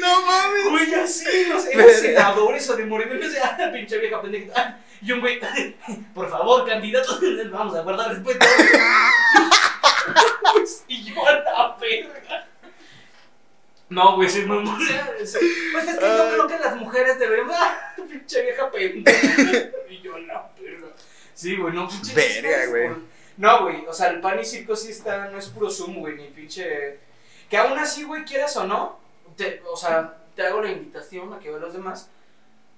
No 0.00 0.22
mames. 0.26 0.70
Güey, 0.70 0.94
así, 0.94 1.46
no 1.48 1.60
sé, 1.60 1.68
Verga. 1.76 1.84
eran 1.84 2.00
senadores 2.00 2.70
o 2.70 2.76
de 2.76 2.84
vez 2.84 3.32
de, 3.32 3.40
ah, 3.40 3.70
pinche 3.72 3.98
vieja 3.98 4.20
pendeja. 4.20 4.78
Y 5.00 5.12
un 5.12 5.20
güey, 5.20 5.40
por 6.14 6.28
favor, 6.30 6.66
candidato, 6.66 7.18
vamos 7.52 7.76
a 7.76 7.82
guardar 7.82 8.08
respeto. 8.10 8.46
Pues, 10.52 10.84
y 10.88 11.04
yo 11.04 11.26
a 11.26 11.32
la 11.32 11.76
verga. 11.80 12.48
No, 13.90 14.16
güey, 14.16 14.28
sí, 14.28 14.42
mamá. 14.44 14.76
o 14.80 14.86
sea, 14.86 15.14
es- 15.20 15.38
Pues 15.72 15.88
es 15.88 15.98
que 15.98 16.06
yo 16.06 16.28
creo 16.30 16.46
que 16.48 16.58
las 16.58 16.76
mujeres 16.76 17.18
deberíamos, 17.18 17.54
ah, 17.58 17.94
pinche 18.08 18.42
vieja 18.42 18.70
pendeja. 18.70 19.70
Y 19.90 20.00
yo 20.00 20.18
la 20.18 20.50
verga. 20.58 20.88
Sí, 21.34 21.56
güey, 21.56 21.74
no, 21.74 21.88
pinche. 21.88 22.14
Verga, 22.14 22.66
güey. 22.68 22.90
No, 23.36 23.62
güey, 23.62 23.84
o 23.86 23.92
sea, 23.92 24.08
el 24.10 24.20
pan 24.20 24.38
y 24.40 24.44
circo 24.44 24.74
sí 24.76 24.90
está, 24.92 25.28
no 25.28 25.38
es 25.38 25.48
puro 25.48 25.70
zoom, 25.70 25.98
güey, 26.00 26.16
ni 26.16 26.28
pinche. 26.28 26.98
Que 27.50 27.56
aún 27.56 27.78
así, 27.78 28.04
güey, 28.04 28.24
quieras 28.24 28.56
o 28.56 28.64
no, 28.66 28.98
te, 29.36 29.60
o 29.70 29.76
sea, 29.76 30.16
te 30.34 30.46
hago 30.46 30.62
la 30.62 30.70
invitación 30.70 31.32
a 31.32 31.38
que 31.38 31.50
veas 31.50 31.60
los 31.60 31.72
demás. 31.74 32.08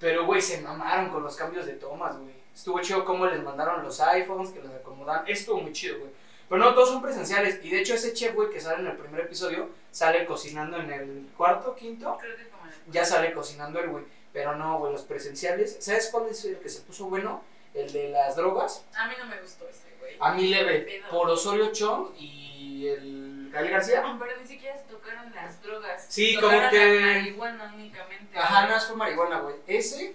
Pero, 0.01 0.27
güey, 0.27 0.41
se 0.43 0.61
mamaron 0.61 1.11
con 1.11 1.23
los 1.23 1.37
cambios 1.37 1.67
de 1.67 1.73
tomas, 1.75 2.17
güey. 2.19 2.35
Estuvo 2.55 2.81
chido 2.81 3.05
cómo 3.05 3.27
les 3.27 3.43
mandaron 3.43 3.83
los 3.83 4.01
iPhones, 4.01 4.51
que 4.51 4.61
los 4.61 4.73
acomodaron. 4.75 5.27
Estuvo 5.29 5.61
muy 5.61 5.73
chido, 5.73 5.99
güey. 5.99 6.11
Pero 6.49 6.61
no, 6.63 6.75
todos 6.75 6.91
son 6.91 7.03
presenciales. 7.03 7.59
Y 7.65 7.71
de 7.71 7.81
hecho, 7.81 7.95
ese 7.95 8.13
chef, 8.13 8.35
güey, 8.35 8.51
que 8.51 8.61
sale 8.61 8.81
en 8.81 8.87
el 8.87 8.97
primer 8.97 9.23
episodio, 9.23 9.71
sale 9.91 10.25
cocinando 10.27 10.77
en 10.79 10.91
el 10.93 11.29
cuarto, 11.37 11.75
quinto. 11.75 12.17
Creo 12.21 12.37
que 12.37 12.49
como 12.49 12.67
el- 12.67 12.93
Ya 12.93 13.05
sale 13.05 13.33
cocinando 13.33 13.81
el 13.81 13.89
güey. 13.89 14.05
Pero 14.33 14.55
no, 14.55 14.79
güey, 14.79 14.93
los 14.93 15.03
presenciales. 15.03 15.77
¿Sabes 15.81 16.09
cuál 16.13 16.29
es 16.29 16.45
el 16.45 16.59
que 16.59 16.69
se 16.69 16.83
puso 16.83 17.07
bueno? 17.07 17.43
El 17.75 17.93
de 17.93 18.11
las 18.11 18.37
drogas. 18.37 18.85
A 18.97 19.09
mí 19.09 19.15
no 19.19 19.27
me 19.27 19.41
gustó 19.41 19.69
ese, 19.69 19.89
güey. 19.99 20.17
A 20.21 20.33
mí 20.35 20.49
leve. 20.49 21.03
Por 21.11 21.29
Osorio 21.29 21.73
Chong 21.73 22.15
y 22.19 22.87
el 22.89 23.51
Gael 23.53 23.71
García. 23.71 24.03
Pero 24.19 24.41
ni 24.41 24.47
siquiera 24.47 24.77
se 24.79 24.85
tocaron 24.85 25.35
las 25.35 25.61
drogas. 25.63 26.07
Sí, 26.09 26.35
Tocaron 26.35 26.59
como 26.61 26.71
que- 26.71 27.01
la 27.01 27.07
marihuana 27.07 27.73
únicamente. 27.75 28.39
Ajá, 28.39 28.67
no, 28.69 28.81
fue 28.81 28.97
marihuana, 28.97 29.41
güey. 29.41 29.57
Ese 29.67 30.15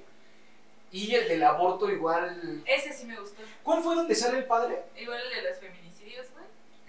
y 0.91 1.15
el 1.15 1.27
del 1.27 1.43
aborto 1.43 1.89
igual. 1.89 2.63
Ese 2.65 2.93
sí 2.93 3.05
me 3.05 3.19
gustó. 3.19 3.41
¿Cuál 3.63 3.81
fue 3.83 3.95
donde 3.95 4.13
sale 4.15 4.39
el 4.39 4.45
padre? 4.45 4.83
Igual 4.95 5.19
el 5.21 5.43
de 5.43 5.59
güey. 5.59 5.71
E 5.71 5.80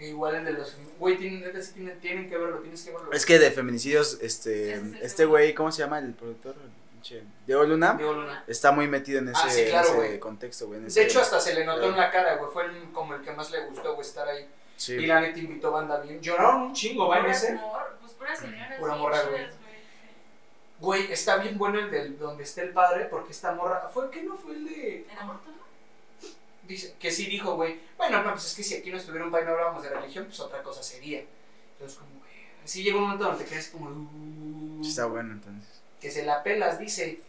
igual 0.09 0.34
el 0.36 0.44
de 0.44 0.53
los. 0.53 0.76
Güey, 0.98 1.16
tienen, 1.18 1.42
tienen, 1.74 2.00
tienen 2.00 2.28
que 2.30 2.36
verlo, 2.38 2.59
tienes 2.59 2.82
que 2.82 2.90
verlo. 2.92 3.12
Es 3.12 3.24
que 3.26 3.38
de 3.38 3.50
feminicidios, 3.50 4.18
este, 4.20 4.74
es 4.74 4.82
este 5.03 5.24
güey, 5.24 5.55
¿cómo 5.55 5.70
se 5.72 5.82
llama 5.82 5.98
el 5.98 6.12
productor? 6.14 6.55
Pinche 6.92 7.22
Diego 7.46 7.64
Luna. 7.64 7.94
Diego 7.94 8.12
Luna. 8.14 8.44
Está 8.46 8.70
muy 8.72 8.86
metido 8.88 9.18
en 9.18 9.28
ese, 9.28 9.40
Ah, 9.42 9.50
sí, 9.50 9.64
claro, 9.68 9.94
en 10.03 10.03
ese 10.11 10.20
contexto, 10.20 10.66
güey. 10.68 10.80
De 10.80 10.86
ese- 10.88 11.05
hecho, 11.05 11.20
hasta 11.20 11.40
se 11.40 11.55
le 11.55 11.64
notó 11.64 11.88
en 11.90 11.96
la 11.96 12.11
cara, 12.11 12.36
güey. 12.36 12.50
Fue 12.53 12.64
el- 12.66 12.92
como 12.92 13.14
el 13.14 13.22
que 13.22 13.32
más 13.32 13.50
le 13.50 13.64
gustó, 13.66 13.94
güey, 13.94 14.07
estar 14.07 14.28
ahí. 14.28 14.46
Sí. 14.76 14.94
Y 14.94 15.07
la 15.07 15.20
neta 15.20 15.38
invitó 15.38 15.70
banda 15.72 16.00
bien. 16.00 16.20
Lloraron 16.20 16.62
un 16.62 16.72
chingo, 16.74 17.09
¿va? 17.09 17.18
Ese. 17.26 17.59
Pues 18.00 18.12
puras 18.14 18.38
señoras. 18.38 18.78
Pura 18.78 18.94
morra, 18.96 19.22
güey. 19.30 19.46
güey. 20.80 21.12
Está 21.12 21.36
bien 21.36 21.57
bueno 21.59 21.78
el 21.78 21.90
del 21.90 22.18
donde 22.18 22.42
está 22.44 22.62
el 22.62 22.70
padre, 22.70 23.05
porque 23.07 23.32
esta 23.32 23.53
morra. 23.53 23.88
¿Fue 23.92 24.11
que 24.11 24.22
no 24.22 24.36
fue 24.36 24.55
el 24.55 24.64
de.? 24.64 25.07
¿El 25.12 25.18
aborto? 25.18 25.50
Dice, 26.65 26.95
que 26.99 27.11
sí 27.11 27.27
dijo, 27.27 27.55
güey. 27.57 27.81
Bueno, 27.97 28.23
no, 28.23 28.33
pues 28.33 28.47
es 28.47 28.55
que 28.55 28.63
si 28.63 28.75
aquí 28.77 28.91
no 28.91 28.97
estuviera 28.97 29.25
un 29.25 29.33
país 29.33 29.45
no 29.45 29.53
hablábamos 29.53 29.83
de 29.83 29.91
religión, 29.91 30.25
pues 30.27 30.39
otra 30.41 30.63
cosa 30.63 30.83
sería. 30.83 31.25
Entonces, 31.73 31.99
como, 31.99 32.11
güey, 32.21 32.33
sí 32.65 32.83
llega 32.83 32.97
un 32.97 33.03
momento 33.05 33.25
donde 33.25 33.45
te 33.45 33.51
quedas 33.51 33.69
como. 33.69 33.89
uh, 33.91 34.81
Está 34.87 35.07
bueno, 35.07 35.33
entonces. 35.33 35.81
que 36.01 36.11
se 36.11 36.25
la 36.25 36.43
pelas, 36.43 36.79
dice. 36.79 37.21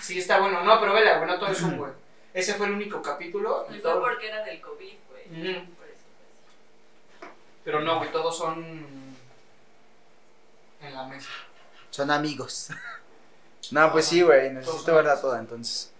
Sí, 0.00 0.18
está 0.18 0.40
bueno. 0.40 0.62
No, 0.64 0.80
pero 0.80 0.92
vela, 0.94 1.18
güey, 1.18 1.28
no 1.30 1.38
todo 1.38 1.50
es 1.50 1.60
un 1.62 1.76
güey. 1.78 1.92
Ese 2.34 2.54
fue 2.54 2.66
el 2.66 2.72
único 2.72 3.00
capítulo. 3.02 3.66
Y 3.70 3.76
Y 3.76 3.80
fue 3.80 3.90
todo- 3.92 4.00
porque 4.02 4.28
era 4.28 4.44
del 4.44 4.60
COVID, 4.60 4.92
güey. 5.10 5.24
Ujú. 5.28 5.74
Por 5.76 5.86
eso 5.88 5.96
fue 7.18 7.26
así. 7.28 7.32
Pero 7.64 7.80
no, 7.80 7.98
güey, 7.98 8.10
todos 8.10 8.36
son. 8.36 9.12
En 10.80 10.94
la 10.94 11.04
mesa. 11.06 11.28
Son 11.90 12.10
amigos. 12.10 12.70
no, 13.70 13.92
pues 13.92 14.06
sí, 14.06 14.22
güey. 14.22 14.50
Necesito 14.52 14.94
verla 14.94 15.20
toda, 15.20 15.38
entonces. 15.38 15.91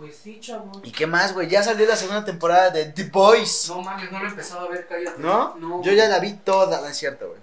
Pues 0.00 0.16
sí, 0.16 0.40
chavo. 0.40 0.72
¿Y 0.82 0.92
qué 0.92 1.06
más, 1.06 1.34
güey? 1.34 1.46
Ya 1.46 1.62
salió 1.62 1.86
la 1.86 1.94
segunda 1.94 2.24
temporada 2.24 2.70
de 2.70 2.86
The 2.86 3.04
Boys. 3.04 3.66
No 3.68 3.82
mames, 3.82 4.10
no 4.10 4.18
lo 4.18 4.24
he 4.24 4.28
empezado 4.30 4.66
a 4.66 4.68
ver, 4.70 4.86
cállate. 4.88 5.20
¿No? 5.20 5.54
No. 5.58 5.82
Yo 5.82 5.92
ya 5.92 6.08
la 6.08 6.18
vi 6.20 6.32
toda, 6.32 6.80
no 6.80 6.86
es 6.86 6.96
cierto, 6.96 7.28
güey. 7.28 7.40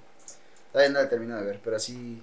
Todavía 0.72 0.92
no 0.92 1.00
la 1.04 1.08
termino 1.08 1.38
de 1.38 1.46
ver, 1.46 1.60
pero 1.64 1.78
sí. 1.80 2.20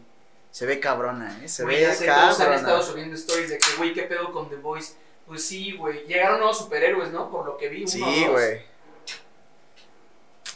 Se 0.51 0.66
ve 0.66 0.80
cabrona, 0.80 1.39
¿eh? 1.41 1.49
Se 1.49 1.62
Güey, 1.62 1.76
ve 1.76 1.82
ya 1.82 1.95
sé, 1.95 2.07
todos 2.07 2.41
han 2.41 2.53
estado 2.53 2.59
cabrona. 2.62 2.82
subiendo 2.82 3.14
stories 3.14 3.49
de 3.51 3.59
que, 3.59 3.76
güey, 3.76 3.95
¿qué 3.95 4.03
pedo 4.03 4.32
con 4.32 4.49
The 4.51 4.57
Voice? 4.57 4.95
Pues 5.24 5.47
sí, 5.47 5.76
güey. 5.76 6.05
Llegaron 6.09 6.39
nuevos 6.39 6.59
superhéroes, 6.59 7.11
¿no? 7.12 7.30
Por 7.30 7.47
lo 7.47 7.57
que 7.57 7.68
vi. 7.68 7.82
uno 7.82 7.89
Sí, 7.89 8.26
güey. 8.28 8.62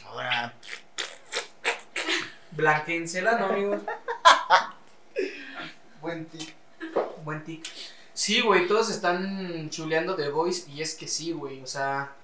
Ahora, 0.06 0.54
Blanquencela, 2.50 3.38
¿no, 3.38 3.46
amigos? 3.46 3.80
buen 6.00 6.26
tip. 6.30 6.50
Buen 7.24 7.44
tic. 7.44 7.64
Sí, 8.18 8.40
güey, 8.40 8.66
todos 8.66 8.90
están 8.90 9.70
chuleando 9.70 10.16
The 10.16 10.30
Voice 10.30 10.68
y 10.72 10.82
es 10.82 10.96
que 10.96 11.06
sí, 11.06 11.30
güey, 11.30 11.62
o 11.62 11.68
sea... 11.68 12.16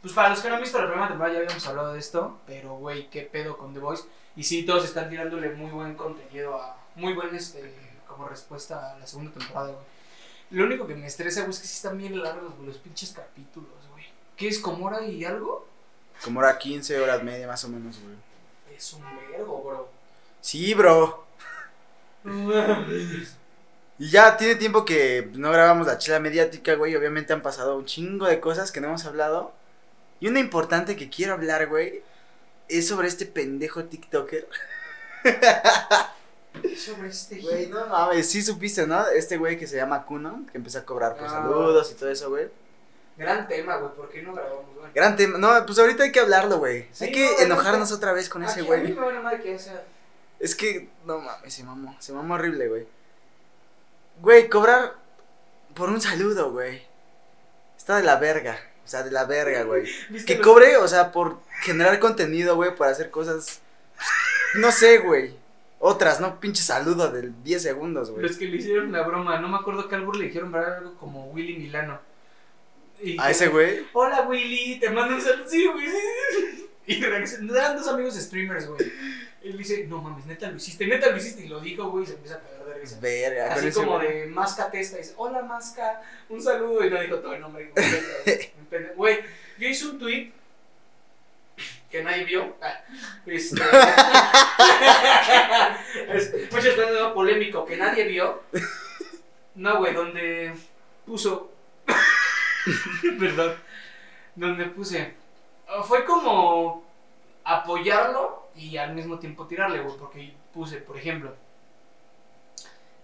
Pues 0.00 0.14
para 0.14 0.28
los 0.28 0.38
que 0.38 0.48
no 0.48 0.54
han 0.54 0.60
visto 0.60 0.78
la 0.78 0.86
primera 0.86 1.08
temporada 1.08 1.34
ya 1.34 1.40
habíamos 1.40 1.66
hablado 1.66 1.92
de 1.92 1.98
esto, 1.98 2.38
pero, 2.46 2.76
güey, 2.76 3.10
qué 3.10 3.22
pedo 3.22 3.58
con 3.58 3.74
The 3.74 3.80
Voice. 3.80 4.04
Y 4.36 4.44
sí, 4.44 4.62
todos 4.64 4.84
están 4.84 5.10
tirándole 5.10 5.50
muy 5.56 5.72
buen 5.72 5.96
contenido 5.96 6.54
a... 6.54 6.78
Muy 6.94 7.14
buen, 7.14 7.34
este, 7.34 7.74
como 8.06 8.28
respuesta 8.28 8.92
a 8.92 8.98
la 9.00 9.06
segunda 9.08 9.32
temporada, 9.32 9.72
güey. 9.72 9.84
Lo 10.52 10.66
único 10.66 10.86
que 10.86 10.94
me 10.94 11.08
estresa, 11.08 11.40
güey, 11.40 11.50
es 11.50 11.58
que 11.58 11.66
sí 11.66 11.74
están 11.74 11.98
bien 11.98 12.22
largos, 12.22 12.54
güey, 12.54 12.68
los 12.68 12.78
pinches 12.78 13.10
capítulos, 13.10 13.88
güey. 13.90 14.04
¿Qué 14.36 14.46
es, 14.46 14.60
como 14.60 14.86
hora 14.86 15.04
y 15.04 15.24
algo? 15.24 15.66
Como 16.22 16.44
era 16.44 16.56
15 16.56 17.00
horas 17.00 17.24
media, 17.24 17.48
más 17.48 17.64
o 17.64 17.68
menos, 17.70 17.98
güey. 18.00 18.14
Es 18.76 18.92
un 18.92 19.02
vergo, 19.32 19.64
bro. 19.64 19.88
Sí, 20.40 20.74
bro. 20.74 21.26
Y 24.00 24.08
ya 24.08 24.38
tiene 24.38 24.54
tiempo 24.54 24.86
que 24.86 25.28
no 25.34 25.52
grabamos 25.52 25.86
la 25.86 25.98
chela 25.98 26.20
mediática, 26.20 26.74
güey. 26.74 26.96
Obviamente 26.96 27.34
han 27.34 27.42
pasado 27.42 27.76
un 27.76 27.84
chingo 27.84 28.26
de 28.26 28.40
cosas 28.40 28.72
que 28.72 28.80
no 28.80 28.86
hemos 28.88 29.04
hablado. 29.04 29.52
Y 30.20 30.28
una 30.28 30.40
importante 30.40 30.96
que 30.96 31.10
quiero 31.10 31.34
hablar, 31.34 31.66
güey, 31.66 32.02
es 32.66 32.88
sobre 32.88 33.08
este 33.08 33.26
pendejo 33.26 33.84
TikToker. 33.84 34.48
Sobre 36.78 37.08
este... 37.08 37.42
Güey, 37.42 37.66
no 37.66 37.86
mames, 37.88 38.26
sí 38.26 38.42
supiste, 38.42 38.86
¿no? 38.86 39.06
Este 39.08 39.36
güey 39.36 39.58
que 39.58 39.66
se 39.66 39.76
llama 39.76 40.06
Kuno, 40.06 40.46
que 40.50 40.56
empezó 40.56 40.78
a 40.78 40.84
cobrar 40.86 41.14
por 41.14 41.26
Ah. 41.26 41.30
saludos 41.30 41.92
y 41.92 41.94
todo 41.94 42.10
eso, 42.10 42.30
güey. 42.30 42.48
Gran 43.18 43.46
tema, 43.48 43.76
güey, 43.76 43.92
¿por 43.94 44.08
qué 44.08 44.22
no 44.22 44.32
grabamos, 44.32 44.74
güey? 44.76 44.92
Gran 44.94 45.14
tema. 45.14 45.36
No, 45.36 45.66
pues 45.66 45.78
ahorita 45.78 46.04
hay 46.04 46.10
que 46.10 46.20
hablarlo, 46.20 46.56
güey. 46.56 46.88
Sí, 46.92 47.04
hay 47.04 47.12
que 47.12 47.26
no, 47.40 47.42
enojarnos 47.42 47.92
otra 47.92 48.14
vez 48.14 48.30
con 48.30 48.42
ese 48.44 48.62
güey. 48.62 48.96
sea... 49.58 49.84
Es 50.38 50.54
que, 50.54 50.88
no 51.04 51.18
mames, 51.18 51.52
se 51.52 51.64
mamó. 51.64 51.94
Se 52.00 52.14
mamó 52.14 52.34
horrible, 52.34 52.66
güey. 52.66 52.99
Güey, 54.20 54.48
cobrar 54.48 54.94
por 55.74 55.88
un 55.88 56.00
saludo, 56.00 56.52
güey. 56.52 56.82
Está 57.76 57.96
de 57.96 58.02
la 58.02 58.16
verga. 58.16 58.58
O 58.84 58.88
sea, 58.88 59.02
de 59.02 59.10
la 59.10 59.24
verga, 59.24 59.62
güey. 59.64 59.84
¿Viste 60.10 60.34
Que 60.34 60.40
cobre, 60.40 60.76
o 60.76 60.88
sea, 60.88 61.12
por 61.12 61.38
generar 61.62 61.98
contenido, 61.98 62.56
güey, 62.56 62.74
para 62.74 62.90
hacer 62.90 63.10
cosas. 63.10 63.60
No 64.56 64.72
sé, 64.72 64.98
güey. 64.98 65.34
Otras, 65.78 66.20
¿no? 66.20 66.38
Pinche 66.40 66.62
saludo 66.62 67.10
de 67.10 67.30
10 67.42 67.62
segundos, 67.62 68.10
güey. 68.10 68.22
Los 68.22 68.36
que 68.36 68.46
le 68.46 68.58
hicieron 68.58 68.92
la 68.92 69.02
broma, 69.02 69.38
no 69.40 69.48
me 69.48 69.56
acuerdo 69.56 69.88
que 69.88 69.94
albur 69.94 70.16
le 70.16 70.26
dijeron 70.26 70.52
¿verdad? 70.52 70.78
algo 70.78 70.94
como 70.96 71.30
Willy 71.30 71.56
Milano. 71.56 71.98
Y 73.02 73.18
A 73.18 73.30
ese 73.30 73.48
güey. 73.48 73.86
Hola 73.94 74.22
Willy, 74.28 74.78
te 74.78 74.90
mando 74.90 75.14
un 75.14 75.22
saludo. 75.22 75.48
Sí, 75.48 75.66
güey, 75.66 75.86
sí, 75.86 75.96
sí. 76.36 76.66
Y 76.86 77.04
eran 77.04 77.24
dos 77.76 77.88
amigos 77.88 78.14
streamers, 78.14 78.66
güey. 78.66 78.92
Él 79.42 79.56
dice, 79.56 79.86
no 79.86 80.02
mames, 80.02 80.26
neta 80.26 80.50
lo 80.50 80.56
hiciste, 80.56 80.86
neta 80.86 81.08
lo 81.08 81.16
hiciste. 81.16 81.44
Y 81.44 81.48
lo 81.48 81.60
dijo, 81.60 81.90
güey, 81.90 82.04
y 82.04 82.06
se 82.06 82.14
empieza 82.14 82.36
a 82.36 82.40
cagar 82.40 82.64
de 82.66 82.74
risa. 82.74 82.98
Verga. 83.00 83.54
Así 83.54 83.72
como 83.72 83.96
güey. 83.96 84.08
de 84.08 84.26
Masca 84.26 84.70
Testa, 84.70 84.98
dice, 84.98 85.14
hola 85.16 85.42
Masca, 85.42 86.02
un 86.28 86.42
saludo. 86.42 86.84
Y 86.84 86.90
no 86.90 87.00
dijo 87.00 87.18
todo 87.20 87.34
el 87.34 87.40
nombre. 87.40 87.72
Güey, 88.96 89.20
yo 89.58 89.68
hice 89.68 89.86
un 89.86 89.98
tweet 89.98 90.32
que 91.90 92.02
nadie 92.02 92.24
vio. 92.24 92.54
Ah, 92.60 92.80
Este, 93.26 93.60
es, 96.14 96.32
muchas 96.52 96.76
veces 96.76 96.90
era 96.90 97.14
polémico 97.14 97.64
que 97.64 97.76
nadie 97.76 98.04
vio. 98.04 98.42
No, 99.54 99.78
güey, 99.78 99.94
donde 99.94 100.52
puso. 101.06 101.50
Perdón. 103.18 103.56
Donde 104.36 104.66
puse. 104.66 105.14
Fue 105.84 106.04
como 106.04 106.84
apoyarlo 107.44 108.39
y 108.56 108.76
al 108.76 108.94
mismo 108.94 109.18
tiempo 109.18 109.46
tirarle, 109.46 109.80
güey. 109.80 109.96
Porque 109.96 110.34
puse, 110.52 110.78
por 110.78 110.96
ejemplo. 110.96 111.34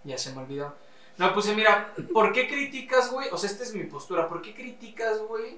Ya 0.04 0.18
se 0.18 0.32
me 0.32 0.42
olvidó. 0.42 0.74
No, 1.18 1.32
puse, 1.32 1.54
mira, 1.54 1.94
¿por 2.12 2.32
qué 2.32 2.46
criticas, 2.46 3.10
güey? 3.10 3.28
O 3.32 3.38
sea, 3.38 3.50
esta 3.50 3.64
es 3.64 3.74
mi 3.74 3.84
postura. 3.84 4.28
¿Por 4.28 4.42
qué 4.42 4.54
criticas, 4.54 5.18
güey, 5.20 5.56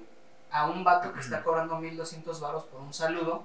a 0.51 0.67
un 0.67 0.83
vato 0.83 1.13
que 1.13 1.19
está 1.19 1.43
cobrando 1.43 1.77
1200 1.77 2.39
varos 2.39 2.63
por 2.63 2.81
un 2.81 2.93
saludo? 2.93 3.43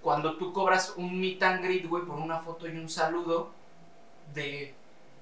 Cuando 0.00 0.36
tú 0.36 0.52
cobras 0.52 0.94
un 0.96 1.20
meet 1.20 1.42
and 1.42 1.62
greet, 1.62 1.86
güey, 1.86 2.04
por 2.04 2.16
una 2.16 2.38
foto 2.38 2.66
y 2.66 2.76
un 2.76 2.88
saludo 2.88 3.50
de 4.34 4.74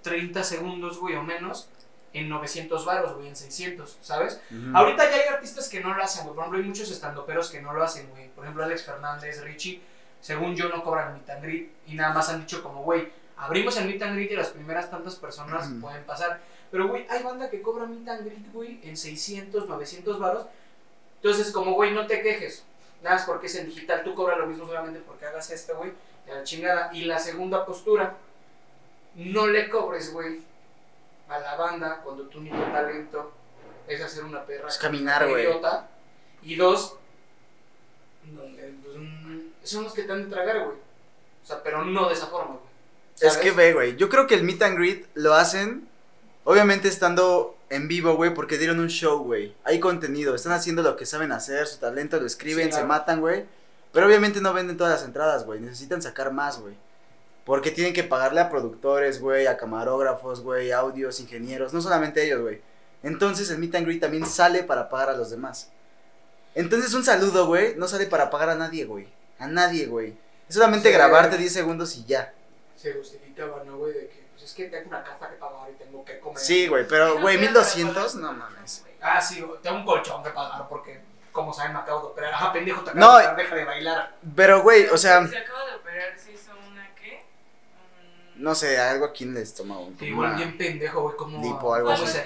30 0.03 0.45
segundos, 0.45 0.99
güey, 0.99 1.17
o 1.17 1.23
menos, 1.23 1.69
en 2.13 2.29
900 2.29 2.85
varos, 2.85 3.17
güey, 3.17 3.29
en 3.29 3.37
600, 3.37 3.99
¿sabes? 4.01 4.41
Ahorita 4.73 5.11
ya 5.11 5.17
hay 5.17 5.29
artistas 5.35 5.69
que 5.69 5.81
no 5.81 5.95
lo 5.95 6.03
hacen, 6.03 6.25
güey. 6.25 6.35
Por 6.35 6.45
ejemplo, 6.45 6.61
hay 6.61 6.69
muchos 6.69 6.91
estandoperos 6.91 7.51
que 7.51 7.61
no 7.61 7.73
lo 7.73 7.83
hacen, 7.83 8.09
güey. 8.11 8.29
Por 8.29 8.45
ejemplo, 8.45 8.63
Alex 8.63 8.85
Fernández, 8.85 9.43
Richie, 9.43 9.83
según 10.25 10.57
yo, 10.57 10.71
no 10.71 10.83
cobran 10.83 11.13
meet 11.13 11.29
and 11.29 11.43
greet. 11.43 11.71
Y 11.87 11.97
nada 11.97 12.15
más 12.15 12.31
han 12.31 12.41
dicho 12.41 12.63
como, 12.63 12.83
güey, 12.83 13.13
abrimos 13.37 13.77
el 13.77 13.85
meet 13.85 14.01
and 14.01 14.15
greet 14.15 14.31
y 14.31 14.37
las 14.37 14.49
primeras 14.49 14.91
tantas 14.91 15.17
personas 15.17 15.69
pueden 15.83 16.03
pasar. 16.05 16.41
Pero, 16.71 16.89
güey, 16.89 17.07
hay 17.11 17.23
banda 17.23 17.51
que 17.51 17.61
cobra 17.61 17.85
meet 17.85 18.09
and 18.09 18.25
greet, 18.25 18.51
güey, 18.51 18.81
en 18.85 18.97
600, 18.97 19.69
900 19.69 20.19
varos. 20.19 20.47
Entonces, 21.17 21.53
como, 21.53 21.75
güey, 21.75 21.93
no 21.93 22.07
te 22.07 22.23
quejes. 22.23 22.65
Nada 23.03 23.17
más 23.17 23.27
porque 23.27 23.49
es 23.49 23.55
en 23.57 23.67
digital. 23.67 24.03
Tú 24.03 24.15
cobras 24.15 24.39
lo 24.39 24.47
mismo 24.47 24.67
solamente 24.67 25.01
porque 25.01 25.27
hagas 25.27 25.51
esto, 25.51 25.77
güey. 25.77 25.93
De 26.25 26.35
la 26.35 26.43
chingada. 26.43 26.89
Y 26.95 27.03
la 27.05 27.19
segunda 27.19 27.67
postura, 27.67 28.17
no 29.17 29.47
le 29.47 29.69
cobres, 29.69 30.11
güey, 30.11 30.41
a 31.29 31.39
la 31.39 31.57
banda 31.57 32.01
cuando 32.03 32.25
tu 32.29 32.39
único 32.39 32.57
talento 32.73 33.31
es 33.87 34.01
hacer 34.01 34.25
una 34.25 34.43
perra. 34.47 34.69
Es 34.69 34.79
caminar, 34.79 35.29
güey. 35.29 35.47
Y 36.41 36.57
dos, 36.57 36.97
son 39.65 39.85
los 39.85 39.93
que 39.93 40.03
te 40.05 40.13
han 40.13 40.29
de 40.29 40.35
tragar, 40.35 40.59
güey. 40.65 40.77
O 41.43 41.47
sea, 41.47 41.63
pero 41.63 41.85
no 41.85 42.09
de 42.09 42.15
esa 42.15 42.27
forma, 42.27 42.57
güey. 42.57 42.75
Es 43.21 43.37
que 43.37 43.51
ve, 43.53 43.73
güey. 43.73 43.97
Yo 43.97 44.09
creo 44.09 44.27
que 44.27 44.35
el 44.35 44.43
meet 44.43 44.63
and 44.63 44.77
greet 44.77 45.07
lo 45.15 45.35
hacen, 45.35 45.89
obviamente 46.45 46.89
estando 46.89 47.57
en 47.71 47.87
vivo, 47.89 48.17
güey, 48.17 48.35
porque 48.35 48.59
dieron 48.59 48.81
un 48.81 48.89
show, 48.89 49.19
güey. 49.23 49.55
Hay 49.65 49.81
contenido, 49.81 50.35
están 50.35 50.53
haciendo 50.53 50.83
lo 50.83 50.97
que 50.97 51.07
saben 51.07 51.33
hacer, 51.33 51.67
su 51.67 51.79
talento, 51.79 52.19
lo 52.21 52.27
escriben, 52.27 52.65
Sí, 52.67 52.71
claro. 52.71 52.85
se 52.85 52.89
matan, 52.89 53.21
güey. 53.21 53.45
Pero 53.93 54.07
obviamente 54.07 54.41
no 54.41 54.53
venden 54.53 54.77
todas 54.77 54.93
las 54.93 55.05
entradas, 55.05 55.45
güey. 55.47 55.61
Necesitan 55.61 56.03
sacar 56.03 56.33
más, 56.33 56.59
güey. 56.61 56.75
Porque 57.45 57.71
tienen 57.71 57.93
que 57.93 58.03
pagarle 58.05 58.41
a 58.41 58.51
productores, 58.51 59.21
güey, 59.21 59.47
a 59.47 59.57
camarógrafos, 59.57 60.41
güey, 60.41 60.73
audios, 60.73 61.21
ingenieros, 61.21 61.73
no 61.73 61.81
solamente 61.81 62.25
ellos, 62.25 62.41
güey. 62.41 62.61
Entonces 63.03 63.51
el 63.51 63.59
meet 63.59 63.75
and 63.75 63.87
greet 63.87 64.01
también 64.01 64.27
sale 64.27 64.63
para 64.65 64.89
pagar 64.89 65.11
a 65.11 65.17
los 65.17 65.31
demás. 65.31 65.71
Entonces 66.55 66.95
un 66.95 67.05
saludo, 67.05 67.47
güey, 67.47 67.77
no 67.77 67.87
sale 67.87 68.07
para 68.07 68.31
pagar 68.31 68.49
a 68.49 68.55
nadie, 68.55 68.85
güey. 68.87 69.07
A 69.39 69.47
nadie, 69.47 69.87
güey. 69.87 70.15
Es 70.49 70.55
solamente 70.57 70.89
Sí. 70.89 70.95
grabarte 70.95 71.37
10 71.37 71.53
segundos 71.53 71.97
y 71.97 72.05
ya. 72.05 72.33
Se 72.77 72.93
justificaba, 72.93 73.63
¿no, 73.65 73.79
güey? 73.79 73.93
De 73.95 74.09
que, 74.09 74.27
pues 74.33 74.45
es 74.45 74.53
que 74.53 74.65
tengo 74.67 74.89
una 74.89 75.03
casa 75.03 75.29
que 75.31 75.37
pagar 75.37 75.71
y 75.71 75.75
tengo 75.75 76.05
que 76.05 76.19
comer. 76.21 76.39
Sí, 76.39 76.69
güey, 76.69 76.87
pero, 76.87 77.21
güey, 77.21 77.37
pero 77.39 77.51
1200, 77.53 78.15
para 78.15 78.27
no 78.27 78.33
mames. 78.33 78.85
Ah, 79.01 79.21
sí, 79.21 79.41
güey, 79.41 79.61
tengo 79.63 79.77
un 79.77 79.85
colchón 79.85 80.23
que 80.23 80.31
pagar 80.31 80.69
porque, 80.69 81.01
como 81.33 81.53
saben, 81.53 81.73
me 81.73 81.79
acabo 81.81 82.01
de 82.01 82.07
operar. 82.09 82.35
Ajá, 82.35 82.53
pendejo, 82.53 82.83
te 82.83 82.91
acabo 82.91 83.05
No, 83.05 83.13
de 83.19 83.25
operar, 83.27 83.37
deja 83.37 83.55
de 83.57 83.65
bailar. 83.65 84.17
Pero, 84.37 84.63
güey, 84.63 84.87
o 84.87 84.97
sea, 84.99 85.27
Se 85.27 85.39
acaba 85.39 85.65
de 85.67 85.77
operar, 85.77 86.19
se 86.19 86.33
hizo 86.33 86.53
una 86.71 86.95
qué? 86.95 87.25
No 88.37 88.55
sé, 88.55 88.79
algo 88.79 89.07
aquí 89.07 89.25
en 89.25 89.37
el 89.37 89.43
estómago. 89.43 89.85
Como 89.85 90.05
igual 90.05 90.29
una- 90.31 90.37
bien 90.39 90.59
pendejo, 90.59 91.03
güey, 91.03 91.17
como... 91.17 91.43
Lipo, 91.43 91.75
algo 91.75 91.87
¿cómo 91.89 91.97
Algo 91.99 92.05
así. 92.07 92.19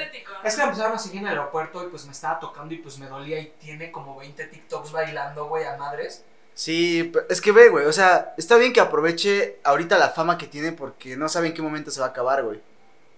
Es 0.44 0.54
que 0.54 0.61
me 0.62 0.68
empezaron 0.68 0.92
a 0.94 0.98
seguir 0.98 1.20
en 1.20 1.26
el 1.26 1.30
aeropuerto 1.38 1.84
y 1.84 1.88
pues 1.90 2.04
me 2.06 2.12
estaba 2.12 2.38
tocando 2.38 2.72
y 2.74 2.78
pues 2.78 2.98
me 2.98 3.06
dolía 3.06 3.38
y 3.40 3.46
tiene 3.61 3.90
como 3.92 4.16
20 4.16 4.46
TikToks 4.46 4.92
bailando, 4.92 5.46
güey, 5.46 5.64
a 5.64 5.76
madres. 5.76 6.24
Sí, 6.59 7.12
es 7.28 7.40
que 7.40 7.52
ve, 7.52 7.68
güey, 7.68 7.86
o 7.86 7.92
sea, 7.92 8.34
está 8.36 8.56
bien 8.56 8.72
que 8.72 8.80
aproveche 8.80 9.61
ahorita 9.62 9.96
la 9.96 10.09
fama 10.09 10.38
que 10.38 10.48
tiene 10.48 10.72
porque 10.72 11.16
no 11.16 11.28
sabe 11.28 11.46
en 11.46 11.54
qué 11.54 11.62
momento 11.62 11.92
se 11.92 12.00
va 12.00 12.06
a 12.06 12.09
acabar, 12.09 12.42
güey. 12.42 12.61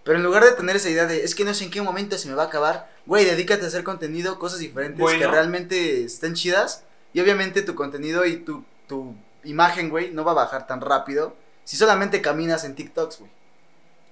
Pero 0.04 0.18
en 0.18 0.24
lugar 0.24 0.44
de 0.44 0.52
tener 0.52 0.76
esa 0.76 0.90
idea 0.90 1.06
de, 1.06 1.24
es 1.24 1.34
que 1.34 1.46
no 1.46 1.54
sé 1.54 1.64
en 1.64 1.70
qué 1.70 1.80
momento 1.80 2.18
se 2.18 2.28
me 2.28 2.34
va 2.34 2.42
a 2.42 2.46
acabar, 2.48 2.92
güey, 3.06 3.24
dedícate 3.24 3.64
a 3.64 3.68
hacer 3.68 3.82
contenido, 3.82 4.38
cosas 4.38 4.58
diferentes 4.58 5.00
Bueno. 5.00 5.18
que 5.18 5.26
realmente 5.26 6.04
estén 6.04 6.34
chidas. 6.34 6.84
Y 7.14 7.20
obviamente 7.20 7.62
tu 7.62 7.74
contenido 7.74 8.26
y 8.26 8.36
tu, 8.36 8.62
tu 8.86 9.14
imagen, 9.44 9.88
güey, 9.88 10.10
no 10.10 10.22
va 10.22 10.32
a 10.32 10.34
bajar 10.34 10.66
tan 10.66 10.82
rápido 10.82 11.34
si 11.64 11.78
solamente 11.78 12.20
caminas 12.20 12.64
en 12.64 12.74
TikToks, 12.74 13.20
güey. 13.20 13.30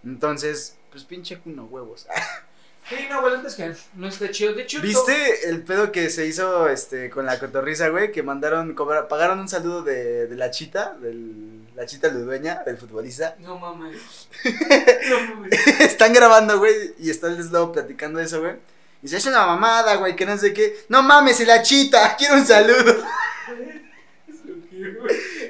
Entonces, 0.05 0.79
pues 0.91 1.05
pinche 1.05 1.39
cuno 1.39 1.67
huevos. 1.67 2.07
Sí, 2.89 2.97
no, 3.11 3.21
güey, 3.21 3.35
antes 3.35 3.55
que 3.55 3.75
no 3.95 4.09
está 4.09 4.31
chido. 4.31 4.55
De 4.55 4.63
hecho, 4.63 4.81
¿Viste 4.81 5.49
el 5.51 5.63
pedo 5.63 5.93
que 5.93 6.09
se 6.09 6.27
hizo 6.27 6.69
este 6.69 7.11
con 7.11 7.27
la 7.27 7.39
cotorriza, 7.39 7.89
güey? 7.91 8.11
Que 8.13 8.23
mandaron, 8.23 8.75
cobrar, 8.75 9.09
pagaron 9.09 9.41
un 9.41 9.49
saludo 9.49 9.83
de, 9.83 10.27
de 10.27 10.37
la 10.37 10.51
chita, 10.51 10.97
del, 11.01 11.67
la 11.77 11.85
chita 11.85 12.09
ludueña, 12.09 12.63
del 12.65 12.79
futbolista. 12.79 13.37
No 13.41 13.59
mames. 13.59 14.29
No 15.11 15.35
mames. 15.35 15.67
Están 15.81 16.15
grabando, 16.15 16.59
güey, 16.59 16.95
y 16.99 17.11
está 17.11 17.27
el 17.27 17.43
Slow 17.43 17.73
platicando 17.73 18.21
eso, 18.21 18.41
güey. 18.41 18.55
Y 19.01 19.03
dice, 19.03 19.19
es 19.19 19.27
una 19.27 19.45
mamada, 19.47 19.97
güey, 19.97 20.17
que 20.17 20.25
no 20.25 20.37
sé 20.39 20.53
qué. 20.55 20.85
No 20.89 21.03
mames, 21.03 21.39
y 21.41 21.45
la 21.45 21.63
chita, 21.63 22.17
quiero 22.19 22.35
un 22.35 22.47
saludo. 22.47 22.97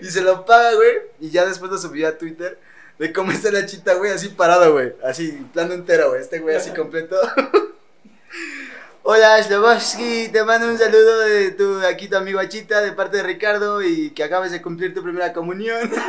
Y 0.03 0.07
se 0.07 0.21
lo 0.23 0.45
paga, 0.45 0.75
güey. 0.75 0.99
Y 1.21 1.31
ya 1.31 1.47
después 1.47 1.71
lo 1.71 1.79
subió 1.79 2.09
a 2.09 2.19
Twitter. 2.19 2.59
De 2.99 3.13
cómo 3.13 3.31
está 3.33 3.51
la 3.53 3.65
chita, 3.65 3.95
güey, 3.95 4.11
así 4.11 4.29
parado, 4.31 4.73
güey. 4.73 4.93
Así, 5.05 5.31
plano 5.53 5.75
entero, 5.75 6.11
güey. 6.11 6.21
Este 6.21 6.41
güey 6.41 6.57
así 6.57 6.71
completo. 6.71 7.17
Hola, 9.05 9.41
Sloboski. 9.43 10.29
Te 10.29 10.43
mando 10.45 10.67
un 10.69 10.77
saludo 10.79 11.21
de 11.21 11.53
tu, 11.53 11.81
aquí 11.87 12.09
tu 12.09 12.17
amigo 12.17 12.41
Achita, 12.41 12.81
de 12.81 12.93
parte 12.93 13.19
de 13.19 13.23
Ricardo. 13.23 13.83
Y 13.83 14.11
que 14.11 14.25
acabes 14.25 14.51
de 14.51 14.61
cumplir 14.61 14.95
tu 14.95 15.03
primera 15.03 15.33
comunión. 15.33 15.91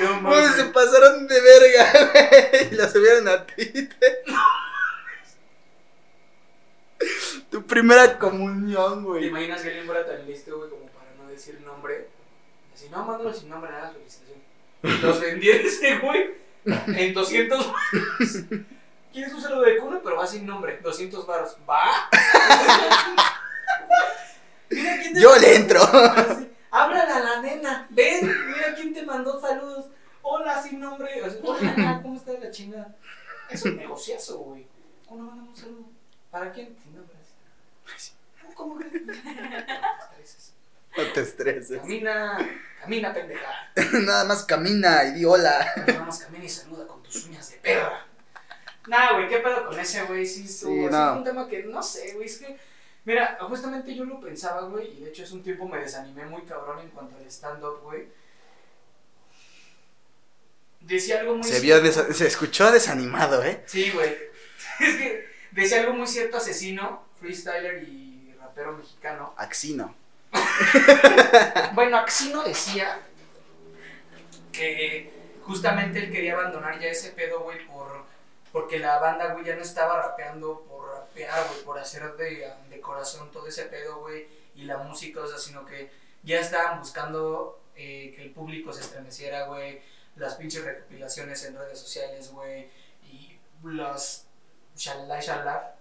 No 0.00 0.20
mames. 0.22 0.54
se 0.54 0.64
pasaron 0.64 1.28
de 1.28 1.40
verga, 1.40 2.10
güey. 2.50 2.68
Y 2.72 2.74
lo 2.76 2.88
subieron 2.88 3.28
a 3.28 3.44
Twitter. 3.46 4.22
Tu 7.50 7.66
primera 7.66 8.18
comunión, 8.18 9.00
¿Te 9.02 9.06
güey. 9.06 9.26
imaginas 9.26 9.60
que 9.60 9.68
alguien 9.68 9.84
fuera 9.86 10.06
tan 10.06 10.26
listo, 10.26 10.56
güey, 10.56 10.70
como 10.70 10.86
para 10.86 11.10
no 11.18 11.28
decir 11.28 11.60
nombre? 11.60 12.08
Así, 12.82 12.90
no, 12.90 13.04
mándalo 13.04 13.32
sin 13.32 13.48
nombre, 13.48 13.70
nada, 13.70 13.92
felicitación. 13.92 14.42
Los 15.02 15.20
vendiera 15.20 15.60
ese, 15.60 15.98
güey, 15.98 16.34
en 16.64 17.14
200 17.14 17.58
baros. 17.64 18.44
¿Quieres 19.12 19.32
un 19.34 19.40
saludo 19.40 19.62
de 19.62 19.78
cuna? 19.78 20.00
Pero 20.02 20.16
va 20.16 20.26
sin 20.26 20.44
nombre, 20.44 20.80
200 20.82 21.24
baros. 21.24 21.56
¿Va? 21.68 21.84
Mira 24.70 24.98
quién 25.00 25.14
te 25.14 25.20
Yo 25.20 25.36
le 25.36 25.54
entro. 25.54 25.80
Háblale 26.72 27.12
a 27.12 27.20
la 27.20 27.40
nena. 27.40 27.86
Ven, 27.90 28.26
mira 28.48 28.74
quién 28.74 28.92
te 28.92 29.04
mandó 29.04 29.40
saludos. 29.40 29.86
Hola, 30.22 30.60
sin 30.60 30.80
nombre. 30.80 31.22
Hola, 31.44 32.00
¿cómo 32.02 32.16
está 32.16 32.32
la 32.32 32.50
chingada? 32.50 32.96
Es 33.48 33.62
un 33.64 33.76
negociazo, 33.76 34.38
güey. 34.38 34.66
Hola, 35.06 35.22
mándame 35.22 35.50
un 35.50 35.56
saludo. 35.56 35.84
¿Para 36.30 36.50
quién? 36.50 36.76
Sin 36.82 36.96
nombre. 36.96 37.14
así. 37.94 38.12
¿Cómo 38.56 38.76
crees? 38.76 39.02
No 40.96 41.04
te 41.12 41.20
estreses. 41.22 41.78
Camina, 41.80 42.38
camina, 42.80 43.14
pendeja. 43.14 43.70
Nada 44.04 44.24
más 44.24 44.44
camina 44.44 45.04
y 45.04 45.12
di 45.14 45.24
hola. 45.24 45.72
Nada 45.86 46.04
más 46.04 46.18
camina 46.18 46.44
y 46.44 46.48
saluda 46.48 46.86
con 46.86 47.02
tus 47.02 47.24
uñas 47.26 47.50
de 47.50 47.56
perra. 47.58 48.06
Nah, 48.86 49.12
güey, 49.14 49.28
¿qué 49.28 49.38
pedo 49.38 49.66
con 49.68 49.78
ese, 49.78 50.02
güey? 50.04 50.26
Sí. 50.26 50.46
Sí, 50.48 50.66
no. 50.66 50.90
fue 50.90 51.18
un 51.18 51.24
tema 51.24 51.48
que 51.48 51.62
no 51.62 51.82
sé, 51.82 52.12
güey. 52.14 52.26
Es 52.26 52.38
que, 52.38 52.58
mira, 53.04 53.38
justamente 53.40 53.94
yo 53.94 54.04
lo 54.04 54.20
pensaba, 54.20 54.62
güey. 54.68 54.98
Y 54.98 55.04
de 55.04 55.10
hecho, 55.10 55.22
es 55.22 55.30
un 55.32 55.42
tiempo 55.42 55.66
me 55.68 55.78
desanimé 55.78 56.24
muy 56.26 56.42
cabrón 56.42 56.80
en 56.80 56.88
cuanto 56.90 57.16
al 57.16 57.24
stand-up, 57.26 57.80
güey. 57.82 58.08
Decía 60.80 61.20
algo 61.20 61.36
muy 61.36 61.44
Se 61.48 61.60
vio, 61.60 61.80
desa- 61.80 62.12
se 62.12 62.26
escuchó 62.26 62.72
desanimado, 62.72 63.42
¿eh? 63.44 63.62
Sí, 63.66 63.90
güey. 63.92 64.10
Es 64.80 64.96
que 64.96 65.28
decía 65.52 65.80
algo 65.80 65.92
muy 65.94 66.06
cierto 66.08 66.38
asesino, 66.38 67.04
freestyler 67.20 67.84
y 67.84 68.34
rapero 68.40 68.76
mexicano. 68.76 69.32
Axino. 69.36 69.94
Bueno, 71.74 71.96
Axino 71.98 72.42
decía 72.42 73.00
que 74.52 75.10
justamente 75.42 75.98
él 75.98 76.10
quería 76.10 76.34
abandonar 76.34 76.78
ya 76.78 76.88
ese 76.88 77.10
pedo, 77.10 77.40
güey, 77.40 77.66
por, 77.66 78.04
porque 78.52 78.78
la 78.78 78.98
banda, 78.98 79.32
güey, 79.32 79.44
ya 79.44 79.56
no 79.56 79.62
estaba 79.62 80.00
rapeando 80.02 80.62
por 80.68 80.90
rapear, 80.90 81.46
güey, 81.48 81.64
por 81.64 81.78
hacer 81.78 82.14
de, 82.16 82.52
de 82.68 82.80
corazón 82.80 83.30
todo 83.30 83.46
ese 83.46 83.64
pedo, 83.64 84.00
güey, 84.00 84.26
y 84.54 84.64
la 84.64 84.78
música, 84.78 85.20
o 85.20 85.26
sea, 85.26 85.38
sino 85.38 85.64
que 85.64 85.90
ya 86.22 86.40
estaban 86.40 86.78
buscando 86.78 87.60
eh, 87.74 88.12
que 88.14 88.22
el 88.22 88.30
público 88.30 88.72
se 88.72 88.82
estremeciera, 88.82 89.46
güey, 89.46 89.80
las 90.16 90.34
pinches 90.34 90.64
recopilaciones 90.64 91.44
en 91.44 91.56
redes 91.56 91.78
sociales, 91.78 92.30
güey, 92.30 92.68
y 93.04 93.38
las 93.64 94.26
shalala, 94.76 95.20
shalala. 95.20 95.74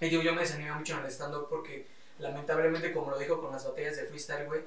Y 0.00 0.08
digo, 0.08 0.22
yo 0.22 0.34
me 0.34 0.42
desanimé 0.42 0.72
mucho 0.72 0.98
en 0.98 1.04
el 1.04 1.10
stand-up 1.10 1.48
porque 1.48 1.86
lamentablemente, 2.20 2.92
como 2.92 3.10
lo 3.10 3.18
dijo 3.18 3.40
con 3.40 3.52
las 3.52 3.64
batallas 3.66 3.96
de 3.96 4.04
freestyle, 4.04 4.46
güey, 4.46 4.60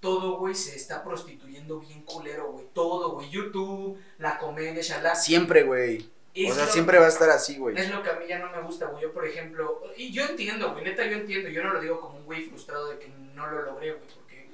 todo, 0.00 0.38
güey, 0.38 0.54
se 0.54 0.74
está 0.74 1.04
prostituyendo 1.04 1.78
bien 1.78 2.02
culero, 2.02 2.50
güey. 2.50 2.66
Todo, 2.72 3.12
güey. 3.12 3.30
YouTube, 3.30 3.98
la 4.18 4.38
comedia, 4.38 4.82
shalala. 4.82 5.14
Siempre, 5.14 5.62
güey. 5.62 6.10
O 6.48 6.54
sea, 6.54 6.66
siempre 6.66 6.98
va 6.98 7.04
a 7.06 7.08
estar 7.08 7.30
así, 7.30 7.58
güey. 7.58 7.78
Es 7.78 7.90
lo 7.90 8.02
que 8.02 8.10
a 8.10 8.14
mí 8.14 8.24
ya 8.26 8.38
no 8.38 8.50
me 8.50 8.62
gusta, 8.62 8.86
güey. 8.86 9.02
Yo, 9.02 9.12
por 9.12 9.26
ejemplo, 9.26 9.82
y 9.96 10.12
yo 10.12 10.24
entiendo, 10.24 10.72
güey, 10.72 10.84
neta, 10.84 11.04
yo 11.06 11.18
entiendo. 11.18 11.48
Yo 11.50 11.62
no 11.62 11.74
lo 11.74 11.80
digo 11.80 12.00
como 12.00 12.16
un 12.18 12.24
güey 12.24 12.42
frustrado 12.42 12.88
de 12.88 12.98
que 12.98 13.08
no 13.08 13.46
lo 13.48 13.62
logré, 13.62 13.92
güey, 13.92 14.08
porque 14.14 14.48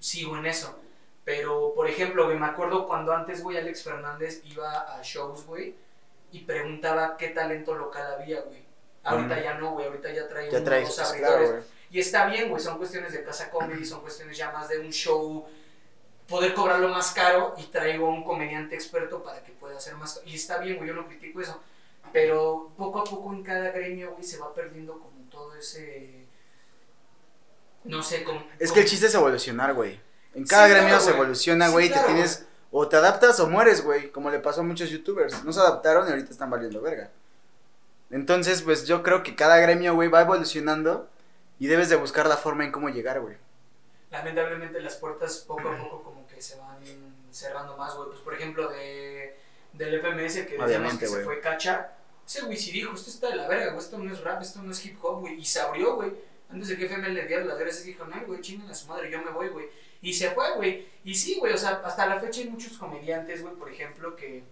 sigo 0.00 0.36
en 0.36 0.46
eso. 0.46 0.80
Pero, 1.24 1.74
por 1.76 1.88
ejemplo, 1.88 2.24
güey, 2.24 2.38
me 2.38 2.46
acuerdo 2.46 2.88
cuando 2.88 3.12
antes, 3.12 3.42
güey, 3.42 3.58
Alex 3.58 3.84
Fernández 3.84 4.40
iba 4.46 4.98
a 4.98 5.02
shows, 5.02 5.44
güey, 5.44 5.74
y 6.32 6.40
preguntaba 6.40 7.16
qué 7.18 7.28
talento 7.28 7.74
local 7.74 8.14
había, 8.20 8.40
güey. 8.40 8.64
Ahorita 9.04 9.40
ya 9.42 9.54
no, 9.54 9.72
güey, 9.72 9.86
ahorita 9.86 10.12
ya 10.12 10.26
trae 10.26 10.50
Ya 10.50 10.56
uno, 10.56 10.64
traes, 10.64 10.88
dos 10.88 10.98
abridores. 10.98 11.36
claro, 11.36 11.50
güey. 11.52 11.77
Y 11.90 12.00
está 12.00 12.26
bien, 12.26 12.50
güey, 12.50 12.62
son 12.62 12.76
cuestiones 12.78 13.12
de 13.12 13.24
casa 13.24 13.50
comedy, 13.50 13.84
son 13.84 14.00
cuestiones 14.02 14.36
ya 14.36 14.50
más 14.52 14.68
de 14.68 14.78
un 14.78 14.90
show, 14.90 15.46
poder 16.28 16.52
cobrarlo 16.54 16.88
más 16.88 17.12
caro 17.12 17.54
y 17.56 17.64
traigo 17.64 18.06
a 18.06 18.10
un 18.10 18.24
comediante 18.24 18.74
experto 18.74 19.22
para 19.22 19.42
que 19.42 19.52
pueda 19.52 19.76
hacer 19.78 19.94
más. 19.94 20.20
Y 20.26 20.34
está 20.34 20.58
bien, 20.58 20.76
güey, 20.76 20.88
yo 20.88 20.94
no 20.94 21.06
critico 21.06 21.40
eso. 21.40 21.60
Pero 22.12 22.70
poco 22.76 23.00
a 23.00 23.04
poco 23.04 23.32
en 23.32 23.42
cada 23.42 23.70
gremio, 23.70 24.12
güey, 24.12 24.24
se 24.24 24.38
va 24.38 24.52
perdiendo 24.54 24.94
como 24.94 25.28
todo 25.30 25.54
ese. 25.54 26.26
No 27.84 28.02
sé, 28.02 28.24
como. 28.24 28.42
Es 28.58 28.72
que 28.72 28.80
el 28.80 28.86
chiste 28.86 29.06
es 29.06 29.14
evolucionar, 29.14 29.74
güey. 29.74 30.00
En 30.34 30.44
cada 30.46 30.66
Sí, 30.66 30.70
gremio 30.72 30.88
claro, 30.90 31.04
se 31.04 31.10
evoluciona, 31.10 31.66
Sí, 31.66 31.72
güey. 31.72 31.86
y 31.86 31.88
claro, 31.90 32.06
te 32.06 32.12
tienes. 32.12 32.46
O 32.70 32.86
te 32.86 32.96
adaptas 32.96 33.40
o 33.40 33.48
mueres, 33.48 33.82
güey. 33.82 34.10
Como 34.10 34.30
le 34.30 34.40
pasó 34.40 34.60
a 34.60 34.64
muchos 34.64 34.90
youtubers. 34.90 35.42
No 35.44 35.52
se 35.52 35.60
adaptaron 35.60 36.06
y 36.06 36.10
ahorita 36.10 36.30
están 36.30 36.50
valiendo 36.50 36.82
verga. 36.82 37.10
Entonces, 38.10 38.62
pues 38.62 38.86
yo 38.86 39.02
creo 39.02 39.22
que 39.22 39.34
cada 39.34 39.58
gremio, 39.58 39.94
güey, 39.94 40.08
va 40.08 40.20
evolucionando. 40.22 41.08
Y 41.58 41.66
debes 41.66 41.88
de 41.88 41.96
buscar 41.96 42.26
la 42.26 42.36
forma 42.36 42.64
en 42.64 42.72
cómo 42.72 42.88
llegar, 42.88 43.20
güey. 43.20 43.36
lamentablemente 44.10 44.80
las 44.80 44.96
puertas 44.96 45.44
poco 45.46 45.68
a 45.68 45.76
poco 45.76 46.02
como 46.02 46.26
que 46.26 46.40
se 46.40 46.56
van 46.56 46.78
cerrando 47.30 47.76
más, 47.76 47.94
güey. 47.94 48.08
Pues 48.08 48.20
por 48.20 48.34
ejemplo 48.34 48.68
de 48.68 49.36
del 49.72 50.00
FMS 50.00 50.46
que 50.46 50.56
decíamos 50.56 50.98
que 50.98 51.06
se 51.06 51.24
fue 51.24 51.40
cacha, 51.40 51.92
ese 52.26 52.42
güey 52.42 52.56
sí 52.56 52.72
dijo, 52.72 52.94
esto 52.94 53.10
está 53.10 53.28
de 53.28 53.36
la 53.36 53.48
verga, 53.48 53.72
güey, 53.72 53.78
esto 53.78 53.98
no 53.98 54.12
es 54.12 54.20
rap, 54.22 54.42
esto 54.42 54.60
no 54.62 54.72
es 54.72 54.84
hip 54.84 54.98
hop, 55.02 55.20
güey, 55.20 55.34
y 55.34 55.44
se 55.44 55.60
abrió, 55.60 55.94
güey. 55.96 56.12
Antes 56.50 56.68
de 56.68 56.76
que 56.76 56.86
FM 56.86 57.10
le 57.10 57.26
diera 57.26 57.44
las 57.44 57.58
gracias 57.58 57.84
dijo, 57.84 58.04
no, 58.06 58.16
güey, 58.26 58.40
chingan 58.40 58.70
a 58.70 58.74
su 58.74 58.86
madre, 58.86 59.10
yo 59.10 59.22
me 59.22 59.30
voy, 59.30 59.48
güey. 59.48 59.68
Y 60.00 60.12
se 60.12 60.30
fue, 60.30 60.54
güey. 60.56 60.86
Y 61.04 61.14
sí, 61.14 61.36
güey, 61.38 61.52
o 61.52 61.58
sea, 61.58 61.82
hasta 61.84 62.06
la 62.06 62.20
fecha 62.20 62.40
hay 62.40 62.48
muchos 62.48 62.78
comediantes, 62.78 63.42
güey, 63.42 63.54
por 63.54 63.70
ejemplo, 63.70 64.16
que... 64.16 64.42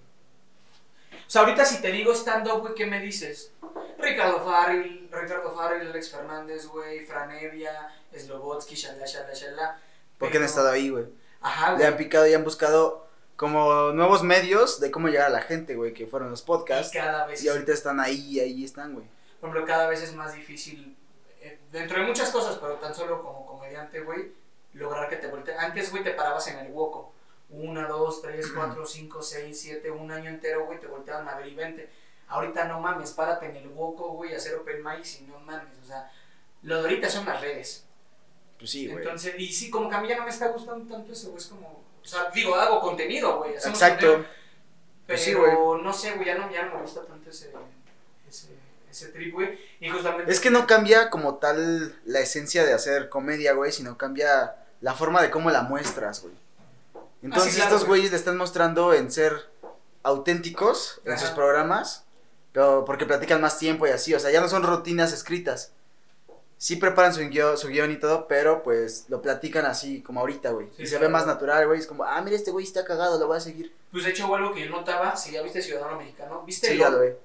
O 1.12 1.30
sea, 1.30 1.42
ahorita 1.42 1.64
si 1.64 1.80
te 1.82 1.90
digo 1.90 2.12
stand-up, 2.14 2.60
güey, 2.60 2.74
¿qué 2.74 2.86
me 2.86 3.00
dices? 3.00 3.52
Ricardo 3.98 4.44
Farrell, 4.44 5.08
Ricardo 5.10 5.50
Farrell, 5.52 5.88
Alex 5.88 6.10
Fernández, 6.10 6.66
güey, 6.66 7.00
Franevia, 7.04 7.88
Slobotsky, 8.16 8.74
shalala, 8.74 9.06
shalala, 9.06 9.34
shalala. 9.34 9.80
Porque 10.18 10.36
han 10.36 10.42
Pero- 10.42 10.46
estado 10.50 10.70
ahí, 10.70 10.90
güey. 10.90 11.06
Ajá, 11.40 11.70
Le 11.72 11.76
güey. 11.76 11.86
han 11.88 11.96
picado 11.96 12.26
y 12.26 12.34
han 12.34 12.44
buscado 12.44 13.06
como 13.36 13.92
nuevos 13.92 14.22
medios 14.22 14.80
de 14.80 14.90
cómo 14.90 15.08
llegar 15.08 15.26
a 15.26 15.30
la 15.30 15.42
gente, 15.42 15.74
güey. 15.74 15.92
Que 15.92 16.06
fueron 16.06 16.30
los 16.30 16.42
Y 16.42 16.44
podcasts. 16.44 16.92
cada 16.92 17.26
vez, 17.26 17.42
Y 17.42 17.48
ahorita 17.48 17.72
están 17.72 18.00
ahí, 18.00 18.40
ahí 18.40 18.64
están, 18.64 18.94
güey. 18.94 19.06
por 19.40 19.50
ejemplo, 19.50 19.66
cada 19.66 19.88
vez 19.88 20.02
es 20.02 20.14
más 20.14 20.34
difícil, 20.34 20.96
eh, 21.40 21.58
dentro 21.70 22.00
de 22.00 22.06
muchas 22.06 22.30
cosas, 22.30 22.56
pero 22.58 22.74
tan 22.74 22.94
solo 22.94 23.22
como 23.22 23.44
comediante, 23.46 24.00
güey, 24.00 24.32
lograr 24.72 25.08
que 25.08 25.16
te 25.16 25.26
volteen. 25.26 25.58
Antes, 25.58 25.90
güey, 25.90 26.02
te 26.02 26.12
parabas 26.12 26.46
en 26.48 26.58
el 26.58 26.72
hueco. 26.72 27.12
Una, 27.48 27.86
dos, 27.86 28.22
tres, 28.22 28.50
cuatro, 28.52 28.84
cinco, 28.84 29.22
seis, 29.22 29.60
siete, 29.60 29.90
un 29.90 30.10
año 30.10 30.28
entero, 30.28 30.66
güey, 30.66 30.80
te 30.80 30.86
volteaban 30.86 31.28
a 31.28 31.36
ver 31.36 31.46
y 31.46 31.54
vente. 31.54 31.88
Ahorita 32.28 32.64
no 32.64 32.80
mames, 32.80 33.12
párate 33.12 33.46
en 33.46 33.56
el 33.56 33.68
hueco, 33.68 34.12
güey, 34.14 34.34
hacer 34.34 34.56
open 34.56 34.82
mics 34.82 35.20
y 35.20 35.24
no 35.24 35.38
mames. 35.38 35.78
O 35.80 35.86
sea, 35.86 36.10
lo 36.62 36.82
de 36.82 36.88
ahorita 36.88 37.08
son 37.08 37.24
las 37.24 37.40
redes. 37.40 37.84
Pues 38.58 38.70
sí, 38.70 38.88
güey. 38.88 38.98
Entonces, 38.98 39.34
y 39.38 39.52
sí, 39.52 39.70
como 39.70 39.88
que 39.88 39.94
a 39.94 40.00
mí 40.00 40.08
ya 40.08 40.16
no 40.16 40.24
me 40.24 40.30
está 40.30 40.48
gustando 40.48 40.92
tanto 40.92 41.12
eso, 41.12 41.28
güey, 41.28 41.38
es 41.38 41.46
como, 41.46 41.68
o 41.68 42.08
sea, 42.08 42.30
digo, 42.34 42.54
hago 42.56 42.80
contenido, 42.80 43.38
güey. 43.38 43.52
Exacto. 43.52 44.06
contenido, 44.06 44.16
Pero 44.16 44.26
Pues 45.06 45.22
sí, 45.22 45.34
güey. 45.34 45.52
no 45.82 45.92
sé, 45.92 46.12
güey, 46.12 46.26
ya 46.26 46.34
no, 46.36 46.50
ya 46.50 46.64
no 46.64 46.74
me 46.74 46.80
gusta 46.80 47.04
tanto 47.04 47.30
ese, 47.30 47.52
ese, 48.28 48.48
ese 48.90 49.08
trip, 49.08 49.32
güey. 49.34 49.58
Y 49.78 49.88
justamente. 49.88 50.32
Es 50.32 50.40
que 50.40 50.50
no 50.50 50.66
cambia 50.66 51.10
como 51.10 51.36
tal 51.36 51.94
la 52.06 52.20
esencia 52.20 52.64
de 52.64 52.72
hacer 52.72 53.08
comedia, 53.08 53.52
güey, 53.52 53.70
sino 53.70 53.96
cambia 53.96 54.56
la 54.80 54.94
forma 54.94 55.22
de 55.22 55.30
cómo 55.30 55.50
la 55.50 55.62
muestras, 55.62 56.22
güey. 56.22 56.34
Entonces 57.22 57.52
Ah, 57.52 57.56
sí, 57.56 57.60
estos 57.62 57.80
güey. 57.86 58.00
güeyes 58.00 58.10
le 58.12 58.16
están 58.18 58.36
mostrando 58.36 58.92
en 58.94 59.10
ser 59.10 59.48
auténticos 60.02 61.00
en 61.04 61.12
Ajá. 61.12 61.20
sus 61.20 61.30
programas, 61.30 62.04
pero 62.52 62.84
porque 62.84 63.06
platican 63.06 63.40
más 63.40 63.58
tiempo 63.58 63.86
y 63.86 63.90
así, 63.90 64.14
o 64.14 64.20
sea, 64.20 64.30
ya 64.30 64.40
no 64.40 64.48
son 64.48 64.62
rutinas 64.62 65.12
escritas. 65.12 65.72
sí 66.58 66.76
preparan 66.76 67.12
su 67.12 67.20
guion, 67.28 67.58
su 67.58 67.68
guion 67.68 67.90
y 67.90 67.96
todo, 67.98 68.26
pero 68.28 68.62
pues 68.62 69.04
lo 69.08 69.20
platican 69.20 69.66
así 69.66 70.00
como 70.02 70.20
ahorita, 70.20 70.50
güey. 70.52 70.68
Sí, 70.74 70.84
y 70.84 70.86
se 70.86 70.96
ve 70.98 71.06
más 71.08 71.26
natural, 71.26 71.66
güey. 71.66 71.78
Es 71.80 71.86
como, 71.86 72.02
ah, 72.04 72.18
mira, 72.22 72.34
este 72.34 72.50
güey 72.50 72.64
está 72.64 72.82
cagado, 72.82 73.18
lo 73.18 73.26
voy 73.26 73.36
a 73.36 73.40
seguir. 73.40 73.74
Pues 73.92 74.04
de 74.04 74.10
hecho, 74.10 74.34
algo 74.34 74.54
que 74.54 74.64
yo 74.64 74.70
notaba, 74.70 75.14
si 75.16 75.32
ya 75.32 75.42
viste 75.42 75.60
Ciudadano 75.60 75.98
Mexicano, 75.98 76.42
¿viste 76.46 76.68
Sí, 76.68 76.78
ya 76.78 76.88
lo 76.88 77.00
ve. 77.00 77.18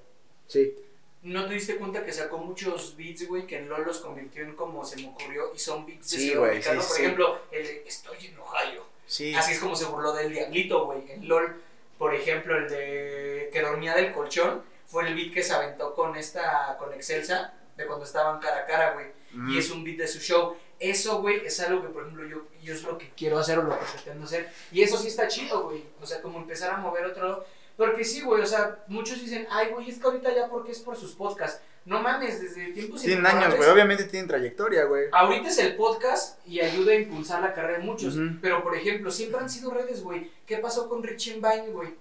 Sí. 0.48 0.74
¿No 1.22 1.46
te 1.46 1.54
diste 1.54 1.76
cuenta 1.76 2.04
que 2.04 2.12
sacó 2.12 2.36
muchos 2.38 2.94
beats, 2.96 3.26
güey, 3.26 3.46
que 3.46 3.56
en 3.56 3.70
LOL 3.70 3.84
los 3.86 4.00
convirtió 4.00 4.42
en 4.42 4.54
como 4.54 4.84
se 4.84 4.96
me 4.96 5.08
ocurrió 5.08 5.50
y 5.54 5.58
son 5.58 5.86
beats 5.86 6.10
de 6.10 6.16
Sí, 6.18 6.22
Ciudadano 6.24 6.40
güey, 6.46 6.56
Mexicano? 6.56 6.82
sí, 6.82 6.88
Por 6.88 7.00
ejemplo, 7.00 7.38
el 7.52 7.66
de 7.66 7.84
Estoy 7.86 8.26
en 8.26 8.38
Ohio. 8.38 8.84
Sí. 9.12 9.34
Así 9.34 9.52
es 9.52 9.58
como 9.58 9.76
se 9.76 9.84
burló 9.84 10.14
del 10.14 10.32
Diablito, 10.32 10.86
güey. 10.86 11.04
En 11.10 11.28
LOL, 11.28 11.60
por 11.98 12.14
ejemplo, 12.14 12.56
el 12.56 12.66
de 12.66 13.50
que 13.52 13.60
dormía 13.60 13.94
del 13.94 14.10
colchón, 14.14 14.62
fue 14.86 15.06
el 15.06 15.14
beat 15.14 15.34
que 15.34 15.42
se 15.42 15.52
aventó 15.52 15.94
con 15.94 16.16
esta, 16.16 16.78
con 16.78 16.94
Excelsa, 16.94 17.52
de 17.76 17.86
cuando 17.86 18.06
estaban 18.06 18.40
cara 18.40 18.60
a 18.60 18.66
cara, 18.66 18.94
güey. 18.94 19.06
Mm. 19.32 19.50
y 19.50 19.58
es 19.58 19.70
un 19.70 19.84
beat 19.84 19.98
de 19.98 20.08
su 20.08 20.18
show. 20.18 20.56
Eso, 20.78 21.20
güey, 21.20 21.44
es 21.44 21.60
algo 21.60 21.82
que, 21.82 21.88
por 21.88 22.04
ejemplo, 22.04 22.26
yo, 22.26 22.46
yo 22.62 22.72
es 22.72 22.82
lo 22.84 22.96
que 22.96 23.10
quiero 23.10 23.38
hacer 23.38 23.58
o 23.58 23.64
lo 23.64 23.78
que 23.78 23.84
pretendo 23.84 24.24
hacer. 24.24 24.50
Y 24.72 24.80
eso 24.80 24.96
sí 24.96 25.08
está 25.08 25.28
chido, 25.28 25.64
güey. 25.64 25.84
O 26.00 26.06
sea, 26.06 26.22
como 26.22 26.38
empezar 26.38 26.70
a 26.70 26.78
mover 26.78 27.04
otro. 27.04 27.44
Porque 27.76 28.04
sí, 28.04 28.22
güey, 28.22 28.40
o 28.40 28.46
sea, 28.46 28.82
muchos 28.86 29.20
dicen, 29.20 29.46
ay, 29.50 29.68
güey, 29.68 29.90
es 29.90 29.98
que 29.98 30.06
ahorita 30.06 30.34
ya 30.34 30.48
porque 30.48 30.72
es 30.72 30.80
por 30.80 30.96
sus 30.96 31.12
podcasts. 31.12 31.62
No 31.84 32.00
mames, 32.00 32.40
desde 32.40 32.72
tiempos 32.72 33.02
Tienen 33.02 33.26
años, 33.26 33.32
inmemorables, 33.32 33.58
güey. 33.58 33.70
Obviamente 33.70 34.04
tienen 34.04 34.28
trayectoria, 34.28 34.84
güey. 34.84 35.06
Ahorita 35.10 35.48
es 35.48 35.58
el 35.58 35.74
podcast 35.74 36.38
y 36.46 36.60
ayuda 36.60 36.92
a 36.92 36.94
impulsar 36.94 37.40
la 37.40 37.52
carrera 37.52 37.78
de 37.78 37.84
muchos. 37.84 38.14
Pero, 38.40 38.62
por 38.62 38.76
ejemplo, 38.76 39.10
siempre 39.10 39.40
han 39.40 39.50
sido 39.50 39.72
redes, 39.72 40.02
güey. 40.02 40.30
¿Qué 40.46 40.58
pasó 40.58 40.88
con 40.88 41.02
Rich 41.02 41.32
and 41.32 41.42
Vine, 41.42 41.72
güey? 41.72 41.94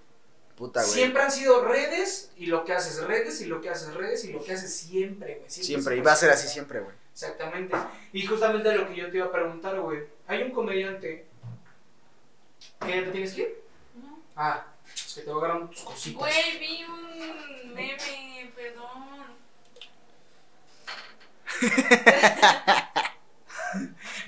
Puta, 0.55 0.81
güey. 0.81 0.93
Siempre 0.93 1.23
han 1.23 1.31
sido 1.31 1.65
redes 1.65 2.31
y 2.37 2.45
lo 2.45 2.63
que 2.63 2.73
haces 2.73 3.03
redes 3.03 3.41
y 3.41 3.45
lo 3.45 3.59
que 3.59 3.69
haces 3.69 3.93
redes 3.95 4.23
y 4.25 4.31
lo 4.31 4.43
que 4.43 4.53
haces 4.53 4.71
siempre, 4.71 5.37
güey. 5.37 5.49
Siempre. 5.49 5.97
Y 5.97 6.01
va 6.01 6.11
a 6.11 6.15
ser 6.15 6.29
así 6.29 6.47
siempre, 6.47 6.79
güey. 6.81 6.95
Exactamente. 7.11 7.75
Y 8.13 8.25
justamente 8.27 8.75
lo 8.75 8.87
que 8.87 8.95
yo 8.95 9.09
te 9.09 9.17
iba 9.17 9.25
a 9.25 9.31
preguntar, 9.31 9.79
güey. 9.79 10.03
Hay 10.27 10.43
un 10.43 10.51
comediante. 10.51 11.25
¿Qué 12.85 13.01
te 13.01 13.11
tienes 13.11 13.33
que 13.33 13.41
ir? 13.41 13.61
No. 13.95 14.19
Ah, 14.35 14.65
es 14.93 15.15
que 15.15 15.21
te 15.21 15.31
voy 15.31 15.41
a 15.41 15.45
agarrar 15.45 15.69
tus 15.69 15.81
cositas. 15.81 16.19
Güey, 16.19 16.59
vi 16.59 16.83
un 16.83 17.73
meme, 17.73 18.51
perdón. 18.55 19.40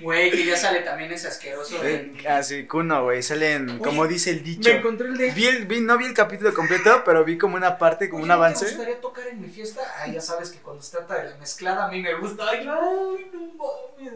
Güey, 0.00 0.30
que 0.30 0.44
ya 0.46 0.56
sale 0.56 0.80
también 0.80 1.12
ese 1.12 1.28
asqueroso. 1.28 1.82
En- 1.84 2.16
Así, 2.26 2.66
Kuno, 2.66 3.04
güey. 3.04 3.22
Salen, 3.22 3.78
como 3.78 4.06
dice 4.06 4.30
el 4.30 4.42
dicho. 4.42 4.70
Me 4.70 4.76
encontré 4.78 5.06
el 5.08 5.16
de. 5.16 5.30
Vi 5.32 5.46
el, 5.46 5.66
vi, 5.66 5.80
no 5.80 5.96
vi 5.98 6.06
el 6.06 6.14
capítulo 6.14 6.52
completo, 6.54 7.02
pero 7.04 7.24
vi 7.24 7.36
como 7.38 7.56
una 7.56 7.78
parte, 7.78 8.08
como 8.08 8.22
Oye, 8.24 8.24
un 8.24 8.28
¿no 8.28 8.34
¿Te 8.34 8.46
avance. 8.46 8.64
gustaría 8.66 9.00
tocar 9.00 9.26
en 9.28 9.40
mi 9.42 9.48
fiesta? 9.48 9.82
Ah, 9.98 10.06
ya 10.08 10.20
sabes 10.20 10.50
que 10.50 10.58
cuando 10.58 10.82
se 10.82 10.96
trata 10.96 11.22
de 11.22 11.30
la 11.30 11.36
mezclada 11.36 11.84
a 11.86 11.88
mí 11.90 12.00
me 12.02 12.14
gusta. 12.14 12.44
Ay, 12.48 12.60
ay, 12.60 13.30
no 13.32 13.40
mames. 13.54 14.12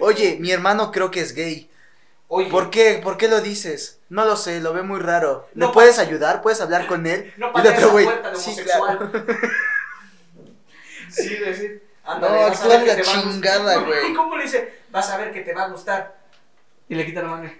Oye, 0.00 0.38
mi 0.40 0.50
hermano 0.50 0.90
creo 0.90 1.10
que 1.10 1.20
es 1.20 1.34
gay. 1.34 1.70
Oye, 2.28 2.50
¿Por 2.50 2.70
qué? 2.70 3.00
¿Por 3.02 3.16
qué 3.18 3.28
lo 3.28 3.40
dices? 3.40 4.00
No 4.08 4.24
lo 4.24 4.36
sé, 4.36 4.60
lo 4.60 4.72
ve 4.72 4.82
muy 4.82 4.98
raro. 4.98 5.46
¿Le 5.54 5.60
No, 5.66 5.72
puedes 5.72 5.98
ayudar? 5.98 6.40
¿Puedes 6.42 6.60
hablar 6.60 6.86
con 6.86 7.06
él? 7.06 7.32
no 7.36 7.46
Y 7.46 7.48
el 7.48 7.52
patees 7.52 7.74
otro 7.76 7.90
güey, 7.92 8.08
sí, 8.36 8.56
claro. 8.56 9.12
Sí, 11.10 11.28
decir. 11.36 11.83
No, 12.04 12.12
a 12.12 12.46
actúa 12.48 12.78
la 12.78 12.92
a 12.92 13.00
chingada, 13.00 13.78
güey. 13.78 14.10
¿Y 14.10 14.14
cómo 14.14 14.36
le 14.36 14.44
dice? 14.44 14.82
Vas 14.90 15.10
a 15.10 15.16
ver 15.16 15.32
que 15.32 15.40
te 15.40 15.54
va 15.54 15.64
a 15.64 15.68
gustar. 15.68 16.16
Y 16.88 16.94
le 16.94 17.06
quita 17.06 17.22
la 17.22 17.28
mano. 17.28 17.50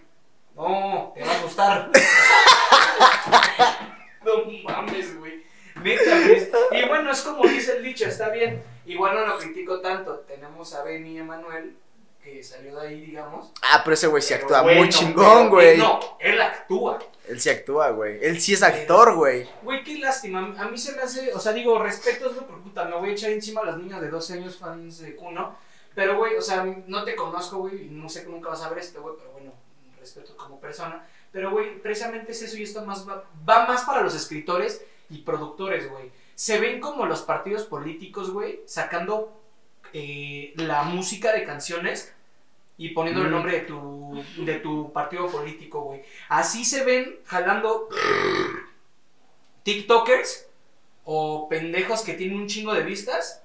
No, 0.55 1.13
te 1.15 1.25
va 1.25 1.35
a 1.35 1.43
gustar. 1.43 1.91
no 4.25 4.33
mames, 4.65 5.19
güey. 5.19 5.43
Y 6.73 6.89
bueno, 6.89 7.11
es 7.11 7.23
como 7.23 7.45
dice 7.45 7.77
el 7.77 7.83
dicho, 7.83 8.07
está 8.07 8.29
bien. 8.29 8.63
Igual 8.87 9.15
no 9.15 9.27
lo 9.27 9.39
critico 9.39 9.81
tanto. 9.81 10.21
Tenemos 10.21 10.75
a 10.75 10.83
Benny 10.83 11.19
Emanuel, 11.19 11.77
que 12.25 12.43
salió 12.43 12.81
de 12.81 12.89
ahí, 12.89 13.01
digamos. 13.03 13.53
Ah, 13.61 13.83
pero 13.85 13.95
ese 13.95 14.07
güey 14.07 14.23
sí 14.23 14.33
actúa 14.33 14.63
bueno, 14.63 14.81
muy 14.81 14.89
chingón, 14.89 15.51
güey. 15.51 15.77
No, 15.77 16.01
él 16.19 16.41
actúa. 16.41 16.99
Él 17.29 17.39
sí 17.39 17.51
actúa, 17.51 17.91
güey. 17.91 18.19
Él 18.25 18.41
sí 18.41 18.55
es 18.55 18.63
actor, 18.63 19.15
güey. 19.15 19.47
Güey, 19.63 19.85
qué 19.85 19.99
lástima. 19.99 20.55
A 20.59 20.69
mí 20.69 20.79
se 20.79 20.97
me 20.97 21.03
hace, 21.03 21.35
o 21.35 21.39
sea, 21.39 21.53
digo, 21.53 21.79
respetos, 21.79 22.35
güey, 22.35 22.47
por 22.47 22.63
puta, 22.63 22.87
me 22.87 22.97
voy 22.97 23.11
a 23.11 23.13
echar 23.13 23.31
encima 23.31 23.61
a 23.61 23.67
las 23.67 23.77
niñas 23.77 24.01
de 24.01 24.09
12 24.09 24.33
años 24.33 24.57
fans 24.57 24.99
de 25.01 25.15
Kuno. 25.15 25.55
Pero, 25.95 26.17
güey, 26.17 26.35
o 26.37 26.43
sea, 26.43 26.65
no 26.87 27.05
te 27.05 27.15
conozco, 27.15 27.59
güey, 27.59 27.87
y 27.87 27.91
no 27.91 28.09
sé 28.09 28.25
que 28.25 28.31
nunca 28.31 28.49
vas 28.49 28.63
a 28.63 28.71
ver 28.71 28.79
esto, 28.79 29.03
güey, 29.03 29.15
pero 29.19 29.31
bueno, 29.33 29.53
respeto 30.01 30.35
como 30.37 30.59
persona. 30.59 31.07
Pero, 31.31 31.51
güey, 31.51 31.79
precisamente 31.81 32.33
es 32.33 32.43
eso 32.43 32.57
y 32.57 32.63
esto 32.63 32.85
más 32.85 33.07
va, 33.07 33.25
va 33.49 33.67
más 33.67 33.83
para 33.83 34.01
los 34.01 34.15
escritores 34.15 34.83
y 35.11 35.19
productores, 35.19 35.91
güey. 35.91 36.11
Se 36.35 36.59
ven 36.59 36.81
como 36.81 37.07
los 37.07 37.21
partidos 37.23 37.65
políticos, 37.65 38.31
güey, 38.31 38.63
sacando 38.67 39.44
eh, 39.95 40.53
la 40.57 40.83
música 40.83 41.33
de 41.33 41.45
canciones 41.45 42.13
y 42.77 42.91
poniendo 42.91 43.23
el 43.23 43.29
Mm. 43.29 43.31
nombre 43.31 43.53
de 43.53 43.61
tu, 43.61 44.25
de 44.39 44.55
tu 44.59 44.93
partido 44.93 45.29
político, 45.29 45.81
güey. 45.83 46.03
Así 46.29 46.65
se 46.65 46.85
ven 46.85 47.21
jalando 47.25 47.89
TikTokers 49.63 50.47
o 51.05 51.49
pendejos 51.49 52.03
que 52.03 52.15
tienen 52.15 52.39
un 52.39 52.47
chingo 52.47 52.75
de 52.75 52.83
vistas 52.83 53.43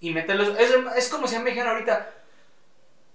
y 0.00 0.10
meterlos. 0.10 0.48
Es, 0.58 0.70
es 0.96 1.08
como 1.08 1.26
si 1.26 1.38
me 1.38 1.50
dijeran 1.50 1.72
ahorita, 1.74 2.10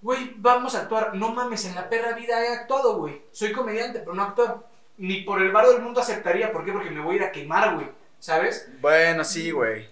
güey, 0.02 0.34
vamos 0.38 0.76
a 0.76 0.82
actuar. 0.82 1.16
No 1.16 1.34
mames, 1.34 1.66
en 1.66 1.76
la 1.76 1.90
perra 1.90 2.14
vida 2.14 2.44
he 2.44 2.50
actuado, 2.54 2.98
güey. 2.98 3.22
Soy 3.32 3.52
comediante, 3.52 4.00
pero 4.00 4.14
no 4.14 4.24
actor. 4.24 4.66
Ni 4.98 5.22
por 5.22 5.42
el 5.42 5.52
bar 5.52 5.68
del 5.68 5.82
mundo 5.82 6.00
aceptaría. 6.02 6.52
¿Por 6.52 6.64
qué? 6.66 6.72
Porque 6.72 6.90
me 6.90 7.02
voy 7.02 7.16
a 7.16 7.18
ir 7.18 7.24
a 7.24 7.32
quemar, 7.32 7.76
güey. 7.76 7.88
¿Sabes? 8.20 8.70
Bueno, 8.82 9.24
sí, 9.24 9.52
güey. 9.52 9.88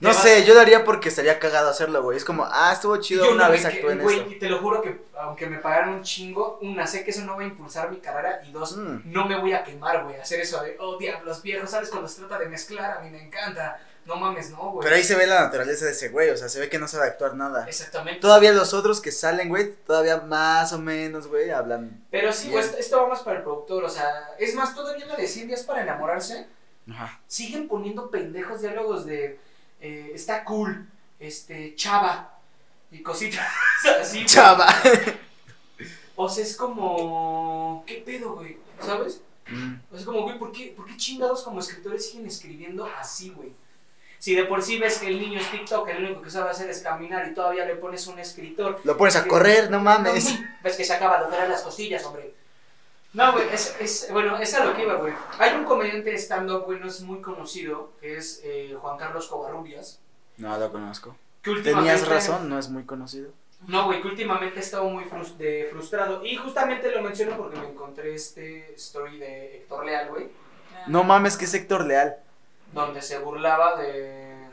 No 0.00 0.08
vas- 0.10 0.22
sé, 0.22 0.44
yo 0.44 0.54
lo 0.54 0.60
haría 0.60 0.82
porque 0.84 1.08
estaría 1.10 1.38
cagado 1.38 1.68
hacerlo, 1.68 2.02
güey. 2.02 2.16
Es 2.16 2.24
como, 2.24 2.46
ah, 2.50 2.72
estuvo 2.72 2.96
chido, 2.98 3.24
Yo 3.26 3.32
una 3.32 3.46
no 3.46 3.52
vez 3.52 3.64
actué 3.66 3.80
que- 3.82 3.92
en 3.92 3.98
güey, 4.02 4.38
te 4.38 4.48
lo 4.48 4.58
juro 4.58 4.80
que 4.82 4.98
aunque 5.18 5.46
me 5.46 5.58
pagaran 5.58 5.90
un 5.90 6.02
chingo, 6.02 6.58
una, 6.62 6.86
sé 6.86 7.04
que 7.04 7.10
eso 7.10 7.20
no 7.22 7.36
va 7.36 7.42
a 7.42 7.46
impulsar 7.46 7.90
mi 7.90 7.98
carrera 7.98 8.40
y 8.46 8.52
dos, 8.52 8.76
Mm. 8.76 9.00
no 9.04 9.26
me 9.26 9.38
voy 9.38 9.52
a 9.52 9.62
quemar, 9.62 10.04
güey, 10.04 10.16
hacer 10.16 10.40
eso 10.40 10.62
de, 10.62 10.76
oh, 10.80 10.96
diablos 10.98 11.42
viejos, 11.42 11.70
¿sabes? 11.70 11.90
Cuando 11.90 12.08
se 12.08 12.20
trata 12.20 12.38
de 12.38 12.46
mezclar, 12.48 12.98
a 12.98 13.00
mí 13.02 13.10
me 13.10 13.22
encanta. 13.22 13.78
No 14.06 14.16
mames, 14.16 14.50
no, 14.50 14.70
güey. 14.72 14.82
Pero 14.82 14.96
ahí 14.96 15.04
se 15.04 15.14
ve 15.14 15.26
la 15.26 15.40
naturaleza 15.42 15.84
de 15.84 15.90
ese 15.92 16.08
güey, 16.08 16.30
o 16.30 16.36
sea, 16.36 16.48
se 16.48 16.58
ve 16.58 16.70
que 16.70 16.78
no 16.78 16.88
sabe 16.88 17.06
actuar 17.06 17.34
nada. 17.34 17.66
Exactamente. 17.68 18.20
Todavía 18.20 18.50
los 18.52 18.72
otros 18.72 19.00
que 19.02 19.12
salen, 19.12 19.50
güey, 19.50 19.74
todavía 19.86 20.16
más 20.16 20.72
o 20.72 20.78
menos, 20.78 21.26
güey, 21.26 21.50
hablan. 21.50 22.02
Pero 22.10 22.32
sí, 22.32 22.48
güey, 22.50 22.64
esto, 22.78 23.02
va 23.02 23.08
más 23.08 23.20
para 23.20 23.36
el 23.36 23.42
productor, 23.42 23.84
o 23.84 23.88
sea, 23.90 24.30
es 24.38 24.54
más, 24.54 24.74
todavía 24.74 25.04
me 25.06 25.16
decían 25.16 25.46
días 25.48 25.62
para 25.64 25.82
enamorarse, 25.82 26.46
Ajá. 26.90 27.20
siguen 27.26 27.68
poniendo 27.68 28.10
pendejos 28.10 28.62
diálogos 28.62 29.04
de, 29.04 29.38
eh, 29.80 30.12
está 30.14 30.44
cool, 30.44 30.88
este, 31.18 31.74
chava, 31.74 32.38
y 32.90 33.02
cositas 33.02 33.46
así. 34.00 34.24
Chava. 34.24 34.68
O 36.16 36.28
sea, 36.28 36.44
es 36.44 36.56
como, 36.56 37.84
¿qué 37.86 38.02
pedo, 38.04 38.34
güey? 38.34 38.58
¿Sabes? 38.80 39.22
Mm. 39.48 39.74
O 39.90 39.96
sea, 39.96 40.06
como, 40.06 40.22
güey, 40.22 40.38
¿por 40.38 40.52
qué, 40.52 40.74
¿por 40.76 40.86
qué 40.86 40.96
chingados 40.96 41.42
como 41.42 41.60
escritores 41.60 42.10
siguen 42.10 42.26
escribiendo 42.26 42.86
así, 42.98 43.30
güey? 43.30 43.52
Si 44.18 44.34
de 44.34 44.44
por 44.44 44.62
sí 44.62 44.78
ves 44.78 44.98
que 44.98 45.06
el 45.06 45.18
niño 45.18 45.40
es 45.40 45.50
TikTok, 45.50 45.88
el 45.88 46.04
único 46.04 46.20
que 46.20 46.28
sabe 46.28 46.50
hacer 46.50 46.68
es 46.68 46.82
caminar 46.82 47.26
y 47.26 47.34
todavía 47.34 47.64
le 47.64 47.76
pones 47.76 48.06
un 48.06 48.18
escritor. 48.18 48.78
Lo 48.84 48.98
pones 48.98 49.16
a 49.16 49.26
correr, 49.26 49.70
no 49.70 49.80
mames. 49.80 50.38
Ves 50.62 50.76
que 50.76 50.84
se 50.84 50.92
acaba 50.92 51.18
de 51.20 51.24
operar 51.24 51.48
las 51.48 51.62
costillas, 51.62 52.04
hombre. 52.04 52.34
No, 53.12 53.32
güey, 53.32 53.48
es, 53.52 53.76
es, 53.80 54.08
bueno, 54.12 54.38
es 54.38 54.54
a 54.54 54.64
lo 54.64 54.74
que 54.74 54.82
iba, 54.82 54.94
güey. 54.94 55.12
Hay 55.38 55.54
un 55.54 55.64
comediante 55.64 56.14
stand-up, 56.16 56.64
güey, 56.64 56.78
no 56.78 56.86
es 56.86 57.00
muy 57.02 57.20
conocido, 57.20 57.92
que 58.00 58.16
es 58.16 58.40
eh, 58.44 58.76
Juan 58.80 58.96
Carlos 58.98 59.26
Covarrubias. 59.26 60.00
No 60.36 60.56
lo 60.56 60.70
conozco. 60.70 61.16
Que 61.42 61.50
últimamente, 61.50 61.92
Tenías 61.92 62.08
razón, 62.08 62.48
no 62.48 62.58
es 62.58 62.68
muy 62.68 62.84
conocido. 62.84 63.32
No, 63.66 63.86
güey, 63.86 64.00
que 64.00 64.08
últimamente 64.08 64.58
he 64.58 64.62
estado 64.62 64.84
muy 64.84 65.04
frus- 65.04 65.36
de 65.36 65.68
frustrado. 65.70 66.24
Y 66.24 66.36
justamente 66.36 66.90
lo 66.92 67.02
menciono 67.02 67.36
porque 67.36 67.58
me 67.58 67.68
encontré 67.68 68.14
este 68.14 68.74
story 68.74 69.18
de 69.18 69.56
Héctor 69.56 69.84
Leal, 69.84 70.08
güey. 70.08 70.28
No 70.86 71.02
mames, 71.04 71.36
que 71.36 71.44
es 71.46 71.52
Héctor 71.54 71.84
Leal. 71.86 72.16
donde 72.72 73.02
se 73.02 73.18
burlaba 73.18 73.76
de. 73.82 74.46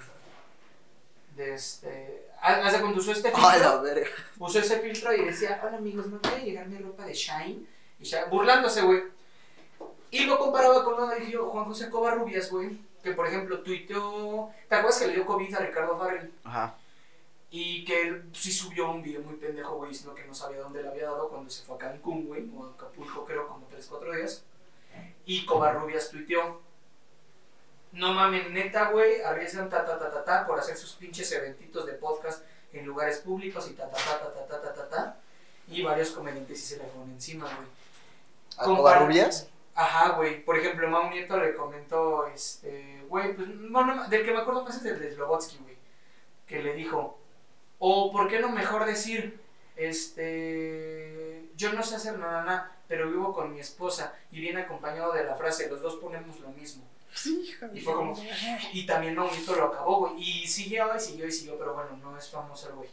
de 1.36 1.54
este. 1.54 1.88
De 1.88 2.80
cuando 2.82 3.00
usó 3.00 3.12
este 3.12 3.32
filtro. 3.32 3.50
La 3.60 3.78
verga. 3.78 4.08
Usó 4.40 4.60
ese 4.60 4.80
filtro 4.80 5.14
y 5.14 5.24
decía: 5.26 5.62
Hola 5.66 5.78
amigos, 5.78 6.08
¿me 6.08 6.18
puede 6.18 6.42
llegar 6.44 6.68
mi 6.68 6.78
ropa 6.80 7.06
de 7.06 7.14
Shine? 7.14 7.66
Y 8.00 8.04
Shine- 8.06 8.30
burlándose, 8.30 8.82
güey. 8.82 9.04
Y 10.12 10.26
lo 10.26 10.38
comparaba 10.38 10.84
con 10.84 10.96
lo 10.98 11.16
dijo 11.16 11.50
Juan 11.50 11.66
José 11.66 11.90
Covarrubias, 11.90 12.50
güey. 12.50 12.78
Que 13.04 13.12
por 13.12 13.28
ejemplo 13.28 13.60
tuiteó. 13.62 14.50
¿Te 14.70 14.76
acuerdas 14.76 15.00
que 15.00 15.08
le 15.08 15.14
dio 15.16 15.26
COVID 15.26 15.56
a 15.56 15.60
Ricardo 15.60 15.98
Farrell? 15.98 16.32
Ajá. 16.44 16.76
Y 17.50 17.86
que 17.86 18.02
él 18.02 18.30
sí 18.34 18.52
subió 18.52 18.92
un 18.92 19.02
video 19.02 19.22
muy 19.22 19.36
pendejo, 19.36 19.76
güey, 19.76 19.92
diciendo 19.92 20.14
que 20.14 20.26
no 20.26 20.34
sabía 20.34 20.60
dónde 20.60 20.82
le 20.84 20.90
había 20.90 21.06
dado 21.06 21.30
cuando 21.30 21.50
se 21.50 21.64
fue 21.64 21.76
a 21.76 21.80
Cancún, 21.80 22.28
güey, 22.28 22.50
o 22.56 22.66
a 22.66 22.72
Acapulco, 22.72 23.24
creo, 23.26 23.48
como 23.48 23.68
3-4 23.70 24.16
días. 24.18 24.44
Y 25.26 25.46
Covarrubias 25.46 26.10
tuiteó. 26.10 26.62
No 27.94 28.14
mames, 28.14 28.50
neta, 28.52 28.90
güey, 28.92 29.22
arriesgan 29.22 29.70
ta 29.70 29.86
ta 29.86 29.98
ta 29.98 30.12
ta 30.12 30.24
ta 30.26 30.46
por 30.48 30.60
hacer 30.60 30.76
sus 30.76 30.94
pinches 30.94 31.32
eventitos 31.32 31.86
de 31.86 31.94
podcast 31.94 32.44
en 32.74 32.86
lugares 32.86 33.20
públicos 33.20 33.68
y 33.70 33.74
ta 33.74 33.90
ta 33.90 33.98
ta 33.98 34.20
ta 34.20 34.34
ta 34.34 34.48
ta 34.48 34.62
ta 34.62 34.74
ta 34.74 34.90
ta. 34.90 35.18
Y 35.70 35.84
varios 35.84 36.12
comediantes 36.12 36.60
sí 36.60 36.76
se 36.76 36.78
le 36.78 36.90
fueron 36.90 37.12
encima, 37.12 37.46
güey. 37.46 37.68
¿A 38.58 38.66
Covarrubias? 38.66 39.50
Ajá, 39.76 40.16
güey. 40.18 40.44
Por 40.44 40.58
ejemplo, 40.58 40.90
Mau 40.90 41.10
Nieto 41.10 41.38
le 41.38 41.56
comentó, 41.56 42.26
este, 42.28 43.04
güey, 43.08 43.36
pues, 43.36 43.48
bueno, 43.70 44.08
del 44.10 44.26
que 44.26 44.32
me 44.32 44.40
acuerdo 44.40 44.64
más 44.64 44.76
es 44.78 44.84
del 44.84 45.00
de 45.00 45.14
Slobotsky, 45.14 45.58
güey. 45.60 45.78
Que 46.48 46.64
le 46.64 46.74
dijo, 46.74 47.20
O, 47.80 48.12
¿por 48.12 48.28
qué 48.28 48.40
no 48.40 48.50
mejor 48.50 48.86
decir, 48.86 49.40
este, 49.76 51.50
yo 51.56 51.74
no 51.74 51.84
sé 51.84 51.96
hacer 51.96 52.18
nada, 52.18 52.44
nada, 52.44 52.78
pero 52.88 53.10
vivo 53.10 53.34
con 53.34 53.54
mi 53.54 53.60
esposa 53.60 54.16
y 54.32 54.40
viene 54.40 54.62
acompañado 54.62 55.14
de 55.14 55.24
la 55.26 55.36
frase, 55.36 55.70
los 55.70 55.82
dos 55.82 55.98
ponemos 55.98 56.40
lo 56.40 56.50
mismo. 56.50 56.84
Y 57.74 57.82
fue 57.82 57.94
como, 57.94 58.16
y 58.74 58.86
también 58.86 59.16
no, 59.16 59.28
esto 59.30 59.56
lo 59.56 59.66
acabó, 59.66 60.00
güey. 60.00 60.22
Y 60.22 60.48
siguió, 60.48 60.96
y 60.96 61.00
siguió, 61.00 61.28
y 61.28 61.32
siguió, 61.32 61.58
pero 61.58 61.74
bueno, 61.74 61.98
no 62.02 62.18
es 62.18 62.30
famoso 62.30 62.70
el 62.70 62.76
güey. 62.76 62.90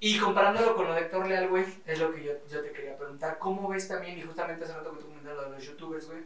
Y 0.00 0.18
comparándolo 0.18 0.76
con 0.76 0.86
lo 0.86 0.94
de 0.94 1.02
Héctor 1.02 1.26
Leal, 1.26 1.48
güey, 1.48 1.64
es 1.86 1.98
lo 1.98 2.12
que 2.12 2.22
yo, 2.22 2.32
yo 2.50 2.62
te 2.62 2.72
quería 2.72 2.96
preguntar. 2.96 3.38
¿Cómo 3.38 3.68
ves 3.68 3.88
también, 3.88 4.18
y 4.18 4.22
justamente 4.22 4.64
hace 4.64 4.74
rato 4.74 4.92
que 4.92 4.98
tú 5.00 5.06
comentaste 5.06 5.36
lo 5.36 5.44
de 5.44 5.56
los 5.56 5.64
youtubers, 5.64 6.06
güey, 6.06 6.22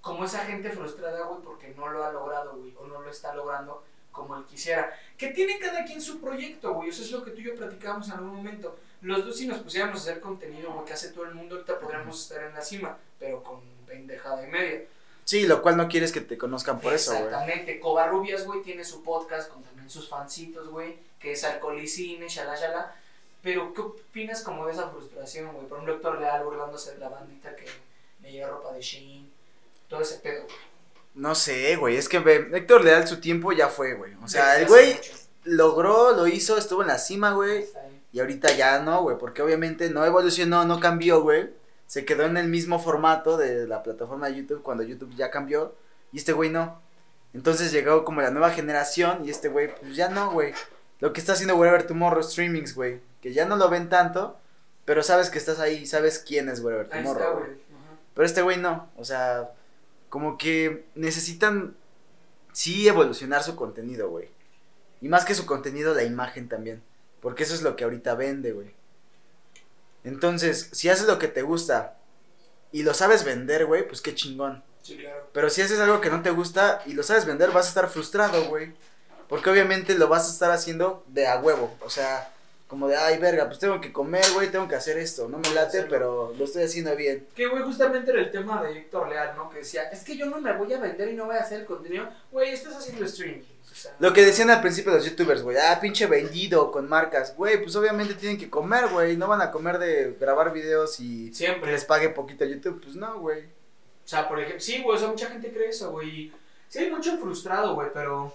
como 0.00 0.24
esa 0.24 0.44
gente 0.44 0.70
frustrada, 0.70 1.24
güey, 1.26 1.40
porque 1.42 1.68
no 1.76 1.88
lo 1.88 2.04
ha 2.04 2.12
logrado, 2.12 2.56
güey, 2.56 2.74
o 2.78 2.86
no 2.86 3.00
lo 3.00 3.10
está 3.10 3.34
logrando 3.34 3.82
como 4.10 4.36
él 4.36 4.44
quisiera. 4.44 4.92
Que 5.16 5.28
tiene 5.28 5.58
cada 5.58 5.84
quien 5.84 6.02
su 6.02 6.20
proyecto, 6.20 6.74
güey, 6.74 6.90
eso 6.90 7.02
es 7.02 7.12
lo 7.12 7.24
que 7.24 7.30
tú 7.30 7.40
y 7.40 7.44
yo 7.44 7.54
platicábamos 7.54 8.08
en 8.08 8.14
algún 8.14 8.36
momento. 8.36 8.76
Los 9.00 9.24
dos 9.24 9.36
si 9.36 9.46
nos 9.46 9.58
pusiéramos 9.58 9.98
a 9.98 10.02
hacer 10.02 10.20
contenido, 10.20 10.70
güey, 10.72 10.84
que 10.84 10.92
hace 10.92 11.08
todo 11.12 11.24
el 11.24 11.34
mundo, 11.34 11.54
ahorita 11.54 11.78
podríamos 11.78 12.20
estar 12.20 12.44
en 12.44 12.54
la 12.54 12.60
cima, 12.60 12.98
pero 13.18 13.42
con 13.42 13.60
pendejada 13.86 14.46
y 14.46 14.50
media. 14.50 14.82
Sí, 15.24 15.46
lo 15.46 15.62
cual 15.62 15.76
no 15.76 15.88
quieres 15.88 16.12
que 16.12 16.20
te 16.20 16.36
conozcan 16.36 16.80
por 16.80 16.92
eso, 16.92 17.12
güey. 17.12 17.24
Exactamente. 17.24 17.80
Covarrubias, 17.80 18.44
güey, 18.44 18.62
tiene 18.62 18.84
su 18.84 19.02
podcast 19.02 19.50
con 19.50 19.62
sus 19.92 20.08
fancitos, 20.08 20.68
güey, 20.68 20.98
que 21.18 21.32
es 21.32 21.44
alcohol 21.44 21.78
y 21.80 21.86
cine. 21.86 22.26
Pero, 23.42 23.74
¿qué 23.74 23.80
opinas 23.80 24.42
como 24.42 24.66
de 24.66 24.72
esa 24.72 24.88
frustración, 24.88 25.52
güey? 25.52 25.66
Por 25.66 25.78
ejemplo, 25.78 25.96
Héctor 25.96 26.20
Leal 26.20 26.44
burlándose 26.44 26.92
de 26.92 26.98
la 26.98 27.08
bandita 27.08 27.54
que 27.56 27.66
le 28.22 28.32
lleva 28.32 28.50
ropa 28.50 28.72
de 28.72 28.80
Shein, 28.80 29.30
todo 29.88 30.00
ese 30.00 30.18
pedo, 30.18 30.44
güey. 30.44 30.56
No 31.14 31.34
sé, 31.34 31.76
güey, 31.76 31.96
es 31.96 32.08
que 32.08 32.20
ve, 32.20 32.48
Héctor 32.52 32.84
Leal 32.84 33.06
su 33.06 33.20
tiempo 33.20 33.52
ya 33.52 33.68
fue, 33.68 33.94
güey. 33.94 34.14
O 34.22 34.28
sea, 34.28 34.58
el 34.58 34.66
güey 34.66 34.98
logró, 35.44 36.12
lo 36.12 36.26
hizo, 36.26 36.56
estuvo 36.56 36.82
en 36.82 36.88
la 36.88 36.98
cima, 36.98 37.32
güey. 37.32 37.66
Y 38.12 38.20
ahorita 38.20 38.52
ya 38.52 38.78
no, 38.80 39.02
güey, 39.02 39.18
porque 39.18 39.42
obviamente 39.42 39.90
no 39.90 40.04
evolucionó, 40.04 40.64
no 40.64 40.80
cambió, 40.80 41.22
güey. 41.22 41.50
Se 41.86 42.04
quedó 42.04 42.24
en 42.24 42.36
el 42.36 42.48
mismo 42.48 42.78
formato 42.78 43.36
de 43.36 43.66
la 43.66 43.82
plataforma 43.82 44.28
de 44.28 44.36
YouTube 44.36 44.62
cuando 44.62 44.82
YouTube 44.82 45.14
ya 45.14 45.30
cambió. 45.30 45.74
Y 46.12 46.18
este 46.18 46.32
güey 46.32 46.48
no. 46.48 46.80
Entonces 47.34 47.72
llegó 47.72 48.04
como 48.04 48.20
la 48.20 48.30
nueva 48.30 48.50
generación 48.50 49.24
y 49.24 49.30
este 49.30 49.48
güey, 49.48 49.74
pues 49.74 49.96
ya 49.96 50.08
no, 50.08 50.32
güey. 50.32 50.52
Lo 51.00 51.12
que 51.12 51.20
está 51.20 51.32
haciendo 51.32 51.56
Wherever 51.56 51.86
Tomorrow 51.86 52.22
Streamings, 52.22 52.74
güey. 52.74 53.00
Que 53.20 53.32
ya 53.32 53.44
no 53.44 53.56
lo 53.56 53.68
ven 53.68 53.88
tanto, 53.88 54.38
pero 54.84 55.02
sabes 55.02 55.30
que 55.30 55.38
estás 55.38 55.58
ahí, 55.58 55.86
sabes 55.86 56.18
quién 56.18 56.48
es 56.48 56.60
Wherever 56.60 56.88
Tomorrow, 56.88 57.38
güey. 57.38 57.50
Pero 58.14 58.26
este 58.26 58.42
güey 58.42 58.58
no, 58.58 58.90
o 58.96 59.04
sea, 59.04 59.52
como 60.10 60.36
que 60.36 60.84
necesitan 60.94 61.74
sí 62.52 62.86
evolucionar 62.86 63.42
su 63.42 63.56
contenido, 63.56 64.10
güey. 64.10 64.28
Y 65.00 65.08
más 65.08 65.24
que 65.24 65.34
su 65.34 65.46
contenido, 65.46 65.94
la 65.94 66.04
imagen 66.04 66.48
también. 66.48 66.82
Porque 67.20 67.44
eso 67.44 67.54
es 67.54 67.62
lo 67.62 67.76
que 67.76 67.84
ahorita 67.84 68.14
vende, 68.14 68.52
güey. 68.52 68.74
Entonces, 70.04 70.68
si 70.72 70.88
haces 70.88 71.06
lo 71.06 71.18
que 71.18 71.28
te 71.28 71.42
gusta 71.42 71.96
y 72.70 72.82
lo 72.82 72.94
sabes 72.94 73.24
vender, 73.24 73.66
güey, 73.66 73.86
pues 73.86 74.00
qué 74.00 74.14
chingón. 74.14 74.62
Sí, 74.82 74.96
claro. 74.98 75.28
Pero 75.32 75.48
si 75.50 75.62
haces 75.62 75.78
algo 75.80 76.00
que 76.00 76.10
no 76.10 76.22
te 76.22 76.30
gusta 76.30 76.82
y 76.86 76.92
lo 76.94 77.02
sabes 77.02 77.24
vender, 77.24 77.50
vas 77.50 77.66
a 77.66 77.68
estar 77.68 77.88
frustrado, 77.88 78.44
güey. 78.46 78.72
Porque 79.28 79.48
obviamente 79.50 79.94
lo 79.94 80.08
vas 80.08 80.28
a 80.28 80.32
estar 80.32 80.50
haciendo 80.50 81.04
de 81.08 81.26
a 81.26 81.38
huevo. 81.40 81.74
O 81.80 81.88
sea, 81.88 82.28
como 82.68 82.88
de, 82.88 82.96
ay, 82.96 83.18
verga, 83.18 83.46
pues 83.46 83.58
tengo 83.58 83.80
que 83.80 83.92
comer, 83.92 84.24
güey, 84.34 84.50
tengo 84.50 84.66
que 84.68 84.74
hacer 84.74 84.98
esto. 84.98 85.28
No 85.28 85.38
me 85.38 85.48
late, 85.50 85.68
Hacerlo. 85.78 85.88
pero 85.90 86.34
lo 86.36 86.44
estoy 86.44 86.64
haciendo 86.64 86.94
bien. 86.96 87.26
Que, 87.34 87.46
güey, 87.46 87.62
justamente 87.62 88.10
era 88.10 88.20
el 88.20 88.30
tema 88.30 88.62
de 88.62 88.76
Héctor 88.78 89.08
Leal, 89.08 89.34
¿no? 89.36 89.48
Que 89.50 89.58
decía, 89.58 89.84
es 89.84 90.04
que 90.04 90.16
yo 90.16 90.26
no 90.26 90.40
me 90.40 90.52
voy 90.54 90.72
a 90.74 90.78
vender 90.80 91.08
y 91.08 91.14
no 91.14 91.26
voy 91.26 91.36
a 91.36 91.40
hacer 91.40 91.60
el 91.60 91.66
contenido. 91.66 92.08
Güey, 92.30 92.52
estás 92.52 92.74
haciendo 92.76 93.04
streaming. 93.06 93.42
O 93.70 93.74
sea, 93.74 93.92
Lo 94.00 94.12
que 94.12 94.22
decían 94.24 94.50
al 94.50 94.60
principio 94.60 94.92
los 94.92 95.04
youtubers, 95.04 95.42
güey, 95.42 95.56
ah, 95.56 95.78
pinche 95.80 96.06
vendido 96.06 96.70
con 96.70 96.88
marcas, 96.90 97.34
güey, 97.36 97.62
pues 97.62 97.74
obviamente 97.76 98.12
tienen 98.14 98.36
que 98.36 98.50
comer, 98.50 98.88
güey, 98.88 99.16
no 99.16 99.28
van 99.28 99.40
a 99.40 99.50
comer 99.50 99.78
de 99.78 100.14
grabar 100.20 100.52
videos 100.52 101.00
y 101.00 101.32
Siempre. 101.32 101.72
les 101.72 101.84
pague 101.86 102.10
poquito 102.10 102.44
YouTube, 102.44 102.82
pues 102.82 102.96
no, 102.96 103.18
güey. 103.20 103.44
O 104.12 104.14
sea, 104.14 104.28
por 104.28 104.38
ejemplo, 104.38 104.60
sí, 104.60 104.82
güey, 104.82 104.94
o 104.94 105.00
sea, 105.00 105.08
mucha 105.08 105.30
gente 105.30 105.50
cree 105.50 105.70
eso, 105.70 105.90
güey. 105.90 106.30
Sí, 106.68 106.80
hay 106.80 106.90
mucho 106.90 107.16
frustrado, 107.16 107.74
güey, 107.74 107.88
pero. 107.94 108.30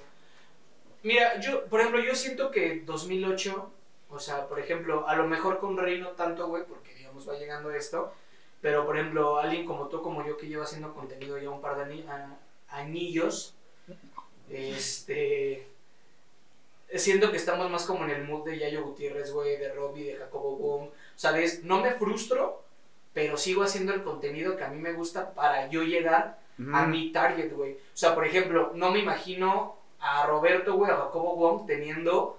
Mira, 1.04 1.40
yo, 1.40 1.66
por 1.66 1.80
ejemplo, 1.82 2.02
yo 2.02 2.16
siento 2.16 2.50
que 2.50 2.82
2008, 2.84 3.72
o 4.10 4.20
sea, 4.20 4.48
por 4.48 4.60
ejemplo, 4.60 5.08
a 5.08 5.16
lo 5.16 5.28
mejor 5.28 5.60
con 5.60 5.78
Rey 5.78 6.02
no 6.02 6.14
tanto, 6.14 6.48
güey, 6.48 6.64
porque 6.66 6.96
digamos 6.96 7.30
va 7.30 7.38
llegando 7.38 7.70
esto, 7.70 8.12
pero 8.60 8.88
por 8.88 8.98
ejemplo, 8.98 9.38
alguien 9.38 9.68
como 9.68 9.88
tú, 9.88 10.02
como 10.02 10.26
yo, 10.26 10.36
que 10.36 10.48
lleva 10.48 10.64
haciendo 10.64 10.96
contenido 10.96 11.38
ya 11.38 11.52
un 11.52 11.62
par 11.62 11.78
de 11.78 12.04
anillos, 12.70 13.54
este. 14.50 15.68
Siento 16.92 17.30
que 17.30 17.38
estamos 17.38 17.70
más 17.70 17.86
como 17.86 18.04
en 18.06 18.10
el 18.10 18.24
mood 18.24 18.46
de 18.46 18.58
Yayo 18.58 18.84
Gutiérrez, 18.84 19.32
güey, 19.32 19.58
de 19.58 19.72
Robbie, 19.74 20.06
de 20.06 20.16
Jacobo 20.16 20.56
Boom. 20.56 20.90
¿Sabes? 21.16 21.64
No 21.64 21.82
me 21.82 21.92
frustro, 21.92 22.64
pero 23.18 23.36
sigo 23.36 23.64
haciendo 23.64 23.96
el 23.96 24.04
contenido 24.04 24.56
que 24.56 24.64
a 24.64 24.68
mí 24.68 24.80
me 24.80 24.94
gusta 24.94 25.34
para 25.34 25.68
yo 25.72 25.82
llegar 25.82 26.38
a 26.72 26.82
Ujú. 26.84 26.90
mi 26.92 27.12
target, 27.12 27.52
güey. 27.52 27.72
O 27.74 27.78
sea, 27.96 28.14
por 28.14 28.28
ejemplo, 28.28 28.74
no 28.76 28.92
me 28.92 29.00
imagino 29.00 29.76
a 30.00 30.28
Roberto, 30.28 30.76
güey, 30.76 30.92
a 30.92 30.98
Jacobo 30.98 31.36
Wong 31.36 31.66
teniendo 31.66 32.38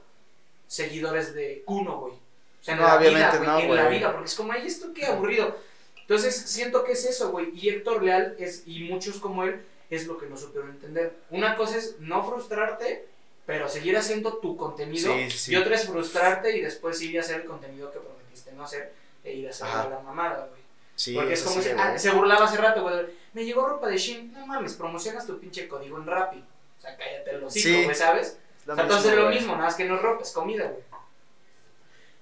seguidores 0.68 1.34
de 1.34 1.64
Kuno, 1.66 1.98
güey. 1.98 2.12
O 2.12 2.62
sea, 2.62 2.74
en 2.74 2.80
No, 2.80 2.86
la 2.86 2.96
vida, 2.98 3.36
güey, 3.36 3.48
no, 3.48 3.58
en 3.58 3.74
la 3.74 3.88
vida, 3.88 4.12
porque 4.12 4.26
es 4.26 4.36
como, 4.36 4.52
ay, 4.52 4.68
esto 4.68 4.92
qué 4.94 5.06
aburrido. 5.06 5.56
Entonces, 6.00 6.36
siento 6.36 6.84
que 6.84 6.92
es 6.92 7.04
eso, 7.06 7.32
güey. 7.32 7.50
Y 7.54 7.70
Héctor 7.70 8.04
Leal 8.04 8.36
es, 8.38 8.62
y 8.64 8.84
muchos 8.84 9.18
como 9.18 9.42
él, 9.42 9.60
es 9.90 10.06
lo 10.06 10.16
que 10.16 10.26
no 10.26 10.36
supieron 10.36 10.70
entender. 10.70 11.12
Una 11.30 11.56
cosa 11.56 11.76
es 11.76 11.96
no 11.98 12.22
frustrarte, 12.22 13.04
pero 13.46 13.68
seguir 13.68 13.96
haciendo 13.96 14.34
tu 14.34 14.56
contenido. 14.56 15.12
Sí, 15.12 15.28
sí, 15.28 15.38
sí. 15.38 15.52
Y 15.54 15.56
otra 15.56 15.74
es 15.74 15.88
frustrarte 15.88 16.56
y 16.56 16.60
después 16.60 17.02
ir 17.02 17.18
a 17.18 17.22
hacer 17.22 17.40
el 17.40 17.46
contenido 17.48 17.90
que 17.90 17.98
prometiste 17.98 18.52
no 18.52 18.62
hacer 18.62 18.92
e 19.24 19.32
ir 19.32 19.48
a 19.48 19.50
hacer 19.50 19.66
Ajá. 19.66 19.88
la 19.88 19.98
mamada, 19.98 20.46
güey. 20.50 20.67
Sí, 20.98 21.14
Porque 21.14 21.34
es 21.34 21.42
como 21.44 21.62
sí, 21.62 21.62
si, 21.62 21.68
ah, 21.78 21.96
se 21.96 22.10
burlaba 22.10 22.44
hace 22.46 22.56
rato, 22.56 22.82
güey. 22.82 23.06
Me 23.32 23.44
llegó 23.44 23.64
ropa 23.68 23.86
de 23.86 23.96
Shein. 23.96 24.32
No 24.32 24.44
mames, 24.48 24.74
promocionas 24.74 25.24
tu 25.28 25.38
pinche 25.38 25.68
código 25.68 25.96
en 25.96 26.06
Rappi. 26.08 26.38
O 26.76 26.80
sea, 26.80 26.96
cállate 26.96 27.30
el 27.30 27.44
hocico, 27.44 27.68
Sí. 27.68 27.84
güey, 27.84 27.94
¿sabes? 27.94 28.38
O 28.66 28.74
sea, 28.74 28.82
entonces 28.82 29.12
es 29.12 29.16
lo 29.16 29.28
mismo, 29.30 29.52
nada 29.52 29.66
más 29.66 29.76
que 29.76 29.84
no 29.84 29.94
es 29.94 30.02
ropa, 30.02 30.22
es 30.24 30.32
comida, 30.32 30.64
güey. 30.64 30.82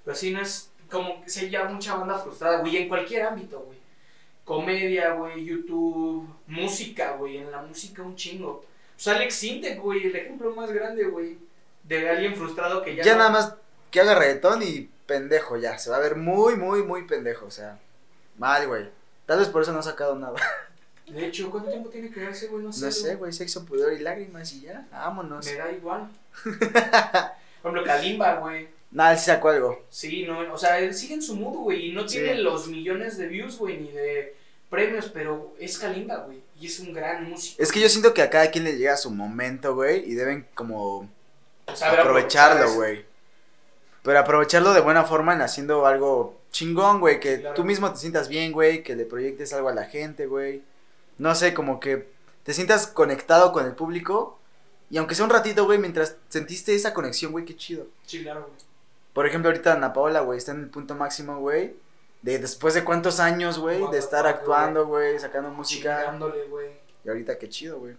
Pero 0.05 0.15
sí 0.15 0.31
no 0.31 0.43
es 0.43 0.71
como 0.91 1.23
que 1.23 1.31
se 1.31 1.49
ya 1.49 1.65
mucha 1.65 1.95
banda 1.97 2.19
frustrada, 2.19 2.59
güey, 2.59 2.77
en 2.77 2.89
cualquier 2.89 3.23
ámbito, 3.23 3.61
güey. 3.61 3.79
Comedia, 4.45 5.13
güey, 5.15 5.45
YouTube, 5.45 6.29
música, 6.47 7.13
güey, 7.13 7.39
en 7.39 7.51
la 7.51 7.63
música 7.63 8.03
un 8.03 8.15
chingo. 8.15 8.65
Pues 8.95 9.09
Alex 9.09 9.35
Sintek, 9.35 9.81
güey, 9.81 10.07
el 10.07 10.15
ejemplo 10.17 10.55
más 10.55 10.71
grande, 10.71 11.05
güey, 11.05 11.39
de 11.83 12.09
alguien 12.11 12.37
frustrado 12.37 12.83
que 12.83 12.95
ya... 12.95 13.03
Ya 13.03 13.13
no- 13.13 13.19
nada 13.21 13.31
más 13.31 13.55
que 13.91 14.01
haga 14.01 14.15
reggaetón 14.15 14.63
y 14.63 14.89
pendejo 15.07 15.57
ya, 15.57 15.79
se 15.79 15.91
va 15.91 15.97
a 15.97 16.01
ver 16.01 16.17
muy, 16.17 16.57
muy, 16.57 16.83
muy 16.83 17.03
pendejo, 17.07 17.47
o 17.47 17.51
sea, 17.51 17.79
mal, 18.39 18.67
güey. 18.67 18.89
Tal 19.27 19.39
vez 19.39 19.49
por 19.49 19.63
eso 19.63 19.73
no 19.73 19.81
ha 19.81 19.83
sacado 19.83 20.15
nada. 20.17 20.37
De 21.07 21.27
hecho, 21.27 21.51
¿cuánto 21.51 21.71
tiempo 21.71 21.89
tiene 21.89 22.11
que 22.11 22.21
darse, 22.21 22.49
güey? 22.49 22.65
No 22.65 22.73
sé. 22.73 22.87
No 22.87 22.91
sé, 22.91 23.15
güey, 23.15 23.33
sexo, 23.33 23.65
pudor 23.65 23.93
y 23.93 24.01
lágrimas 24.01 24.53
y 24.53 24.63
ya, 24.63 24.87
vámonos. 24.91 25.47
Me 25.47 25.55
da 25.55 25.71
igual. 25.71 26.09
Por 27.63 27.73
ejemplo, 27.73 27.85
Kalimba, 27.85 28.35
güey. 28.37 28.69
Nada, 28.91 29.13
él 29.13 29.19
sí 29.19 29.27
sacó 29.27 29.49
algo. 29.51 29.85
Sí, 29.89 30.25
no, 30.25 30.53
o 30.53 30.59
sea, 30.59 30.79
él 30.81 30.95
sigue 30.95 31.15
en 31.15 31.23
su 31.23 31.37
mood, 31.37 31.59
güey, 31.59 31.91
y 31.91 31.93
no 31.93 32.09
Sí. 32.09 32.19
tiene 32.19 32.35
los 32.37 32.67
millones 32.69 33.19
de 33.19 33.27
views, 33.29 33.57
güey, 33.59 33.79
ni 33.79 33.91
de 33.93 34.37
premios, 34.69 35.09
pero 35.13 35.55
es 35.61 35.79
Kalimba, 35.79 36.17
güey, 36.19 36.41
y 36.61 36.67
es 36.67 36.81
un 36.81 36.93
gran 36.93 37.29
músico. 37.29 37.63
Es 37.63 37.71
que 37.71 37.81
yo 37.81 37.89
siento 37.89 38.13
que 38.15 38.23
a 38.23 38.31
cada 38.31 38.51
quien 38.51 38.65
le 38.65 38.77
llega 38.77 38.97
su 38.97 39.11
momento, 39.11 39.75
güey, 39.75 40.09
y 40.11 40.15
deben 40.15 40.47
como 40.55 41.09
aprovecharlo, 41.67 42.03
aprovechar 42.03 42.75
güey. 42.75 43.05
Pero 44.07 44.21
aprovecharlo 44.21 44.73
de 44.73 44.81
buena 44.81 45.03
forma 45.03 45.35
en 45.35 45.43
haciendo 45.43 45.85
algo 45.85 46.39
chingón, 46.53 47.01
güey, 47.01 47.19
que 47.19 47.41
claro. 47.41 47.57
tú 47.57 47.65
mismo 47.65 47.91
te 47.91 47.99
sientas 47.99 48.29
bien, 48.29 48.53
güey, 48.53 48.85
que 48.85 48.95
le 48.95 49.05
proyectes 49.05 49.53
algo 49.53 49.69
a 49.69 49.75
la 49.75 49.87
gente, 49.87 50.27
güey. 50.27 50.63
No 51.19 51.35
sé, 51.35 51.53
como 51.53 51.81
que 51.81 52.07
te 52.45 52.55
sientas 52.55 52.87
conectado 52.87 53.51
con 53.51 53.67
el 53.67 53.73
público 53.73 54.39
y 54.91 54.99
aunque 54.99 55.17
sea 55.17 55.25
un 55.25 55.33
ratito, 55.33 55.65
güey, 55.65 55.81
mientras 55.81 56.19
sentiste 56.29 56.73
esa 56.73 56.95
conexión, 56.95 57.33
güey, 57.33 57.45
qué 57.45 57.57
chido. 57.57 57.89
Sí, 58.07 58.23
claro, 58.23 58.43
güey. 58.43 58.53
Por 59.13 59.27
ejemplo, 59.27 59.51
ahorita 59.51 59.73
Ana 59.73 59.93
Paola, 59.93 60.21
güey, 60.21 60.39
está 60.39 60.53
en 60.53 60.61
el 60.61 60.71
punto 60.71 60.95
máximo, 60.95 61.41
güey, 61.41 61.75
de 62.23 62.39
después 62.39 62.75
de 62.75 62.85
cuántos 62.85 63.19
años, 63.19 63.59
güey, 63.59 63.91
de 63.91 63.99
estar 63.99 64.25
actuando, 64.29 64.87
güey, 64.87 65.19
sacando 65.19 65.51
música. 65.51 65.99
Chingándole, 66.03 66.45
güey. 66.47 66.71
Y 67.05 67.09
ahorita 67.09 67.37
qué 67.39 67.49
chido, 67.49 67.81
güey. 67.81 67.97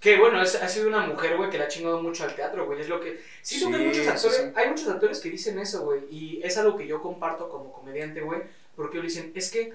Que 0.00 0.18
bueno, 0.18 0.40
es- 0.42 0.54
ha 0.56 0.68
sido 0.68 0.88
una 0.88 1.06
mujer, 1.06 1.36
güey, 1.36 1.50
que 1.50 1.58
le 1.58 1.64
ha 1.64 1.68
chingado 1.68 2.02
mucho 2.02 2.24
al 2.24 2.34
teatro, 2.34 2.66
güey. 2.66 2.80
Es 2.80 2.88
lo 2.88 3.00
que. 3.00 3.20
Sí, 3.42 3.58
creo 3.58 3.70
que 3.70 3.76
hay 3.76 3.82
Sí, 3.82 3.88
muchos 3.88 4.02
sí, 4.04 4.08
actores. 4.26 4.36
sí. 4.36 4.52
Hay 4.54 4.68
muchos 4.68 4.88
actores 4.88 5.20
que 5.20 5.30
dicen 5.30 5.58
eso, 5.58 5.84
güey. 5.84 6.00
Y 6.10 6.40
es 6.44 6.56
algo 6.58 6.76
que 6.76 6.86
yo 6.86 7.00
comparto 7.02 7.48
como 7.48 7.72
comediante, 7.72 8.20
güey. 8.20 8.42
Porque 8.76 8.98
ellos 8.98 9.14
dicen, 9.14 9.32
es 9.34 9.50
que 9.50 9.72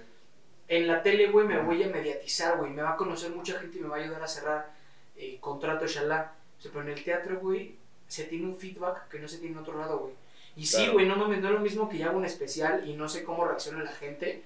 en 0.67 0.87
la 0.87 1.01
tele, 1.03 1.27
güey, 1.27 1.47
me 1.47 1.59
voy 1.59 1.81
a 1.83 1.87
mediatizar, 1.87 2.57
güey. 2.57 2.71
Me 2.71 2.81
va 2.83 2.91
a 2.91 2.97
conocer 2.97 3.31
mucha 3.31 3.59
gente 3.59 3.77
y 3.77 3.81
me 3.81 3.87
va 3.89 3.97
a 3.97 3.99
ayudar 3.99 4.21
a 4.23 4.27
cerrar 4.27 4.71
eh, 5.17 5.37
contratos, 5.41 5.91
shalá. 5.91 6.33
O 6.57 6.61
sea, 6.61 6.71
pero 6.71 6.83
en 6.85 6.91
el 6.91 7.03
teatro, 7.03 7.39
güey, 7.39 7.75
se 8.07 8.25
tiene 8.25 8.45
un 8.45 8.55
feedback 8.55 9.07
que 9.09 9.19
no 9.19 9.27
se 9.27 9.37
tiene 9.39 9.53
en 9.55 9.59
otro 9.61 9.77
lado, 9.77 9.97
güey. 9.99 10.13
Y 10.55 10.65
sí, 10.65 10.87
güey, 10.89 11.07
no 11.07 11.15
mames, 11.15 11.39
no 11.41 11.47
es 11.47 11.53
lo 11.53 11.59
mismo 11.61 11.89
que 11.89 11.97
yo 11.97 12.07
hago 12.09 12.17
un 12.17 12.25
especial 12.25 12.87
y 12.87 12.93
no 12.93 13.07
sé 13.09 13.23
cómo 13.23 13.45
reacciona 13.45 13.83
la 13.83 13.91
gente 13.93 14.43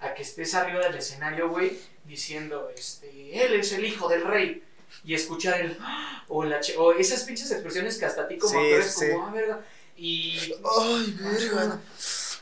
a 0.00 0.12
que 0.14 0.22
estés 0.22 0.54
arriba 0.54 0.80
del 0.86 0.96
escenario, 0.96 1.48
güey, 1.48 1.78
diciendo, 2.04 2.70
este, 2.76 3.42
él 3.44 3.54
es 3.54 3.72
el 3.72 3.84
hijo 3.84 4.08
del 4.08 4.24
rey. 4.24 4.62
Y 5.04 5.14
escuchar 5.14 5.60
el, 5.60 5.76
"Ah", 5.80 6.24
o, 6.28 6.44
la, 6.44 6.60
o 6.78 6.92
esas 6.92 7.22
pinches 7.24 7.50
expresiones 7.50 7.98
que 7.98 8.04
hasta 8.06 8.22
a 8.22 8.28
ti 8.28 8.38
como 8.38 8.52
Sí, 8.52 8.58
actor 8.58 8.80
es 8.80 8.94
sí. 8.94 9.10
como, 9.12 9.26
ah, 9.26 9.30
verga. 9.32 9.60
Y. 9.96 10.54
Ay, 10.80 11.16
verga. 11.20 11.80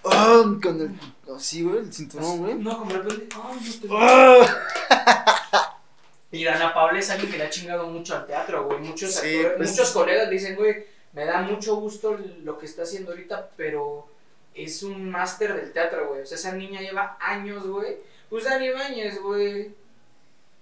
Ah, 0.04 0.42
con 0.62 0.80
el. 0.80 1.34
Así, 1.34 1.62
güey, 1.62 1.78
el 1.78 1.92
cinturón, 1.92 2.38
güey. 2.38 2.54
No, 2.54 2.78
como 2.78 2.90
repente. 2.92 3.28
Ay, 3.42 3.58
no 3.88 3.88
te 3.88 3.88
Ah. 3.90 5.78
Y 6.30 6.44
Dana 6.44 6.74
Paula 6.74 6.98
es 6.98 7.10
alguien 7.10 7.30
que 7.30 7.38
le 7.38 7.44
ha 7.44 7.50
chingado 7.50 7.86
mucho 7.86 8.16
al 8.16 8.26
teatro, 8.26 8.64
güey. 8.64 8.80
Muchos, 8.80 9.14
Sí, 9.14 9.26
actores- 9.26 9.56
pues- 9.56 9.70
muchos 9.70 9.90
colegas 9.92 10.28
dicen, 10.30 10.56
güey, 10.56 10.84
me 11.12 11.24
da 11.26 11.42
mucho 11.42 11.76
gusto 11.76 12.18
lo 12.42 12.58
que 12.58 12.66
está 12.66 12.82
haciendo 12.82 13.12
ahorita, 13.12 13.50
pero 13.56 14.08
es 14.52 14.82
un 14.82 15.10
máster 15.10 15.54
del 15.54 15.72
teatro, 15.72 16.08
güey. 16.08 16.22
O 16.22 16.26
sea, 16.26 16.36
esa 16.36 16.52
niña 16.52 16.80
lleva 16.80 17.16
años, 17.20 17.64
güey. 17.66 17.98
Pues 18.28 18.44
Dani 18.44 18.66
Ibáñez, 18.66 19.20
güey. 19.22 19.74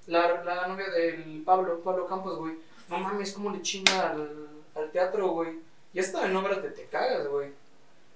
La, 0.07 0.43
la 0.43 0.67
novia 0.67 0.89
del 0.91 1.43
Pablo, 1.45 1.81
Pablo 1.81 2.07
Campos, 2.07 2.39
güey. 2.39 2.55
No 2.89 2.99
mames, 2.99 3.33
cómo 3.33 3.51
le 3.51 3.63
chinga 3.63 4.11
al, 4.11 4.49
al 4.75 4.91
teatro, 4.91 5.29
güey. 5.29 5.61
Ya 5.93 6.03
está 6.03 6.27
en 6.27 6.37
obras 6.37 6.63
de 6.63 6.71
te 6.71 6.87
cagas, 6.87 7.27
güey. 7.29 7.53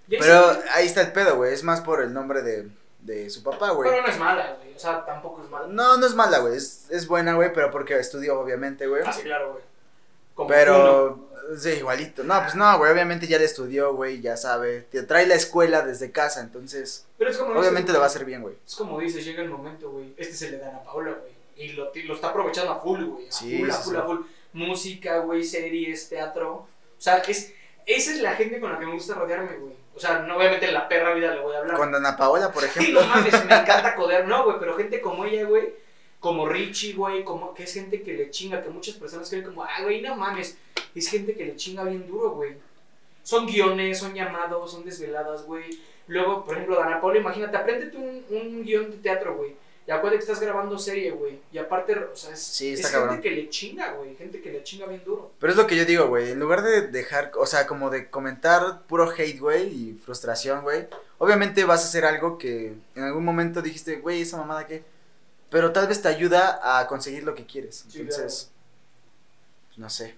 Pero 0.09 0.57
ahí 0.72 0.87
está 0.87 1.03
el 1.03 1.12
pedo, 1.12 1.37
güey. 1.37 1.53
Es 1.53 1.62
más 1.62 1.80
por 1.80 2.03
el 2.03 2.12
nombre 2.12 2.43
de, 2.43 2.68
de 3.01 3.28
su 3.30 3.43
papá, 3.43 3.70
güey. 3.70 3.91
pero 3.91 4.03
no 4.03 4.09
es 4.09 4.18
mala, 4.18 4.57
güey. 4.59 4.74
O 4.74 4.78
sea, 4.78 5.05
tampoco 5.05 5.43
es 5.43 5.51
mala. 5.51 5.66
No, 5.68 5.97
no 5.97 6.07
es 6.07 6.14
mala, 6.14 6.39
güey. 6.39 6.57
Es, 6.57 6.87
es 6.91 7.07
buena, 7.07 7.34
güey, 7.34 7.53
pero 7.53 7.70
porque 7.70 7.99
estudió, 7.99 8.39
obviamente, 8.41 8.87
güey. 8.87 9.03
Ah, 9.05 9.12
sí, 9.12 9.22
claro, 9.22 9.53
güey. 9.53 9.64
Como 10.34 10.49
uno. 10.49 10.57
Pero, 10.57 11.28
sí, 11.59 11.70
igualito. 11.70 12.24
No, 12.24 12.41
pues 12.43 12.55
no, 12.55 12.78
güey. 12.78 12.93
Obviamente 12.93 13.26
ya 13.26 13.39
le 13.39 13.45
estudió, 13.45 13.95
güey. 13.95 14.20
Ya 14.20 14.37
sabe. 14.37 14.82
Te 14.91 15.03
trae 15.03 15.26
la 15.26 15.34
escuela 15.34 15.82
desde 15.82 16.12
casa, 16.12 16.41
entonces. 16.41 17.07
Pero 17.18 17.30
es 17.30 17.39
como 17.39 17.53
Obviamente 17.53 17.80
dices, 17.80 17.93
le 17.93 17.99
va 17.99 18.05
a 18.05 18.09
hacer 18.09 18.24
bien, 18.24 18.43
güey. 18.43 18.55
Es 18.66 18.76
como 18.76 19.01
dices, 19.01 19.24
llega 19.24 19.43
el 19.43 19.51
momento, 19.51 19.91
güey. 19.91 20.14
Este 20.16 20.34
se 20.34 20.51
le 20.51 20.59
dan 20.59 20.74
a 20.74 20.82
Paula, 20.82 21.12
güey. 21.12 21.36
Y 21.57 21.68
lo, 21.70 21.90
lo 21.94 22.14
está 22.14 22.28
aprovechando 22.28 22.72
a 22.72 22.80
full, 22.80 23.02
güey. 23.04 23.28
A 23.28 23.32
Sí, 23.32 23.59
full, 23.59 23.70
a 23.70 23.72
sí, 23.74 23.82
full, 23.84 23.92
sí. 23.94 23.98
a 24.00 24.02
full. 24.04 24.18
Música, 24.52 25.18
güey, 25.18 25.44
series, 25.44 26.09
teatro. 26.09 26.52
O 26.54 26.66
sea, 26.98 27.18
es, 27.18 27.52
esa 27.86 28.11
es 28.12 28.20
la 28.20 28.34
gente 28.34 28.61
con 28.61 28.72
la 28.72 28.78
que 28.78 28.86
me 28.86 28.92
gusta 28.92 29.14
rodearme, 29.14 29.57
güey. 29.57 29.72
O 29.94 30.00
sea, 30.00 30.18
no 30.20 30.36
obviamente 30.36 30.66
en 30.66 30.74
la 30.74 30.88
perra 30.88 31.14
vida 31.14 31.34
le 31.34 31.40
voy 31.40 31.54
a 31.54 31.59
hablar. 31.59 31.76
Con 31.76 31.94
Ana 31.94 32.16
Paola, 32.16 32.52
por 32.52 32.62
Sí, 32.68 32.68
ejemplo. 32.80 33.00
no 33.02 33.07
mames, 33.09 33.32
me 33.46 33.54
encanta 33.54 33.94
coder. 33.94 34.26
No, 34.28 34.44
güey, 34.44 34.57
pero 34.59 34.76
gente 34.76 35.00
como 35.00 35.24
ella, 35.24 35.44
güey. 35.44 35.74
Como 36.20 36.46
Richie, 36.48 36.94
güey. 36.94 37.24
Como, 37.24 37.54
que 37.54 37.62
es 37.64 37.72
gente 37.74 38.02
que 38.02 38.12
le 38.14 38.30
chinga. 38.30 38.62
Que 38.62 38.68
muchas 38.70 38.96
personas 38.96 39.28
creen 39.30 39.44
como, 39.44 39.62
ah, 39.64 39.82
güey, 39.82 40.02
no 40.02 40.14
mames. 40.16 40.59
Es 40.94 41.09
gente 41.09 41.34
que 41.34 41.44
le 41.46 41.57
chinga 41.57 41.84
bien 41.84 42.07
duro, 42.07 42.30
güey. 42.30 42.57
Son 43.22 43.46
guiones, 43.46 43.98
son 43.98 44.14
llamados, 44.14 44.70
son 44.70 44.84
desveladas, 44.84 45.44
güey. 45.46 45.78
Luego, 46.07 46.44
por 46.44 46.54
ejemplo, 46.54 46.76
Dana 46.76 47.00
Paula, 47.00 47.18
imagínate, 47.18 47.57
apréndete 47.57 47.96
un, 47.96 48.24
un 48.30 48.62
guion 48.64 48.90
de 48.90 48.98
teatro, 48.98 49.34
güey. 49.36 49.57
Y 49.87 49.93
acuérdate 49.93 50.16
que 50.16 50.32
estás 50.32 50.41
grabando 50.41 50.76
serie, 50.78 51.12
güey. 51.12 51.41
Y 51.53 51.59
aparte, 51.59 51.97
o 51.97 52.16
sea, 52.16 52.32
es, 52.32 52.43
Sí, 52.43 52.72
es 52.72 52.91
gente 52.91 53.20
que 53.20 53.30
le 53.30 53.49
chinga, 53.49 53.93
güey. 53.93 54.16
Gente 54.16 54.43
que 54.43 54.51
le 54.51 54.64
chinga 54.64 54.87
bien 54.87 55.05
duro. 55.05 55.32
Pero 55.39 55.53
es 55.53 55.57
lo 55.57 55.66
que 55.68 55.76
yo 55.76 55.84
digo, 55.84 56.09
güey. 56.09 56.32
En 56.32 56.41
lugar 56.41 56.62
de 56.62 56.89
dejar, 56.89 57.30
o 57.37 57.47
sea, 57.47 57.68
como 57.68 57.89
de 57.89 58.11
comentar 58.11 58.82
puro 58.89 59.09
hate, 59.09 59.39
güey, 59.39 59.68
y 59.68 59.95
frustración, 59.95 60.62
güey. 60.62 60.89
Obviamente 61.18 61.64
vas 61.64 61.82
a 61.82 61.84
hacer 61.84 62.05
algo 62.05 62.37
que 62.37 62.74
en 62.97 63.03
algún 63.05 63.24
momento 63.24 63.62
dijiste, 63.62 63.97
güey, 63.97 64.22
esa 64.22 64.37
mamada 64.39 64.66
que. 64.66 64.82
Pero 65.51 65.70
tal 65.72 65.87
vez 65.87 66.03
te 66.03 66.09
ayuda 66.09 66.80
a 66.80 66.89
conseguir 66.89 67.22
lo 67.22 67.37
que 67.37 67.47
quieres. 67.47 67.84
Sí, 67.89 68.01
Entonces, 68.01 68.51
pues 69.68 69.78
no 69.78 69.89
sé. 69.89 70.16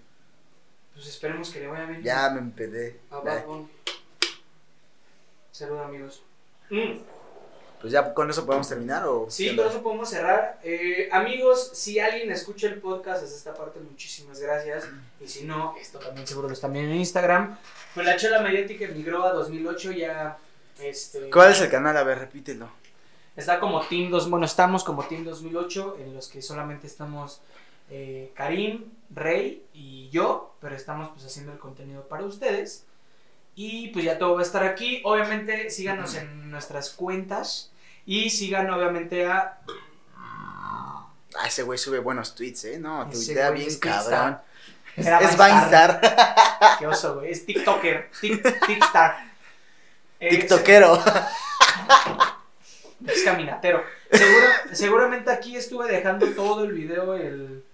Pues 0.94 1.06
esperemos 1.08 1.50
que 1.50 1.60
le 1.60 1.66
vaya 1.66 1.84
bien. 1.84 2.02
Ya 2.02 2.30
me 2.30 2.38
empedé. 2.38 3.00
A. 3.10 3.18
Bad 3.18 3.44
Bunny. 3.44 3.68
Salud, 5.52 5.78
amigos. 5.80 6.22
Mm. 6.70 7.17
Pues 7.80 7.92
ya 7.92 8.12
con 8.12 8.28
eso 8.28 8.44
podemos 8.44 8.68
terminar 8.68 9.06
o. 9.06 9.26
Sí, 9.30 9.54
con 9.54 9.66
eso 9.66 9.82
podemos 9.82 10.08
cerrar. 10.08 10.58
Eh, 10.64 11.08
amigos, 11.12 11.70
si 11.74 12.00
alguien 12.00 12.30
escucha 12.32 12.66
el 12.66 12.80
podcast 12.80 13.22
desde 13.22 13.36
esta 13.36 13.54
parte, 13.54 13.78
muchísimas 13.80 14.40
gracias. 14.40 14.88
Y 15.20 15.28
si 15.28 15.44
no, 15.44 15.74
esto 15.80 15.98
también 15.98 16.26
seguro 16.26 16.48
lo 16.48 16.54
están 16.54 16.72
viendo 16.72 16.90
en 16.90 16.98
Instagram. 16.98 17.56
Pues 17.94 18.04
la 18.04 18.16
chela 18.16 18.40
mediática 18.40 18.84
emigró 18.84 19.24
a 19.24 19.32
2008 19.32 19.92
ya. 19.92 20.38
Este, 20.80 21.30
¿Cuál 21.30 21.52
es 21.52 21.60
el 21.60 21.70
canal? 21.70 21.96
A 21.96 22.02
ver, 22.02 22.18
repítelo. 22.18 22.68
Está 23.36 23.60
como 23.60 23.80
Team 23.86 24.10
2, 24.10 24.30
bueno, 24.30 24.46
estamos 24.46 24.82
como 24.82 25.04
Team 25.04 25.24
2008, 25.24 25.98
en 26.00 26.14
los 26.14 26.26
que 26.26 26.42
solamente 26.42 26.88
estamos 26.88 27.40
eh, 27.88 28.32
Karim, 28.34 28.90
Rey 29.14 29.64
y 29.72 30.08
yo, 30.10 30.56
pero 30.60 30.74
estamos 30.74 31.10
pues 31.10 31.24
haciendo 31.24 31.52
el 31.52 31.58
contenido 31.58 32.02
para 32.08 32.24
ustedes. 32.24 32.84
Y 33.60 33.88
pues 33.88 34.04
ya 34.04 34.16
todo 34.18 34.34
va 34.34 34.40
a 34.40 34.44
estar 34.44 34.62
aquí. 34.62 35.00
Obviamente 35.04 35.68
síganos 35.70 36.14
en 36.14 36.48
nuestras 36.48 36.90
cuentas 36.90 37.72
y 38.06 38.30
sigan 38.30 38.70
obviamente 38.70 39.26
a... 39.26 39.58
Ah, 40.16 41.08
ese 41.44 41.64
güey 41.64 41.76
sube 41.76 41.98
buenos 41.98 42.36
tweets, 42.36 42.64
¿eh? 42.66 42.78
No, 42.78 43.08
tuitea 43.10 43.50
bien 43.50 43.66
es 43.66 43.76
cabrón. 43.78 44.38
Es, 44.96 45.06
Era 45.08 45.18
es. 45.18 45.36
Vinestar. 45.36 46.00
Qué 46.78 46.86
oso, 46.86 47.16
güey. 47.16 47.32
Es 47.32 47.44
TikToker. 47.46 48.10
Tik- 48.22 48.66
Tikstar. 48.66 49.26
Eh, 50.20 50.30
TikTokero. 50.38 51.02
Es 53.06 53.22
caminatero. 53.24 53.82
Seguro- 54.12 54.46
seguramente 54.72 55.32
aquí 55.32 55.56
estuve 55.56 55.90
dejando 55.90 56.26
todo 56.28 56.62
el 56.62 56.72
video, 56.74 57.14
el, 57.14 57.64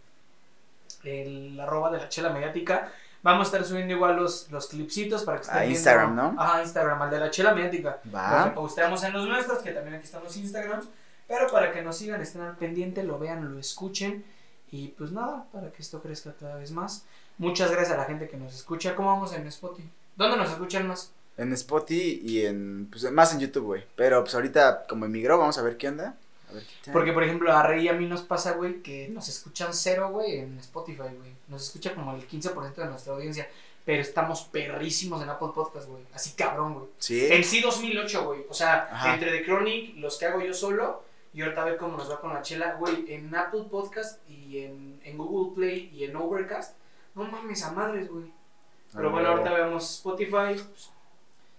el 1.04 1.60
arroba 1.60 1.90
de 1.90 1.98
la 1.98 2.08
chela 2.08 2.30
mediática. 2.30 2.90
Vamos 3.24 3.46
a 3.48 3.56
estar 3.56 3.64
subiendo 3.68 3.92
igual 3.94 4.14
los, 4.16 4.48
los 4.52 4.68
clipsitos 4.68 5.24
para 5.24 5.38
que 5.38 5.42
estén 5.42 5.56
A 5.56 5.60
viendo- 5.62 5.76
Instagram, 5.76 6.14
¿no? 6.14 6.36
Ajá, 6.38 6.62
Instagram, 6.62 7.02
al 7.02 7.10
de 7.10 7.18
la 7.18 7.30
chela 7.30 7.54
que 7.56 7.84
Va. 8.14 8.54
posteamos 8.54 9.02
en 9.02 9.12
los 9.14 9.26
nuestros, 9.26 9.58
que 9.58 9.72
también 9.72 9.94
aquí 9.96 10.04
están 10.04 10.22
los 10.22 10.36
Instagrams. 10.36 10.86
Pero 11.26 11.50
para 11.50 11.72
que 11.72 11.82
nos 11.82 11.96
sigan, 11.96 12.20
estén 12.20 12.42
al 12.42 12.56
pendiente, 12.56 13.02
lo 13.02 13.18
vean, 13.18 13.50
lo 13.52 13.58
escuchen. 13.58 14.22
Y 14.70 14.88
pues 14.88 15.10
nada, 15.10 15.46
para 15.52 15.72
que 15.72 15.80
esto 15.82 16.00
crezca 16.02 16.34
cada 16.38 16.56
vez 16.56 16.70
más. 16.70 17.06
Muchas 17.38 17.70
gracias 17.70 17.92
a 17.94 17.96
la 17.96 18.04
gente 18.04 18.28
que 18.28 18.36
nos 18.36 18.54
escucha. 18.54 18.94
¿Cómo 18.94 19.08
vamos 19.08 19.32
en 19.32 19.46
Spotify? 19.46 19.88
¿Dónde 20.16 20.36
nos 20.36 20.50
escuchan 20.50 20.86
más? 20.86 21.10
En 21.36 21.52
Spotify 21.54 22.20
y 22.22 22.44
en. 22.46 22.88
Pues 22.90 23.10
más 23.10 23.32
en 23.32 23.40
YouTube, 23.40 23.64
güey. 23.64 23.84
Pero 23.96 24.22
pues 24.22 24.34
ahorita, 24.34 24.84
como 24.88 25.06
emigró, 25.06 25.38
vamos 25.38 25.56
a 25.58 25.62
ver 25.62 25.76
qué 25.78 25.88
onda. 25.88 26.14
A 26.54 26.58
ver 26.58 26.66
qué 26.66 26.74
tal. 26.84 26.92
Porque, 26.92 27.12
por 27.12 27.22
ejemplo, 27.24 27.52
a 27.52 27.62
Rey 27.62 27.84
y 27.84 27.88
a 27.88 27.92
mí 27.92 28.06
nos 28.06 28.22
pasa, 28.22 28.52
güey, 28.52 28.82
que 28.82 29.08
nos 29.08 29.28
escuchan 29.28 29.72
cero, 29.74 30.10
güey, 30.10 30.38
en 30.38 30.58
Spotify, 30.58 30.98
güey. 31.18 31.32
Nos 31.48 31.64
escucha 31.64 31.94
como 31.94 32.14
el 32.14 32.26
15% 32.28 32.74
de 32.74 32.86
nuestra 32.86 33.12
audiencia. 33.14 33.48
Pero 33.84 34.00
estamos 34.00 34.42
perrísimos 34.44 35.22
en 35.22 35.28
Apple 35.28 35.48
Podcast, 35.54 35.88
güey. 35.88 36.02
Así 36.14 36.32
cabrón, 36.32 36.74
güey. 36.74 36.86
Sí. 36.98 37.26
En 37.30 37.44
sí 37.44 37.60
2008, 37.60 38.24
güey. 38.24 38.46
O 38.48 38.54
sea, 38.54 38.88
Ajá. 38.90 39.14
entre 39.14 39.30
The 39.30 39.44
Chronic, 39.44 39.96
los 39.98 40.16
que 40.18 40.24
hago 40.26 40.40
yo 40.40 40.54
solo, 40.54 41.02
y 41.34 41.42
ahorita 41.42 41.60
a 41.62 41.64
ver 41.66 41.76
cómo 41.76 41.96
nos 41.98 42.10
va 42.10 42.18
con 42.20 42.32
la 42.32 42.40
chela, 42.40 42.76
güey, 42.76 43.12
en 43.12 43.34
Apple 43.34 43.64
Podcast 43.70 44.20
y 44.30 44.60
en, 44.60 45.00
en 45.04 45.18
Google 45.18 45.54
Play 45.54 45.90
y 45.92 46.04
en 46.04 46.16
Overcast. 46.16 46.76
No 47.14 47.24
mames 47.24 47.62
a 47.62 47.72
madres, 47.72 48.08
güey. 48.08 48.32
Pero 48.94 49.08
Ah, 49.08 49.12
bueno, 49.12 49.28
ahorita 49.28 49.52
vemos 49.52 49.96
Spotify. 49.96 50.54
pues, 50.54 50.90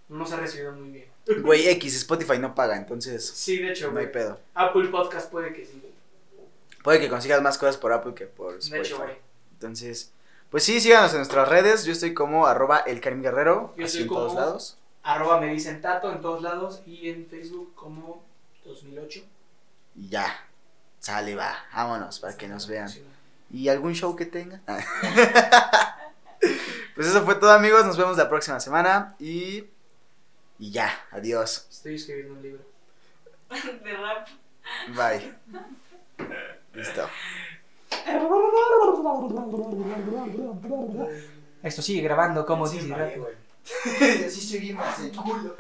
no 0.10 0.18
nos 0.18 0.32
ha 0.32 0.38
recibido 0.38 0.72
muy 0.72 0.90
bien. 0.90 1.15
Güey, 1.42 1.68
X, 1.70 1.96
Spotify 1.96 2.38
no 2.38 2.54
paga, 2.54 2.76
entonces. 2.78 3.28
Sí, 3.28 3.58
de 3.58 3.72
hecho, 3.72 3.92
No 3.92 4.00
hay 4.00 4.08
pedo. 4.08 4.40
Apple 4.54 4.88
Podcast 4.90 5.32
puede 5.32 5.54
que 5.54 5.66
sí. 5.66 5.82
Puede 6.84 7.00
que 7.00 7.10
consigas 7.10 7.42
más 7.42 7.58
cosas 7.58 7.78
por 7.78 7.92
Apple 7.94 8.14
que 8.14 8.28
por 8.28 8.54
De 8.54 8.60
Spotify. 8.60 8.86
hecho, 8.88 8.98
güey. 8.98 9.16
Entonces, 9.54 10.12
pues 10.52 10.64
sí, 10.64 10.80
síganos 10.80 11.12
en 11.12 11.18
nuestras 11.18 11.48
redes. 11.50 11.84
Yo 11.86 11.94
estoy 11.94 12.14
como 12.14 12.46
arroba 12.46 12.78
el 12.80 13.02
Karim 13.02 13.24
Guerrero. 13.24 13.74
Yo 13.76 13.86
así 13.86 13.98
estoy 13.98 14.02
en 14.04 14.08
todos 14.10 14.28
como- 14.34 14.40
lados. 14.40 14.78
Arroba 15.02 15.40
me 15.40 15.48
dicen 15.54 15.82
Tato 15.82 16.12
en 16.12 16.20
todos 16.22 16.42
lados 16.42 16.82
y 16.88 17.10
en 17.10 17.28
Facebook 17.28 17.74
como 17.76 18.24
2008. 18.66 19.22
Y 19.96 20.10
ya. 20.10 20.28
Sale, 21.00 21.36
va. 21.36 21.56
Vámonos 21.74 22.20
para 22.20 22.36
que 22.38 22.48
nos 22.48 22.68
vean. 22.68 22.90
¿Y 23.52 23.70
algún 23.70 23.94
show 23.94 24.16
que 24.16 24.26
tenga? 24.26 24.62
pues 26.96 27.08
eso 27.08 27.24
fue 27.24 27.36
todo, 27.36 27.52
amigos. 27.52 27.86
Nos 27.86 27.98
vemos 27.98 28.18
la 28.18 28.30
próxima 28.30 28.60
semana. 28.60 29.16
Y. 29.20 29.64
Y 30.60 30.72
ya. 30.72 31.06
Adiós. 31.12 31.68
Estoy 31.70 31.96
escribiendo 31.96 32.34
un 32.34 32.42
libro. 32.42 32.64
De 33.84 33.94
rap. 33.94 34.28
Bye. 34.96 35.34
Listo. 36.74 37.10
Esto 41.64 41.82
sigue 41.82 42.02
grabando 42.02 42.46
como 42.46 42.68
dice. 42.68 42.94
Así 44.26 44.42
seguimos 44.42 45.00
el 45.00 45.12
culo. 45.16 45.56